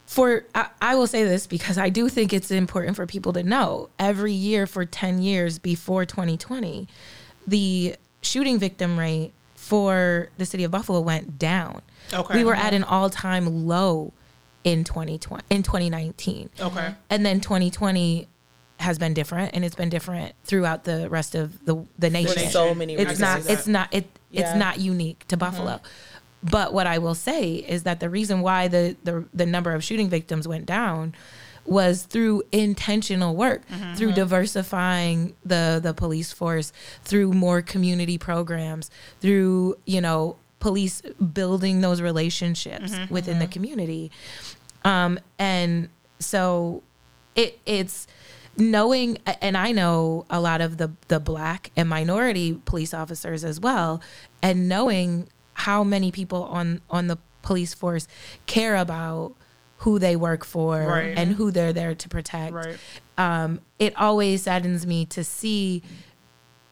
for 0.07 0.43
I, 0.55 0.67
I 0.81 0.95
will 0.95 1.05
say 1.07 1.23
this 1.23 1.45
because 1.45 1.77
I 1.77 1.89
do 1.89 2.09
think 2.09 2.33
it's 2.33 2.49
important 2.49 2.95
for 2.95 3.05
people 3.05 3.31
to 3.33 3.43
know. 3.43 3.89
Every 3.99 4.33
year 4.33 4.65
for 4.65 4.83
ten 4.83 5.21
years 5.21 5.59
before 5.59 6.05
2020, 6.05 6.87
the 7.45 7.95
shooting 8.23 8.57
victim 8.57 8.97
rate 8.97 9.33
for 9.55 10.29
the 10.37 10.45
city 10.47 10.63
of 10.63 10.71
Buffalo 10.71 10.99
went 10.99 11.37
down. 11.37 11.81
Okay. 12.13 12.37
we 12.37 12.43
were 12.43 12.55
at 12.55 12.73
mm-hmm. 12.73 12.75
an 12.75 12.83
all-time 12.83 13.65
low 13.65 14.13
in 14.63 14.83
2020 14.83 15.43
in 15.49 15.63
2019. 15.63 16.49
Okay. 16.59 16.95
and 17.09 17.25
then 17.25 17.41
2020 17.41 18.27
has 18.81 18.97
been 18.97 19.13
different 19.13 19.51
and 19.53 19.63
it's 19.63 19.75
been 19.75 19.89
different 19.89 20.33
throughout 20.43 20.83
the 20.83 21.09
rest 21.09 21.35
of 21.35 21.63
the 21.65 21.85
the 21.99 22.09
nation 22.09 22.49
so 22.49 22.73
many 22.73 22.95
it's 22.95 23.19
not 23.19 23.29
I 23.29 23.35
can 23.35 23.43
see 23.43 23.53
it's 23.53 23.67
not 23.67 23.93
it 23.93 24.19
Yeah. 24.31 24.41
it's 24.41 24.55
not 24.57 24.79
unique 24.79 25.25
to 25.27 25.37
buffalo 25.37 25.73
mm-hmm. 25.73 26.49
but 26.49 26.73
what 26.73 26.87
i 26.87 26.97
will 26.97 27.15
say 27.15 27.53
is 27.55 27.83
that 27.83 27.99
the 27.99 28.09
reason 28.09 28.41
why 28.41 28.67
the 28.67 28.97
the, 29.03 29.25
the 29.33 29.45
number 29.45 29.73
of 29.73 29.83
shooting 29.83 30.09
victims 30.09 30.47
went 30.47 30.65
down 30.65 31.13
was 31.63 32.03
through 32.03 32.41
intentional 32.51 33.35
work 33.35 33.67
mm-hmm, 33.67 33.93
through 33.93 34.13
diversifying 34.13 35.35
the 35.45 35.79
the 35.81 35.93
police 35.93 36.33
force 36.33 36.73
through 37.03 37.31
more 37.33 37.61
community 37.61 38.17
programs 38.17 38.89
through 39.19 39.75
you 39.85 40.01
know 40.01 40.35
police 40.61 41.01
building 41.33 41.81
those 41.81 42.01
relationships 42.01 42.93
within 43.09 43.39
the 43.39 43.47
community 43.47 44.09
um, 44.85 45.19
and 45.37 45.89
so 46.19 46.81
it 47.35 47.59
it's 47.65 48.07
knowing 48.57 49.17
and 49.41 49.57
I 49.57 49.71
know 49.73 50.25
a 50.29 50.39
lot 50.39 50.61
of 50.61 50.77
the 50.77 50.91
the 51.09 51.19
black 51.19 51.71
and 51.75 51.89
minority 51.89 52.53
police 52.65 52.93
officers 52.93 53.43
as 53.43 53.59
well 53.59 54.01
and 54.41 54.69
knowing 54.69 55.27
how 55.53 55.83
many 55.83 56.11
people 56.11 56.43
on 56.43 56.81
on 56.89 57.07
the 57.07 57.17
police 57.41 57.73
force 57.73 58.07
care 58.45 58.75
about 58.75 59.33
who 59.77 59.97
they 59.97 60.15
work 60.15 60.45
for 60.45 60.79
Right. 60.85 61.17
and 61.17 61.31
who 61.33 61.49
they're 61.49 61.73
there 61.73 61.95
to 61.95 62.07
protect 62.09 62.53
Right. 62.53 62.77
um, 63.17 63.61
it 63.79 63.95
always 63.97 64.43
saddens 64.43 64.85
me 64.85 65.05
to 65.07 65.23
see 65.23 65.81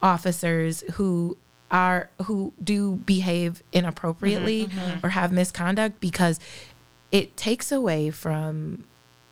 officers 0.02 0.82
who 0.92 1.36
are 1.70 2.10
who 2.24 2.52
do 2.62 2.96
behave 2.96 3.62
inappropriately 3.72 4.66
Mm-hmm, 4.66 5.06
or 5.06 5.10
have 5.10 5.32
misconduct 5.32 6.00
because 6.00 6.40
it 7.12 7.36
takes 7.36 7.72
away 7.72 8.10
from 8.10 8.84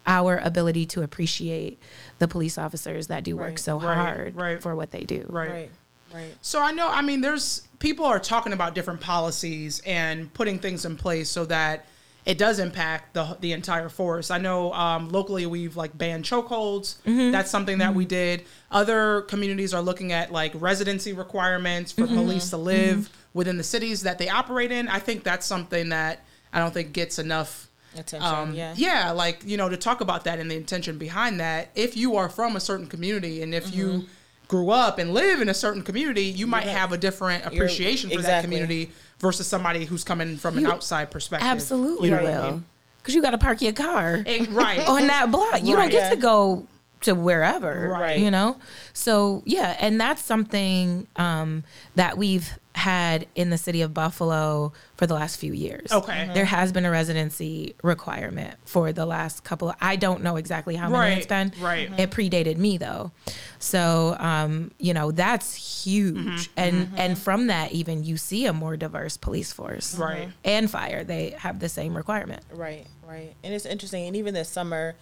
our 0.06 0.38
ability 0.38 0.86
to 0.86 1.02
appreciate 1.02 1.78
the 2.18 2.26
police 2.26 2.56
officers 2.58 3.08
that 3.08 3.24
do 3.24 3.36
work 3.36 3.58
so 3.58 3.78
right, 3.78 3.94
hard 3.94 4.36
right. 4.36 4.62
for 4.62 4.74
what 4.74 4.90
they 4.90 5.04
do. 5.04 5.24
Right. 5.28 5.50
right 5.50 5.70
right 6.14 6.34
So 6.40 6.62
I 6.62 6.72
know, 6.72 6.88
I 6.88 7.02
mean, 7.02 7.20
there's 7.20 7.68
people 7.78 8.04
are 8.06 8.18
talking 8.18 8.52
about 8.52 8.74
different 8.74 9.00
policies 9.00 9.80
and 9.84 10.32
putting 10.32 10.58
things 10.58 10.84
in 10.84 10.96
place 10.96 11.28
so 11.28 11.44
that 11.46 11.86
it 12.28 12.36
does 12.36 12.58
impact 12.58 13.14
the 13.14 13.36
the 13.40 13.52
entire 13.52 13.88
force. 13.88 14.30
I 14.30 14.36
know 14.38 14.72
um, 14.74 15.08
locally 15.08 15.46
we've 15.46 15.76
like 15.76 15.96
banned 15.96 16.24
chokeholds. 16.24 16.96
That's 17.32 17.50
something 17.50 17.78
that 17.78 17.94
we 17.94 18.04
did. 18.04 18.44
Other 18.70 19.22
communities 19.22 19.72
are 19.72 19.80
looking 19.82 20.12
at 20.12 20.30
like 20.30 20.52
residency 20.54 21.12
requirements 21.14 21.90
for 21.90 22.06
police 22.06 22.50
to 22.50 22.58
live 22.58 23.08
within 23.32 23.56
the 23.56 23.64
cities 23.64 24.02
that 24.02 24.18
they 24.18 24.28
operate 24.28 24.70
in. 24.70 24.88
I 24.88 24.98
think 24.98 25.24
that's 25.24 25.46
something 25.46 25.88
that 25.88 26.24
I 26.52 26.58
don't 26.60 26.74
think 26.74 26.92
gets 26.92 27.18
enough 27.18 27.64
attention 27.96 28.22
um, 28.28 28.52
yeah 28.76 29.10
like 29.12 29.42
you 29.44 29.56
know, 29.56 29.68
to 29.70 29.76
talk 29.78 30.02
about 30.02 30.24
that 30.24 30.38
and 30.38 30.50
the 30.50 30.56
intention 30.56 30.98
behind 30.98 31.40
that. 31.40 31.70
If 31.74 31.96
you 31.96 32.16
are 32.16 32.28
from 32.28 32.56
a 32.56 32.60
certain 32.60 32.86
community 32.88 33.42
and 33.42 33.54
if 33.54 33.74
you 33.74 34.04
grew 34.48 34.70
up 34.70 34.98
and 34.98 35.12
live 35.14 35.40
in 35.40 35.48
a 35.48 35.54
certain 35.54 35.82
community, 35.82 36.24
you 36.24 36.46
might 36.46 36.60
Mm-hmm. 36.60 36.68
Yeah. 36.68 36.78
have 36.78 36.92
a 36.92 36.98
different 36.98 37.46
appreciation 37.46 38.10
for 38.10 38.20
that 38.22 38.44
community 38.44 38.90
versus 39.20 39.46
somebody 39.46 39.84
who's 39.84 40.04
coming 40.04 40.36
from 40.36 40.58
an 40.58 40.66
outside 40.66 41.10
perspective. 41.10 41.48
Absolutely 41.48 42.08
You 42.08 42.14
know 42.16 42.22
what 42.22 42.34
I 42.34 42.50
mean? 42.50 42.64
Because 42.98 43.14
you 43.14 43.22
got 43.22 43.30
to 43.30 43.38
park 43.38 43.62
your 43.62 43.72
car 43.72 44.22
Eh, 44.26 44.46
right. 44.50 44.80
on 44.88 45.06
that 45.06 45.30
block. 45.30 45.62
You 45.64 45.76
Right. 45.76 45.82
don't 45.82 45.90
get 45.90 46.10
to 46.10 46.16
go 46.16 46.66
to 47.02 47.14
wherever. 47.14 47.88
Right. 47.90 48.18
You 48.18 48.30
know? 48.30 48.56
So, 48.92 49.42
yeah. 49.46 49.76
And 49.80 50.00
that's 50.00 50.22
something 50.22 51.06
um, 51.16 51.64
that 51.94 52.18
we've 52.18 52.58
had 52.78 53.26
in 53.34 53.50
the 53.50 53.58
city 53.58 53.82
of 53.82 53.92
Buffalo 53.92 54.72
for 54.96 55.06
the 55.06 55.14
last 55.14 55.36
few 55.36 55.52
years. 55.52 55.92
Okay. 55.92 56.30
There 56.32 56.44
has 56.46 56.72
been 56.72 56.84
a 56.84 56.90
residency 56.90 57.74
requirement 57.82 58.54
for 58.64 58.92
the 58.92 59.04
last 59.04 59.44
couple. 59.44 59.74
I 59.80 59.96
don't 59.96 60.22
know 60.22 60.36
exactly 60.36 60.74
how 60.76 60.88
many 60.88 60.98
Right, 60.98 61.18
it's 61.18 61.26
been. 61.26 61.52
right. 61.60 61.90
It 61.98 62.10
predated 62.10 62.56
me 62.56 62.78
though. 62.78 63.12
So, 63.58 64.16
um, 64.18 64.70
you 64.78 64.94
know, 64.94 65.10
that's 65.10 65.84
huge. 65.84 66.16
Mm-hmm, 66.16 66.52
and 66.56 66.92
and 66.96 67.18
from 67.18 67.48
that 67.48 67.72
even 67.72 68.04
you 68.04 68.16
see 68.16 68.46
a 68.46 68.52
more 68.52 68.76
diverse 68.76 69.16
police 69.16 69.52
force. 69.52 69.96
Right. 69.96 70.28
And 70.44 70.70
fire, 70.70 71.04
they 71.04 71.30
have 71.38 71.60
the 71.60 71.68
same 71.68 71.96
requirement. 71.96 72.42
right 72.52 72.86
Right. 73.06 73.34
And 73.42 73.54
it's 73.54 73.64
interesting. 73.66 74.06
And 74.06 74.16
even 74.16 74.34
this 74.34 74.50
summer, 74.50 74.94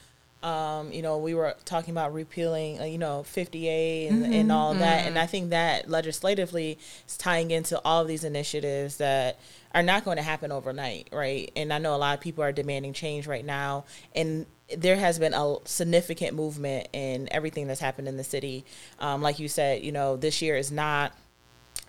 um, 0.47 0.93
you 0.93 1.03
know, 1.03 1.19
we 1.19 1.35
were 1.35 1.57
talking 1.65 1.91
about 1.91 2.15
repealing, 2.15 2.81
uh, 2.81 2.85
you 2.85 2.99
know, 2.99 3.25
50A 3.27 4.09
and, 4.09 4.33
and 4.33 4.53
all 4.53 4.71
of 4.71 4.79
that. 4.79 5.05
And 5.05 5.19
I 5.19 5.27
think 5.27 5.51
that 5.51 5.91
legislatively 5.91 6.79
is 7.05 7.17
tying 7.17 7.51
into 7.51 7.81
all 7.85 8.03
of 8.03 8.07
these 8.07 8.23
initiatives 8.23 8.99
that 8.99 9.41
are 9.75 9.83
not 9.83 10.05
going 10.05 10.19
to 10.19 10.23
happen 10.23 10.53
overnight, 10.53 11.09
right? 11.11 11.51
And 11.57 11.73
I 11.73 11.79
know 11.79 11.97
a 11.97 11.99
lot 11.99 12.15
of 12.15 12.21
people 12.21 12.45
are 12.45 12.53
demanding 12.53 12.93
change 12.93 13.27
right 13.27 13.45
now. 13.45 13.87
And 14.15 14.47
there 14.77 14.95
has 14.95 15.19
been 15.19 15.35
a 15.35 15.57
significant 15.65 16.37
movement 16.37 16.87
in 16.93 17.29
everything 17.33 17.67
that's 17.67 17.81
happened 17.81 18.07
in 18.07 18.17
the 18.17 18.25
city. 18.25 18.65
Um, 19.01 19.23
like 19.23 19.41
you 19.41 19.49
said, 19.49 19.83
you 19.83 19.91
know, 19.91 20.17
this 20.17 20.43
year 20.43 20.57
is 20.57 20.71
not 20.71 21.13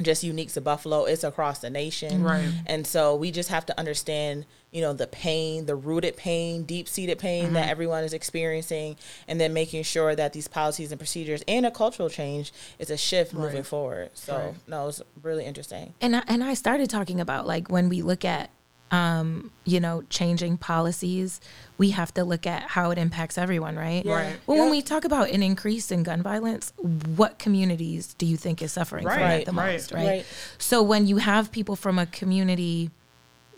just 0.02 0.24
unique 0.24 0.52
to 0.54 0.62
Buffalo, 0.62 1.06
it's 1.06 1.24
across 1.24 1.60
the 1.60 1.70
nation. 1.70 2.24
Right. 2.24 2.50
And 2.66 2.86
so 2.86 3.16
we 3.16 3.32
just 3.32 3.50
have 3.50 3.66
to 3.68 3.80
understand, 3.80 4.46
you 4.72 4.82
know, 4.82 4.94
the 4.94 5.08
pain, 5.08 5.66
the 5.66 5.76
rooted 5.76 6.16
pain, 6.18 6.64
deep 6.64 6.88
seated 6.88 7.18
pain 7.18 7.46
Mm-hmm. 7.46 7.54
that 7.56 7.70
everyone 7.70 8.04
is 8.04 8.14
experiencing, 8.14 8.96
and 9.28 9.40
then 9.42 9.54
making 9.54 9.84
sure 9.84 10.16
that 10.16 10.34
these 10.34 10.48
policies 10.48 10.92
and 10.92 11.00
procedures 11.00 11.42
and 11.48 11.66
a 11.66 11.72
cultural 11.72 12.10
change 12.10 12.54
is 12.78 12.90
a 12.90 12.98
shift 12.98 13.34
moving 13.34 13.64
forward. 13.64 14.12
So, 14.14 14.36
Right. 14.38 14.54
no, 14.68 14.88
it's 14.88 15.02
really 15.24 15.46
interesting. 15.46 15.94
and 16.02 16.16
I, 16.16 16.24
and 16.28 16.44
I 16.44 16.54
started 16.54 16.90
talking 16.90 17.20
about 17.20 17.48
like 17.48 17.70
when 17.70 17.90
we 17.90 18.02
look 18.02 18.24
at 18.24 18.50
um, 18.92 19.52
you 19.66 19.80
know 19.80 20.04
changing 20.10 20.58
policies, 20.58 21.42
we 21.78 21.90
have 21.92 22.14
to 22.14 22.24
look 22.24 22.48
at 22.48 22.64
how 22.64 22.92
it 22.92 22.98
impacts 22.98 23.38
everyone, 23.38 23.76
right? 23.76 24.06
Yeah. 24.06 24.14
Right. 24.14 24.36
Well, 24.48 24.58
when 24.60 24.70
we 24.72 24.82
talk 24.82 25.04
about 25.06 25.30
an 25.30 25.44
increase 25.44 25.92
in 25.92 26.04
gun 26.04 26.22
violence, 26.22 26.72
what 27.16 27.38
communities 27.38 28.14
do 28.14 28.26
you 28.26 28.38
think 28.38 28.62
is 28.62 28.72
suffering 28.72 29.04
from 29.04 29.18
Right, 29.18 29.42
it 29.42 29.46
the 29.46 29.52
right, 29.52 29.74
most, 29.74 29.92
right? 29.92 30.08
right. 30.08 30.26
So 30.58 30.82
when 30.84 31.06
you 31.08 31.18
have 31.18 31.52
people 31.52 31.76
from 31.76 32.00
a 32.00 32.06
community 32.06 32.90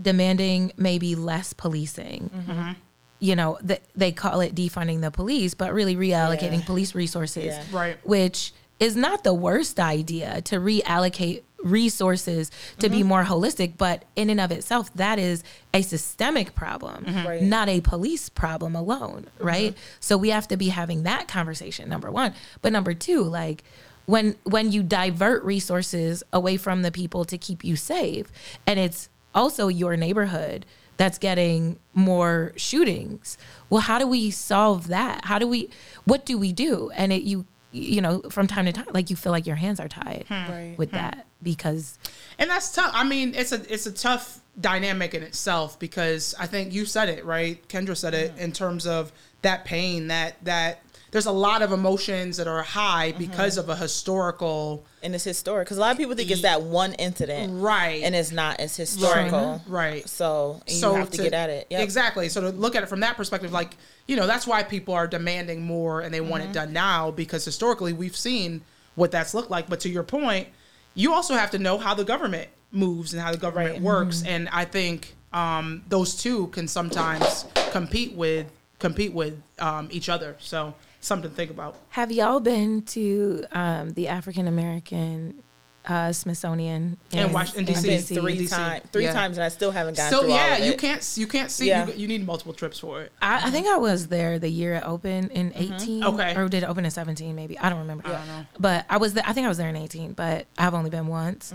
demanding 0.02 0.72
maybe 0.78 1.16
less 1.16 1.54
policing, 1.54 2.30
Mm-hmm. 2.34 2.72
you 3.20 3.36
know, 3.36 3.58
th- 3.68 3.82
they 3.96 4.12
call 4.12 4.40
it 4.42 4.56
defunding 4.56 5.02
the 5.02 5.12
police, 5.12 5.54
but 5.54 5.74
really 5.74 5.96
reallocating 5.96 6.60
Yeah. 6.60 6.66
police 6.66 6.96
resources, 6.96 7.46
Yeah. 7.46 7.64
Right. 7.72 7.98
which 8.06 8.54
is 8.80 8.96
not 8.96 9.24
the 9.26 9.34
worst 9.34 9.80
idea 9.80 10.42
to 10.44 10.56
reallocate 10.56 11.42
resources 11.64 12.50
to 12.80 12.88
Mm-hmm. 12.88 12.96
be 12.98 13.04
more 13.04 13.24
holistic, 13.24 13.74
but 13.78 14.06
in 14.16 14.30
and 14.30 14.40
of 14.40 14.52
itself, 14.52 14.94
that 14.96 15.20
is 15.20 15.44
a 15.74 15.82
systemic 15.82 16.56
problem, 16.56 17.06
Mm-hmm. 17.06 17.28
Right. 17.28 17.42
not 17.42 17.70
a 17.70 17.82
police 17.82 18.30
problem 18.30 18.76
alone, 18.76 19.28
right? 19.40 19.76
So 20.00 20.18
we 20.18 20.30
have 20.30 20.48
to 20.50 20.58
be 20.58 20.70
having 20.70 21.04
that 21.04 21.28
conversation, 21.28 21.90
number 21.90 22.10
one. 22.12 22.34
But 22.62 22.72
number 22.74 22.94
two, 22.94 23.24
like, 23.24 23.64
when 24.06 24.36
when 24.44 24.72
you 24.72 24.82
divert 24.82 25.44
resources 25.44 26.24
away 26.34 26.58
from 26.58 26.82
the 26.82 26.92
people 26.92 27.26
to 27.26 27.38
keep 27.38 27.64
you 27.64 27.76
safe 27.76 28.26
and 28.66 28.80
it's 28.80 29.08
also 29.36 29.68
your 29.68 29.96
neighborhood 29.96 30.66
that's 30.98 31.20
getting 31.20 31.78
more 31.94 32.52
shootings 32.56 33.38
well 33.70 33.82
how 33.82 34.00
do 34.00 34.08
we 34.08 34.32
solve 34.32 34.88
that 34.88 35.26
how 35.26 35.38
do 35.38 35.48
we 35.48 35.70
what 36.06 36.26
do 36.26 36.40
we 36.40 36.52
do 36.52 36.90
and 36.96 37.14
it 37.14 37.22
you 37.22 37.46
you 37.72 38.02
know 38.02 38.22
from 38.30 38.48
time 38.48 38.66
to 38.66 38.72
time 38.72 38.88
like 38.94 39.10
you 39.10 39.16
feel 39.16 39.32
like 39.32 39.46
your 39.46 39.56
hands 39.56 39.80
are 39.80 39.88
tied 39.88 40.26
hmm. 40.28 40.52
Right. 40.52 40.76
with 40.78 40.90
hmm. 40.90 40.96
that 40.98 41.28
because 41.42 41.98
and 42.38 42.50
that's 42.50 42.74
tough. 42.74 42.92
I 42.94 43.04
mean, 43.04 43.34
it's 43.36 43.52
a 43.52 43.62
it's 43.72 43.86
a 43.86 43.92
tough 43.92 44.40
dynamic 44.60 45.14
in 45.14 45.24
itself 45.24 45.78
because 45.80 46.34
I 46.40 46.48
think 46.48 46.74
you 46.74 46.86
said 46.86 47.10
it 47.10 47.26
right. 47.26 47.66
Kendra 47.68 47.96
said 47.96 48.14
it 48.14 48.32
hmm. 48.32 48.40
in 48.40 48.52
terms 48.52 48.88
of 48.88 49.12
that 49.42 49.66
pain 49.66 50.08
that 50.08 50.36
that 50.44 50.82
there's 51.12 51.26
a 51.26 51.32
lot 51.32 51.62
of 51.62 51.72
emotions 51.72 52.38
that 52.38 52.48
are 52.48 52.62
high 52.62 53.14
because 53.14 53.58
of 53.58 53.70
a 53.70 53.76
historical 53.76 54.86
And 55.02 55.16
it's 55.16 55.24
historic 55.24 55.66
because 55.66 55.78
a 55.78 55.82
lot 55.82 55.92
of 55.92 55.98
people 55.98 56.16
think 56.16 56.30
it's 56.30 56.42
that 56.44 56.62
one 56.62 56.94
incident, 56.94 57.62
right 57.62 58.04
And 58.04 58.14
it's 58.16 58.32
not. 58.32 58.60
It's 58.60 58.76
historical, 58.76 59.62
right. 59.68 60.08
So 60.08 60.62
you 60.68 60.76
so 60.76 60.94
have 60.96 61.10
to, 61.12 61.18
get 61.18 61.34
at 61.34 61.50
it. 61.50 61.68
Yep. 61.70 61.82
exactly. 61.82 62.30
So 62.30 62.42
to 62.42 62.50
look 62.50 62.76
at 62.76 62.84
it 62.84 62.90
from 62.90 63.00
that 63.02 63.18
perspective, 63.18 63.52
like 63.52 63.76
you 64.08 64.16
know, 64.16 64.28
that's 64.28 64.46
why 64.48 64.64
people 64.64 64.94
are 64.94 65.08
demanding 65.08 65.62
more 65.64 66.02
and 66.02 66.14
they 66.14 66.22
want 66.22 66.44
Mm-hmm. 66.44 66.52
it 66.52 66.54
done 66.54 66.74
now 66.74 67.12
because 67.12 67.44
historically 67.46 67.94
we've 67.94 68.16
seen 68.18 68.62
what 68.96 69.12
that's 69.12 69.34
looked 69.34 69.50
like. 69.52 69.68
But 69.70 69.80
to 69.82 69.90
your 69.90 70.04
point, 70.04 70.48
you 70.96 71.14
also 71.14 71.34
have 71.34 71.52
to 71.52 71.58
know 71.60 71.78
how 71.78 71.94
the 71.94 72.04
government 72.06 72.50
moves 72.72 73.14
and 73.14 73.22
how 73.22 73.32
the 73.32 73.38
government 73.38 73.74
Right. 73.74 73.82
works, 73.82 74.24
and 74.26 74.48
I 74.50 74.66
think 74.66 75.16
um, 75.34 75.84
those 75.90 76.16
two 76.16 76.48
can 76.48 76.68
sometimes 76.68 77.46
compete 77.72 78.14
with 78.14 78.48
compete 78.80 79.14
with 79.14 79.42
um, 79.60 79.88
each 79.92 80.08
other. 80.10 80.36
So 80.40 80.74
something 81.00 81.30
to 81.30 81.36
think 81.36 81.52
about. 81.52 81.76
have 81.90 82.12
y'all 82.12 82.40
been 82.40 82.82
to 82.84 83.46
um, 83.52 83.92
the 83.92 84.08
african 84.08 84.48
american 84.48 85.42
uh, 85.86 86.12
smithsonian 86.12 86.98
In 87.12 87.32
Wash- 87.32 87.56
in 87.56 87.68
I've 87.68 87.76
DC. 87.76 87.84
been 87.84 88.00
DC. 88.02 88.20
three 88.22 88.48
times, 88.48 88.84
three 88.92 89.04
Yeah. 89.06 89.14
times, 89.14 89.38
and 89.38 89.44
I 89.46 89.48
still 89.48 89.72
haven't 89.72 89.96
gotten 89.98 90.12
So 90.12 90.22
through 90.24 90.32
all 90.34 90.38
yeah, 90.38 90.58
of 90.58 90.66
you 90.66 90.76
can't 90.76 91.14
you 91.18 91.26
can't 91.26 91.50
see. 91.50 91.68
Yeah. 91.70 91.88
You, 91.88 91.94
you 91.94 92.08
need 92.08 92.26
multiple 92.28 92.54
trips 92.54 92.78
for 92.80 93.02
it. 93.02 93.12
I, 93.22 93.48
I 93.48 93.50
think 93.50 93.66
I 93.66 93.78
was 93.78 94.08
there 94.10 94.38
the 94.38 94.50
year 94.50 94.76
it 94.76 94.84
opened 94.86 95.32
in 95.32 95.52
18. 95.56 96.04
Okay. 96.04 96.36
Or 96.36 96.48
did 96.50 96.62
it 96.64 96.70
open 96.70 96.84
in 96.86 96.92
17 96.92 97.34
maybe? 97.34 97.58
I 97.58 97.70
don't 97.70 97.80
remember. 97.80 98.08
I 98.08 98.12
don't 98.12 98.28
know. 98.28 98.46
But 98.60 98.86
I 98.90 98.98
was 98.98 99.14
there, 99.14 99.24
I 99.26 99.32
think 99.34 99.46
I 99.46 99.48
was 99.48 99.58
there 99.58 99.70
in 99.70 99.78
18, 99.78 100.14
but 100.14 100.46
I've 100.60 100.74
only 100.76 100.90
been 100.92 101.08
once. 101.08 101.54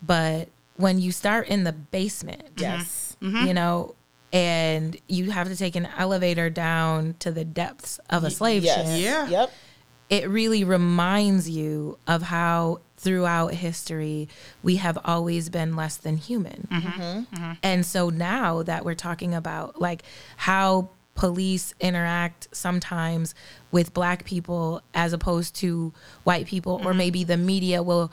But 0.00 0.48
when 0.76 0.98
you 1.00 1.10
start 1.12 1.48
in 1.48 1.64
the 1.64 1.72
basement, 1.72 2.42
Yes. 2.56 3.16
Mm-hmm. 3.20 3.46
you 3.48 3.52
know, 3.52 3.94
and 4.32 4.96
you 5.06 5.30
have 5.30 5.48
to 5.48 5.56
take 5.56 5.76
an 5.76 5.86
elevator 5.96 6.50
down 6.50 7.14
to 7.20 7.30
the 7.30 7.44
depths 7.44 7.98
of 8.10 8.24
a 8.24 8.30
slave 8.30 8.64
Yes. 8.64 8.88
ship, 8.88 9.00
Yeah. 9.00 9.28
Yep. 9.28 9.52
it 10.10 10.28
really 10.28 10.64
reminds 10.64 11.48
you 11.48 11.98
of 12.06 12.22
how 12.22 12.80
throughout 12.96 13.52
history 13.54 14.28
we 14.62 14.76
have 14.76 14.98
always 15.04 15.48
been 15.50 15.76
less 15.76 15.96
than 15.96 16.16
human. 16.16 16.66
Mm-hmm. 16.70 16.88
Mm-hmm. 17.00 17.36
Mm-hmm. 17.36 17.52
And 17.62 17.84
so 17.86 18.08
now 18.10 18.62
that 18.62 18.84
we're 18.84 18.94
talking 18.94 19.34
about 19.34 19.80
like 19.80 20.02
how 20.36 20.90
police 21.14 21.74
interact 21.80 22.48
sometimes 22.52 23.34
with 23.70 23.94
black 23.94 24.24
people 24.24 24.82
as 24.92 25.12
opposed 25.12 25.54
to 25.56 25.92
white 26.24 26.46
people 26.46 26.80
or 26.84 26.92
maybe 26.92 27.24
the 27.24 27.36
media 27.38 27.82
will 27.82 28.12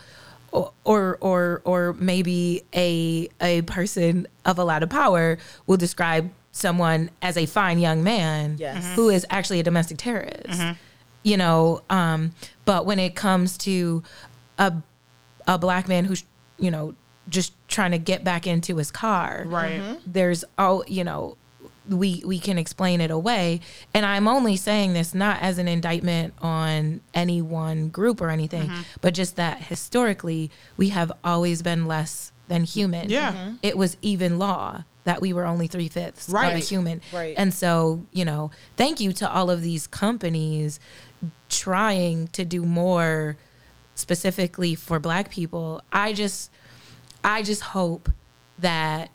or 0.53 0.71
or 0.85 1.17
or, 1.19 1.61
or 1.65 1.93
maybe 1.93 2.63
a 2.73 3.27
a 3.41 3.61
person 3.63 4.27
of 4.45 4.57
a 4.59 4.63
lot 4.63 4.83
of 4.83 4.89
power 4.89 5.37
will 5.67 5.77
describe 5.77 6.29
someone 6.51 7.09
as 7.21 7.35
a 7.35 7.45
fine 7.47 7.79
young 7.79 8.03
man 8.03 8.55
Yes. 8.59 8.83
Mhm. 8.85 8.93
who 8.95 9.09
is 9.09 9.25
actually 9.29 9.59
a 9.59 9.63
domestic 9.63 9.97
terrorist 9.97 10.61
you 11.23 11.35
know 11.37 11.81
um 11.89 12.31
but 12.65 12.85
when 12.85 12.99
it 12.99 13.15
comes 13.15 13.57
to 13.57 14.03
a 14.59 14.71
a 15.47 15.57
black 15.57 15.87
man 15.87 16.05
who's 16.05 16.23
you 16.59 16.69
know 16.69 16.93
just 17.29 17.53
trying 17.67 17.91
to 17.91 17.97
get 17.97 18.23
back 18.23 18.45
into 18.45 18.75
his 18.77 18.91
car 18.91 19.43
Right. 19.47 19.81
there's 20.05 20.43
all 20.59 20.83
you 20.87 21.03
know 21.03 21.37
we 21.89 22.23
we 22.25 22.39
can 22.39 22.57
explain 22.57 23.01
it 23.01 23.11
away 23.11 23.59
and 23.93 24.05
i'm 24.05 24.27
only 24.27 24.55
saying 24.55 24.93
this 24.93 25.13
not 25.13 25.41
as 25.41 25.57
an 25.57 25.67
indictment 25.67 26.33
on 26.41 27.01
any 27.13 27.41
one 27.41 27.89
group 27.89 28.21
or 28.21 28.29
anything 28.29 28.71
but 29.01 29.13
just 29.13 29.35
that 29.35 29.61
historically 29.63 30.49
we 30.77 30.89
have 30.89 31.11
always 31.25 31.61
been 31.61 31.85
less 31.85 32.31
than 32.47 32.63
human 32.63 33.09
Yeah. 33.09 33.33
Mhm. 33.33 33.57
it 33.61 33.77
was 33.77 33.97
even 34.01 34.39
law 34.39 34.83
that 35.03 35.19
we 35.21 35.33
were 35.33 35.45
only 35.45 35.67
three-fifths 35.67 36.29
of 36.29 36.35
a 36.35 36.59
human 36.59 37.01
Right. 37.11 37.35
and 37.37 37.53
so 37.53 38.05
you 38.13 38.23
know 38.23 38.51
thank 38.77 39.01
you 39.01 39.11
to 39.13 39.29
all 39.29 39.49
of 39.49 39.61
these 39.61 39.85
companies 39.87 40.79
trying 41.49 42.27
to 42.29 42.45
do 42.45 42.63
more 42.63 43.35
specifically 43.95 44.73
for 44.75 44.99
black 44.99 45.29
people 45.29 45.81
i 45.91 46.13
just 46.13 46.49
i 47.23 47.43
just 47.43 47.61
hope 47.61 48.09
that 48.59 49.09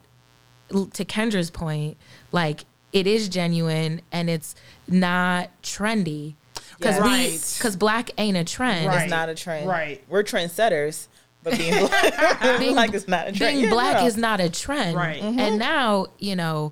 to 0.69 1.05
kendra's 1.05 1.49
point 1.51 1.97
like 2.31 2.65
it 2.93 3.05
is 3.07 3.29
genuine 3.29 4.01
and 4.11 4.29
it's 4.29 4.55
not 4.87 5.49
trendy 5.61 6.35
because 6.77 6.95
Yeah. 6.97 7.01
Right. 7.03 7.53
because 7.57 7.75
black 7.75 8.11
ain't 8.17 8.37
a 8.37 8.43
trend 8.43 8.87
Right. 8.87 9.01
It's 9.03 9.11
not 9.11 9.29
a 9.29 9.35
trend. 9.35 9.67
Right. 9.67 10.03
We're 10.07 10.23
trendsetters, 10.23 11.07
but 11.43 11.57
being 11.57 11.73
black, 11.87 12.59
Being- 12.59 12.75
like 12.75 12.93
it's 12.93 13.07
not 13.07 13.27
a 13.27 13.31
trend. 13.31 13.53
being 13.55 13.63
Yeah, 13.65 13.69
black 13.71 13.97
no. 14.01 14.05
is 14.07 14.17
not 14.17 14.39
a 14.39 14.49
trend 14.49 14.95
Right. 14.95 15.21
Mm-hmm. 15.21 15.39
and 15.39 15.59
now 15.59 16.07
you 16.19 16.35
know 16.35 16.71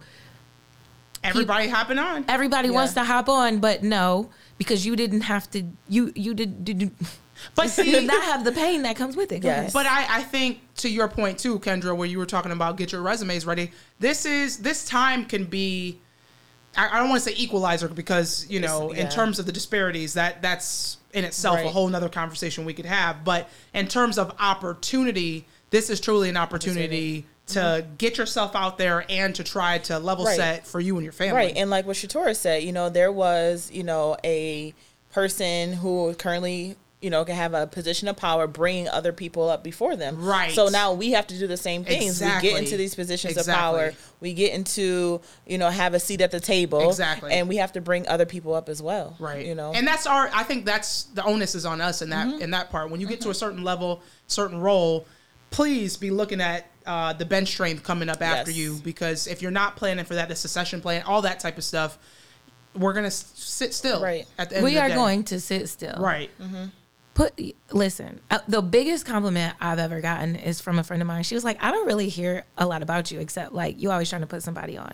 Everybody 1.24 1.68
hopping 1.68 1.98
on. 2.00 2.26
everybody 2.28 2.70
wants 2.70 2.94
to 2.94 3.04
hop 3.04 3.28
on 3.28 3.60
but 3.60 3.84
no 3.84 4.30
because 4.58 4.86
you 4.86 4.96
didn't 4.96 5.22
have 5.22 5.50
to 5.52 5.64
you 5.90 6.12
you 6.16 6.34
did, 6.34 6.64
did 6.64 6.92
But 7.56 7.70
see, 7.70 7.92
did 7.92 8.06
not 8.08 8.24
have 8.24 8.44
the 8.44 8.52
pain 8.52 8.84
that 8.84 8.96
comes 8.96 9.16
with 9.16 9.32
it 9.32 9.44
Yes. 9.44 9.74
But 9.74 9.86
I, 9.86 10.20
I 10.20 10.24
think 10.24 10.60
to 10.78 10.90
your 10.90 11.08
point 11.08 11.40
too, 11.40 11.60
Kendra, 11.60 11.96
where 11.96 12.08
you 12.08 12.18
were 12.18 12.26
talking 12.26 12.52
about 12.52 12.78
get 12.78 12.92
your 12.92 13.02
resumes 13.02 13.46
ready. 13.46 13.72
This 14.00 14.26
is 14.26 14.58
this 14.58 14.86
time 14.86 15.26
can 15.26 15.46
be. 15.46 16.00
I, 16.76 16.90
I 16.90 17.00
don't 17.00 17.10
want 17.10 17.24
to 17.24 17.30
say 17.30 17.36
equalizer 17.38 17.88
because 17.88 18.46
you 18.50 18.60
know, 18.60 18.92
It's- 18.92 19.04
in 19.04 19.10
terms 19.10 19.40
of 19.40 19.46
the 19.46 19.52
disparities, 19.52 20.14
that 20.14 20.42
that's 20.42 20.98
in 21.14 21.26
itself 21.26 21.60
a 21.60 21.70
whole 21.70 21.88
nother 21.88 22.10
conversation 22.10 22.66
we 22.66 22.74
could 22.74 22.86
have. 22.86 23.24
But 23.24 23.50
in 23.74 23.88
terms 23.88 24.18
of 24.18 24.34
opportunity, 24.40 25.46
this 25.70 25.90
is 25.90 26.00
truly 26.00 26.30
an 26.30 26.38
opportunity 26.38 27.26
to 27.48 27.60
mm-hmm. 27.60 27.96
get 27.96 28.18
yourself 28.18 28.56
out 28.56 28.78
there 28.78 29.06
and 29.10 29.34
to 29.36 29.44
try 29.44 29.78
to 29.80 30.00
level 30.00 30.26
Right. 30.26 30.36
set 30.36 30.68
for 30.68 30.80
you 30.80 30.96
and 30.98 31.04
your 31.04 31.14
family. 31.14 31.36
Right. 31.36 31.54
And 31.56 31.70
like 31.70 31.86
what 31.86 31.96
Shatorah 31.96 32.36
said, 32.36 32.64
you 32.64 32.72
know, 32.72 32.90
there 32.90 33.12
was, 33.12 33.72
you 33.72 33.84
know, 33.84 34.18
a 34.24 34.74
person 35.12 35.74
who 35.74 36.14
currently 36.16 36.76
you 37.00 37.12
know, 37.12 37.24
can 37.24 37.36
have 37.36 37.54
a 37.54 37.68
position 37.68 38.08
of 38.08 38.18
power, 38.18 38.48
bringing 38.48 38.90
other 38.90 39.14
people 39.14 39.48
up 39.50 39.64
before 39.64 39.96
them. 39.96 40.20
Right. 40.24 40.52
So 40.52 40.68
now 40.70 40.94
we 40.94 41.12
have 41.12 41.28
to 41.28 41.38
do 41.38 41.46
the 41.46 41.56
same 41.58 41.84
things. 41.84 42.20
We 42.20 42.28
get 42.42 42.58
into 42.58 42.76
these 42.76 42.96
positions 42.96 43.38
Exactly. 43.38 43.54
of 43.54 43.60
power. 43.60 43.94
We 44.20 44.34
get 44.34 44.54
into, 44.54 45.22
you 45.46 45.60
know, 45.60 45.70
have 45.70 45.94
a 45.94 46.00
seat 46.00 46.22
at 46.22 46.32
the 46.32 46.40
table. 46.40 46.90
Exactly. 46.90 47.34
And 47.34 47.48
we 47.48 47.58
have 47.58 47.72
to 47.74 47.82
bring 47.82 48.08
other 48.08 48.26
people 48.26 48.56
up 48.56 48.68
as 48.68 48.82
well. 48.82 49.16
right 49.20 49.46
You 49.46 49.54
know. 49.54 49.74
and 49.74 49.88
that's 49.88 50.08
our 50.08 50.30
i 50.34 50.42
think 50.42 50.66
that's 50.66 51.04
the 51.14 51.24
onus 51.24 51.54
is 51.54 51.66
on 51.68 51.82
us 51.82 52.02
in 52.02 52.10
that 52.10 52.28
Mm-hmm. 52.28 52.42
in 52.42 52.52
that 52.52 52.72
part 52.72 52.90
when 52.90 53.00
you 53.00 53.06
get 53.08 53.22
to 53.22 53.30
a 53.30 53.34
certain 53.36 53.64
level 53.64 54.02
certain 54.26 54.60
role 54.60 55.06
please 55.52 55.98
be 55.98 56.10
looking 56.10 56.42
at 56.42 56.66
uh, 56.88 57.14
the 57.14 57.26
bench 57.26 57.50
strength 57.50 57.84
coming 57.84 58.10
up 58.10 58.22
after 58.24 58.50
Yes. 58.52 58.58
you 58.60 58.80
because 58.84 59.28
if 59.28 59.42
you're 59.44 59.52
not 59.52 59.76
planning 59.76 60.04
for 60.04 60.16
that 60.16 60.30
the 60.30 60.36
succession 60.36 60.82
plan 60.82 61.04
all 61.04 61.22
that 61.22 61.40
type 61.40 61.58
of 61.60 61.64
stuff 61.64 62.00
we're 62.76 62.94
gonna 62.94 63.12
sit 63.12 63.74
still 63.74 64.02
Right. 64.02 64.26
at 64.40 64.50
the 64.50 64.56
end 64.58 64.66
we 64.66 64.72
of 64.72 64.76
the 64.76 64.82
are 64.82 64.90
day. 64.90 64.96
going 64.96 65.24
to 65.26 65.40
sit 65.40 65.70
still. 65.70 65.96
right 66.00 66.32
Put 67.18 67.34
listen. 67.72 68.20
Uh, 68.30 68.38
the 68.48 68.62
biggest 68.62 69.06
compliment 69.08 69.56
I've 69.60 69.80
ever 69.80 70.02
gotten 70.02 70.36
is 70.36 70.62
from 70.62 70.78
a 70.78 70.84
friend 70.84 71.02
of 71.02 71.08
mine. 71.08 71.24
She 71.24 71.34
was 71.34 71.44
like, 71.44 71.58
"I 71.64 71.72
don't 71.72 71.88
really 71.88 72.10
hear 72.10 72.46
a 72.60 72.66
lot 72.68 72.84
about 72.84 73.10
you 73.10 73.20
except 73.20 73.54
like 73.54 73.82
you 73.82 73.90
always 73.90 74.08
trying 74.08 74.22
to 74.22 74.28
put 74.28 74.44
somebody 74.44 74.78
on," 74.78 74.94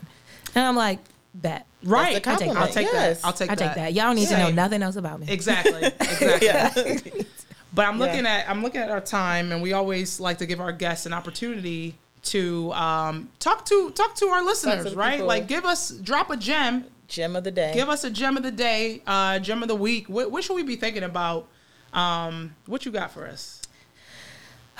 and 0.54 0.64
I'm 0.64 0.74
like, 0.74 1.00
"Bet." 1.34 1.66
right 1.82 2.22
That's 2.24 2.40
a 2.40 2.46
I'll 2.46 2.54
take, 2.54 2.56
I'll 2.56 2.66
take 2.68 2.86
yes. 2.92 3.20
that 3.20 3.26
i'll 3.26 3.32
take 3.34 3.48
that. 3.50 3.52
I 3.52 3.54
that 3.56 3.66
take 3.66 3.74
that. 3.74 3.92
Y'all 3.92 4.14
need 4.14 4.28
to 4.28 4.38
know 4.38 4.50
nothing 4.50 4.82
else 4.82 4.96
about 4.96 5.20
me. 5.20 5.26
exactly 5.30 5.84
exactly 6.00 6.42
yeah. 6.46 7.22
But 7.74 7.86
I'm 7.88 7.98
looking 7.98 8.24
Yeah. 8.24 8.36
at 8.36 8.48
I'm 8.48 8.62
looking 8.62 8.80
at 8.80 8.90
our 8.90 9.02
time, 9.02 9.52
and 9.52 9.60
we 9.60 9.74
always 9.74 10.18
like 10.18 10.38
to 10.38 10.46
give 10.46 10.60
our 10.62 10.72
guests 10.72 11.04
an 11.04 11.12
opportunity 11.12 11.94
to 12.22 12.72
um, 12.72 13.28
talk 13.38 13.66
to 13.66 13.90
talk 13.90 14.14
to 14.16 14.26
our 14.28 14.42
listeners, 14.42 14.84
the 14.84 14.96
right? 14.96 15.12
people. 15.14 15.26
Like, 15.26 15.46
give 15.46 15.66
us 15.66 15.90
drop 15.90 16.30
a 16.30 16.38
gem, 16.38 16.84
Gem 17.06 17.36
of 17.36 17.44
the 17.44 17.50
day. 17.50 17.72
give 17.74 17.90
us 17.90 18.02
a 18.04 18.10
gem 18.10 18.38
of 18.38 18.42
the 18.44 18.50
day, 18.50 19.02
uh, 19.06 19.38
gem 19.40 19.60
of 19.62 19.68
the 19.68 19.74
week. 19.74 20.08
What, 20.08 20.30
what 20.30 20.42
should 20.42 20.54
we 20.54 20.62
be 20.62 20.76
thinking 20.76 21.02
about? 21.02 21.48
Um, 21.94 22.54
what 22.66 22.84
you 22.84 22.92
got 22.92 23.10
for 23.12 23.26
us? 23.26 23.62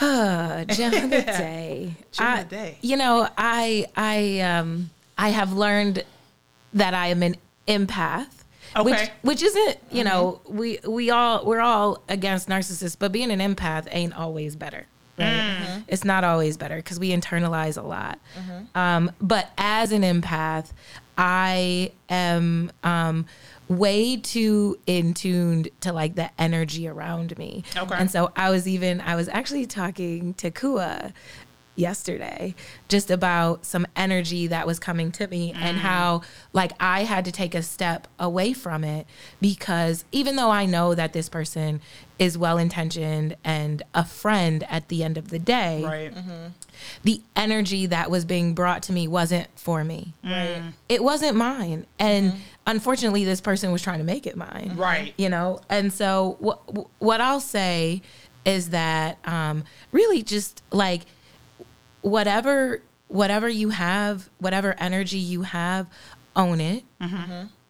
Uh, 0.00 0.64
the 0.64 0.74
day. 0.74 1.94
Of 2.18 2.38
the 2.40 2.44
day. 2.48 2.78
You 2.80 2.96
know, 2.96 3.28
I 3.38 3.86
I 3.96 4.40
um 4.40 4.90
I 5.16 5.28
have 5.28 5.52
learned 5.52 6.04
that 6.72 6.94
I 6.94 7.08
am 7.08 7.22
an 7.22 7.36
empath. 7.68 8.26
Which, 8.82 8.92
Okay. 8.92 9.12
which 9.22 9.40
isn't, 9.40 9.78
you 9.92 10.02
know, 10.02 10.40
we 10.48 10.80
we 10.84 11.10
all 11.10 11.44
we're 11.46 11.60
all 11.60 12.02
against 12.08 12.48
narcissists, 12.48 12.96
but 12.98 13.12
being 13.12 13.30
an 13.30 13.38
empath 13.38 13.86
ain't 13.92 14.18
always 14.18 14.56
better. 14.56 14.86
Right? 15.16 15.84
It's 15.86 16.02
not 16.04 16.24
always 16.24 16.56
better 16.56 16.74
because 16.76 16.98
we 16.98 17.10
internalize 17.10 17.78
a 17.80 17.86
lot. 17.86 18.18
Um, 18.74 19.12
but 19.20 19.52
as 19.56 19.92
an 19.92 20.02
empath, 20.02 20.72
I 21.16 21.92
am 22.08 22.72
um, 22.82 23.26
way 23.68 24.16
too 24.16 24.78
in 24.86 25.14
tuned 25.14 25.68
to 25.80 25.92
like 25.92 26.14
the 26.14 26.30
energy 26.38 26.86
around 26.88 27.36
me. 27.38 27.64
Okay. 27.76 27.94
And 27.96 28.10
so 28.10 28.32
I 28.36 28.50
was 28.50 28.68
even 28.68 29.00
I 29.00 29.16
was 29.16 29.28
actually 29.28 29.66
talking 29.66 30.34
to 30.34 30.50
Kua 30.50 31.12
yesterday 31.76 32.54
just 32.88 33.10
about 33.10 33.64
some 33.64 33.86
energy 33.96 34.46
that 34.46 34.66
was 34.66 34.78
coming 34.78 35.10
to 35.10 35.26
me 35.26 35.52
and 35.52 35.76
mm. 35.76 35.80
how 35.80 36.22
like 36.52 36.72
I 36.78 37.04
had 37.04 37.24
to 37.24 37.32
take 37.32 37.54
a 37.54 37.62
step 37.62 38.06
away 38.18 38.52
from 38.52 38.84
it 38.84 39.06
because 39.40 40.04
even 40.12 40.36
though 40.36 40.50
I 40.50 40.66
know 40.66 40.94
that 40.94 41.12
this 41.12 41.28
person 41.28 41.80
is 42.18 42.38
well 42.38 42.58
intentioned 42.58 43.36
and 43.42 43.82
a 43.92 44.04
friend 44.04 44.64
at 44.68 44.88
the 44.88 45.02
end 45.02 45.18
of 45.18 45.30
the 45.30 45.38
day 45.38 45.82
Right. 45.84 46.14
Mm-hmm. 46.14 46.48
the 47.02 47.22
energy 47.34 47.86
that 47.86 48.08
was 48.08 48.24
being 48.24 48.54
brought 48.54 48.84
to 48.84 48.92
me 48.92 49.08
wasn't 49.08 49.48
for 49.56 49.82
me 49.82 50.14
mm. 50.24 50.30
Right. 50.30 50.72
it 50.88 51.02
wasn't 51.02 51.36
mine 51.36 51.86
and 51.98 52.32
mm-hmm. 52.32 52.40
Unfortunately 52.66 53.24
this 53.24 53.40
person 53.40 53.72
was 53.72 53.82
trying 53.82 53.98
to 53.98 54.04
make 54.04 54.26
it 54.26 54.36
mine. 54.36 54.72
Right. 54.76 55.12
you 55.16 55.28
know? 55.28 55.60
And 55.68 55.92
so 55.92 56.36
what 56.40 56.58
what 57.00 57.20
i'll 57.20 57.40
say 57.40 58.00
is 58.44 58.70
that 58.70 59.18
um 59.26 59.64
really 59.92 60.22
just 60.22 60.62
like 60.70 61.02
whatever 62.02 62.82
whatever 63.08 63.48
you 63.48 63.70
have 63.70 64.28
whatever 64.38 64.74
energy 64.78 65.18
you 65.18 65.42
have 65.42 65.88
own 66.36 66.60
it. 66.60 66.84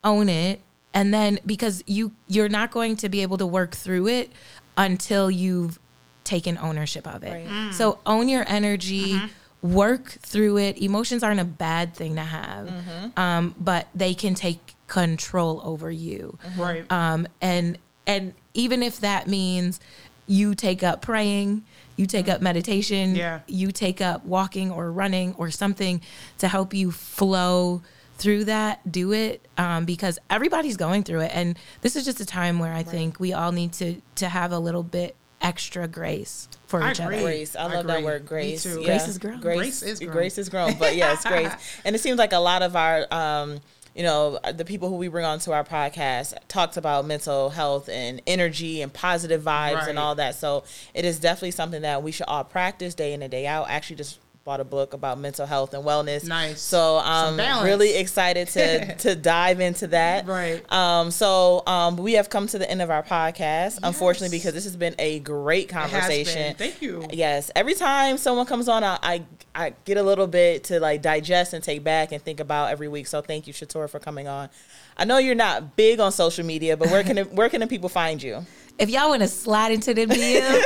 Own 0.02 0.28
it. 0.28 0.60
And 0.92 1.12
then 1.12 1.38
because 1.44 1.82
you 1.86 2.12
you're 2.28 2.48
not 2.48 2.70
going 2.70 2.96
to 2.96 3.08
be 3.08 3.22
able 3.22 3.38
to 3.38 3.46
work 3.46 3.74
through 3.74 4.08
it 4.08 4.30
until 4.76 5.30
you've 5.30 5.78
taken 6.24 6.56
ownership 6.58 7.06
of 7.06 7.22
it. 7.22 7.32
Right. 7.48 7.74
so 7.74 7.98
own 8.06 8.28
your 8.28 8.44
energy 8.48 9.20
work 9.60 10.06
through 10.20 10.58
it. 10.58 10.78
Emotions 10.80 11.22
aren't 11.22 11.40
a 11.40 11.44
bad 11.44 11.94
thing 11.94 12.16
to 12.16 12.22
have. 12.22 12.70
Um, 13.16 13.54
but 13.58 13.88
they 13.94 14.14
can 14.14 14.34
take 14.34 14.73
control 14.86 15.60
over 15.64 15.90
you 15.90 16.38
Right. 16.56 16.90
um, 16.92 17.26
and 17.40 17.78
and 18.06 18.34
even 18.52 18.82
if 18.82 19.00
that 19.00 19.26
means 19.28 19.80
you 20.26 20.54
take 20.54 20.82
up 20.82 21.00
praying 21.02 21.64
you 21.96 22.06
take 22.06 22.28
up 22.28 22.40
meditation 22.42 23.14
Yeah. 23.14 23.40
you 23.46 23.72
take 23.72 24.00
up 24.00 24.24
walking 24.24 24.70
or 24.70 24.90
running 24.92 25.34
or 25.38 25.50
something 25.50 26.00
to 26.38 26.48
help 26.48 26.74
you 26.74 26.90
flow 26.90 27.82
through 28.18 28.44
that 28.44 28.90
do 28.92 29.12
it 29.12 29.46
um, 29.58 29.84
because 29.84 30.18
everybody's 30.30 30.76
going 30.76 31.02
through 31.02 31.20
it 31.20 31.32
and 31.34 31.58
this 31.80 31.96
is 31.96 32.04
just 32.04 32.20
a 32.20 32.26
time 32.26 32.58
where 32.58 32.72
i 32.72 32.82
think 32.82 33.18
we 33.18 33.32
all 33.32 33.52
need 33.52 33.72
to 33.72 34.00
to 34.14 34.28
have 34.28 34.52
a 34.52 34.58
little 34.58 34.82
bit 34.84 35.16
extra 35.40 35.86
grace 35.88 36.48
for 36.66 36.80
I 36.82 36.92
each 36.92 37.00
agree. 37.00 37.16
other 37.16 37.24
Grace. 37.24 37.56
I 37.56 37.62
I 37.64 37.74
love 37.74 37.86
that 37.86 38.02
word, 38.02 38.24
grace. 38.24 38.64
Yeah. 38.64 38.82
Grace 38.82 39.08
is 39.08 39.18
grown. 39.18 39.40
Grace, 39.40 39.56
Grace 39.58 39.82
is 39.82 39.98
grown. 40.00 40.12
Grace 40.12 40.38
is 40.38 40.48
grown. 40.48 40.74
But 40.78 40.96
yes, 40.96 41.22
grace. 41.24 41.52
And 41.84 41.94
it 41.94 41.98
seems 42.00 42.18
like 42.18 42.32
a 42.32 42.38
lot 42.38 42.62
of 42.62 42.74
our, 42.76 43.06
um, 43.12 43.60
you 43.94 44.02
know, 44.02 44.38
the 44.52 44.64
people 44.64 44.88
who 44.88 44.96
we 44.96 45.08
bring 45.08 45.24
onto 45.24 45.52
our 45.52 45.64
podcast 45.64 46.34
talked 46.48 46.76
about 46.76 47.06
mental 47.06 47.50
health 47.50 47.88
and 47.88 48.20
energy 48.26 48.82
and 48.82 48.92
positive 48.92 49.42
vibes 49.42 49.74
Right. 49.76 49.88
and 49.88 49.98
all 49.98 50.16
that. 50.16 50.34
So 50.34 50.64
it 50.94 51.04
is 51.04 51.20
definitely 51.20 51.52
something 51.52 51.82
that 51.82 52.02
we 52.02 52.10
should 52.12 52.26
all 52.26 52.44
practice 52.44 52.94
day 52.94 53.12
in 53.12 53.22
and 53.22 53.30
day 53.30 53.46
out. 53.46 53.66
Actually 53.70 53.96
just 53.96 54.18
bought 54.44 54.60
a 54.60 54.64
book 54.64 54.92
about 54.92 55.18
mental 55.18 55.46
health 55.46 55.72
and 55.72 55.82
wellness. 55.84 56.26
Nice. 56.26 56.60
So 56.60 57.00
I'm 57.02 57.38
balance. 57.38 57.64
really 57.64 57.96
excited 57.96 58.48
to 58.48 58.94
to 58.96 59.14
dive 59.14 59.58
into 59.58 59.86
that. 59.88 60.26
Right. 60.26 60.70
Um, 60.70 61.10
so 61.10 61.62
um, 61.66 61.96
we 61.96 62.12
have 62.14 62.28
come 62.28 62.46
to 62.48 62.58
the 62.58 62.70
end 62.70 62.82
of 62.82 62.90
our 62.90 63.02
podcast, 63.02 63.78
unfortunately, 63.82 64.36
because 64.36 64.52
this 64.52 64.64
has 64.64 64.76
been 64.76 64.94
a 64.98 65.20
great 65.20 65.70
It 65.70 65.72
has 65.72 65.90
conversation. 65.90 66.42
been. 66.48 66.56
Thank 66.56 66.82
you. 66.82 67.06
Yes. 67.10 67.50
Every 67.56 67.74
time 67.74 68.18
someone 68.18 68.44
comes 68.44 68.68
on, 68.68 68.84
I, 68.84 68.98
I 69.02 69.22
I 69.54 69.72
get 69.86 69.96
a 69.96 70.02
little 70.02 70.26
bit 70.26 70.64
to 70.64 70.78
like 70.78 71.00
digest 71.00 71.54
and 71.54 71.64
take 71.64 71.82
back 71.82 72.12
and 72.12 72.20
think 72.22 72.38
about 72.40 72.70
every 72.70 72.88
week. 72.88 73.06
So 73.06 73.22
thank 73.22 73.46
you, 73.46 73.54
Shatorah, 73.54 73.88
for 73.88 73.98
coming 73.98 74.28
on. 74.28 74.50
I 74.98 75.06
know 75.06 75.16
you're 75.18 75.34
not 75.34 75.74
big 75.74 76.00
on 76.00 76.12
social 76.12 76.44
media, 76.44 76.76
but 76.76 76.90
where 76.90 77.02
can 77.02 77.16
where 77.34 77.48
can 77.48 77.60
the 77.60 77.66
people 77.66 77.88
find 77.88 78.22
you? 78.22 78.44
if 78.76 78.90
y'all 78.90 79.08
want 79.08 79.22
to 79.22 79.28
slide 79.28 79.70
into 79.70 79.94
the 79.94 80.04
DM 80.04 80.60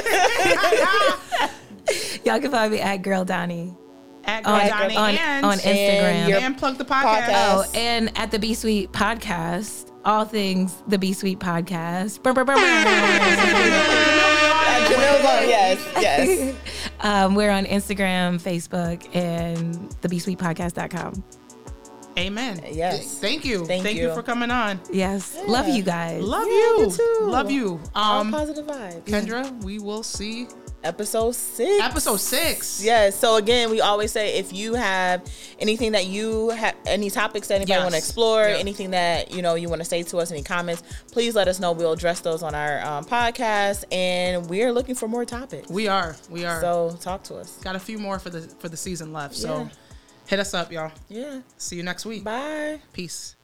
y'all 2.29 2.41
can 2.41 2.51
find 2.51 2.73
me 2.73 2.81
at 2.81 2.99
girl 3.03 3.25
donnie 3.25 3.75
At 4.25 4.45
on, 4.47 4.61
Girl 4.61 4.69
Donnie 4.79 4.97
on, 4.97 5.15
and, 5.17 5.47
on 5.47 5.59
Instagram. 5.59 6.29
your 6.29 6.39
and 6.39 6.57
plug 6.59 6.77
the 6.79 6.85
podcast. 6.85 7.23
podcast. 7.25 7.65
Oh, 7.67 7.71
and 7.75 8.13
at 8.19 8.31
the 8.31 8.39
B 8.39 8.53
Suite 8.55 8.93
podcast, 8.93 9.91
all 10.05 10.25
things 10.25 10.83
the 10.87 10.99
B 10.99 11.13
Suite 11.13 11.39
podcast. 11.39 12.23
Brr, 12.23 12.33
brr, 12.33 12.45
brr, 12.45 12.55
brr. 12.55 12.65
Yes. 15.49 15.79
Yes. 16.01 16.55
um, 17.01 17.35
we're 17.35 17.51
on 17.51 17.65
Instagram, 17.65 18.41
Facebook, 18.41 19.09
and 19.15 19.75
thebsuitepodcast.com. 20.03 21.25
Amen. 22.19 22.61
Yes. 22.73 23.19
Thank 23.21 23.45
you. 23.45 23.65
Thank 23.65 23.85
Thank, 23.85 23.97
you. 23.99 24.09
you. 24.09 24.15
for 24.15 24.23
coming 24.23 24.51
on. 24.51 24.81
Yes. 24.93 25.39
Love 25.47 25.69
you 25.69 25.83
guys. 25.85 26.23
Love 26.23 26.47
Yeah, 26.49 26.53
you. 26.53 26.81
you 26.81 26.91
too. 26.91 27.19
Love 27.27 27.51
you. 27.51 27.81
All 27.95 28.21
Um, 28.23 28.33
positive 28.33 28.67
vibes. 28.67 29.05
Kendra, 29.05 29.63
we 29.63 29.79
will 29.79 30.03
see 30.03 30.49
Episode 30.85 31.35
six. 31.35 31.83
episode 31.85 32.17
six. 32.21 32.83
Yes. 32.83 33.19
So 33.19 33.35
again, 33.37 33.69
we 33.71 33.81
always 33.81 34.13
say 34.13 34.39
if 34.39 34.53
you 34.53 34.75
have 34.75 35.23
anything 35.59 35.93
that 35.93 36.07
you 36.07 36.51
have, 36.51 36.77
any 36.87 37.11
topics 37.11 37.49
that 37.49 37.57
anybody 37.57 37.73
Yes. 37.73 37.83
want 37.83 37.93
to 37.95 37.99
explore, 37.99 38.49
Yeah. 38.49 38.57
anything 38.59 38.93
that 38.93 39.33
you 39.33 39.43
know 39.43 39.55
you 39.57 39.69
want 39.69 39.81
to 39.81 39.85
say 39.85 40.05
to 40.05 40.19
us, 40.19 40.31
any 40.31 40.43
comments, 40.43 40.83
please 41.11 41.35
let 41.35 41.49
us 41.49 41.59
know. 41.59 41.73
We'll 41.73 41.93
address 41.93 42.21
those 42.21 42.45
on 42.45 42.55
our 42.55 42.81
um, 42.87 43.05
podcast, 43.05 43.85
and 43.91 44.49
we 44.49 44.63
are 44.63 44.73
looking 44.73 44.95
for 44.95 45.09
more 45.09 45.25
topics. 45.25 45.69
We 45.69 45.89
are. 45.89 46.17
We 46.31 46.45
are. 46.45 46.61
So 46.61 46.97
talk 47.01 47.25
to 47.25 47.35
us. 47.37 47.57
Got 47.59 47.75
a 47.75 47.81
few 47.81 47.99
more 47.99 48.21
for 48.21 48.31
the 48.31 48.43
for 48.61 48.69
the 48.69 48.77
season 48.77 49.13
left. 49.13 49.35
So 49.35 49.49
Yeah. 49.63 49.69
hit 50.27 50.39
us 50.39 50.55
up, 50.55 50.71
y'all. 50.71 50.93
Yeah. 51.09 51.41
See 51.57 51.75
you 51.75 51.83
next 51.83 52.07
week. 52.07 52.23
Bye. 52.23 52.81
Peace. 52.93 53.35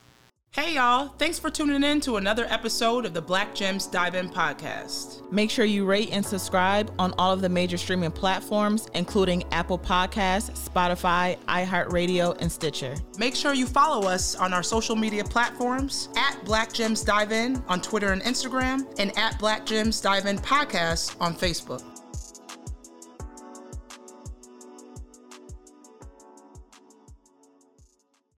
Hey 0.55 0.75
y'all, 0.75 1.09
thanks 1.17 1.37
for 1.37 1.49
tuning 1.49 1.83
in 1.83 1.99
to 1.99 2.15
another 2.15 2.45
episode 2.45 3.05
of 3.05 3.13
the 3.13 3.21
Black 3.21 3.53
Gems 3.53 3.87
Dive 3.87 4.15
In 4.15 4.29
podcast. 4.29 5.29
Make 5.29 5.51
sure 5.51 5.65
you 5.65 5.83
rate 5.83 6.11
and 6.13 6.25
subscribe 6.25 6.93
on 6.97 7.13
all 7.17 7.33
of 7.33 7.41
the 7.41 7.49
major 7.49 7.75
streaming 7.75 8.13
platforms, 8.13 8.87
including 8.93 9.43
Apple 9.51 9.77
Podcasts, 9.77 10.57
Spotify, 10.57 11.37
iHeartRadio, 11.47 12.39
and 12.39 12.49
Stitcher. 12.49 12.95
Make 13.17 13.35
sure 13.35 13.53
you 13.53 13.65
follow 13.65 14.07
us 14.07 14.35
on 14.35 14.53
our 14.53 14.63
social 14.63 14.95
media 14.95 15.25
platforms 15.25 16.07
at 16.15 16.39
Black 16.45 16.71
Gems 16.71 17.03
Dive 17.03 17.33
In 17.33 17.61
on 17.67 17.81
Twitter 17.81 18.13
and 18.13 18.21
Instagram 18.21 18.87
and 18.97 19.11
at 19.17 19.37
Black 19.37 19.65
Gems 19.65 19.99
Dive 19.99 20.25
In 20.25 20.37
Podcast 20.37 21.17
on 21.19 21.35
Facebook. 21.35 21.94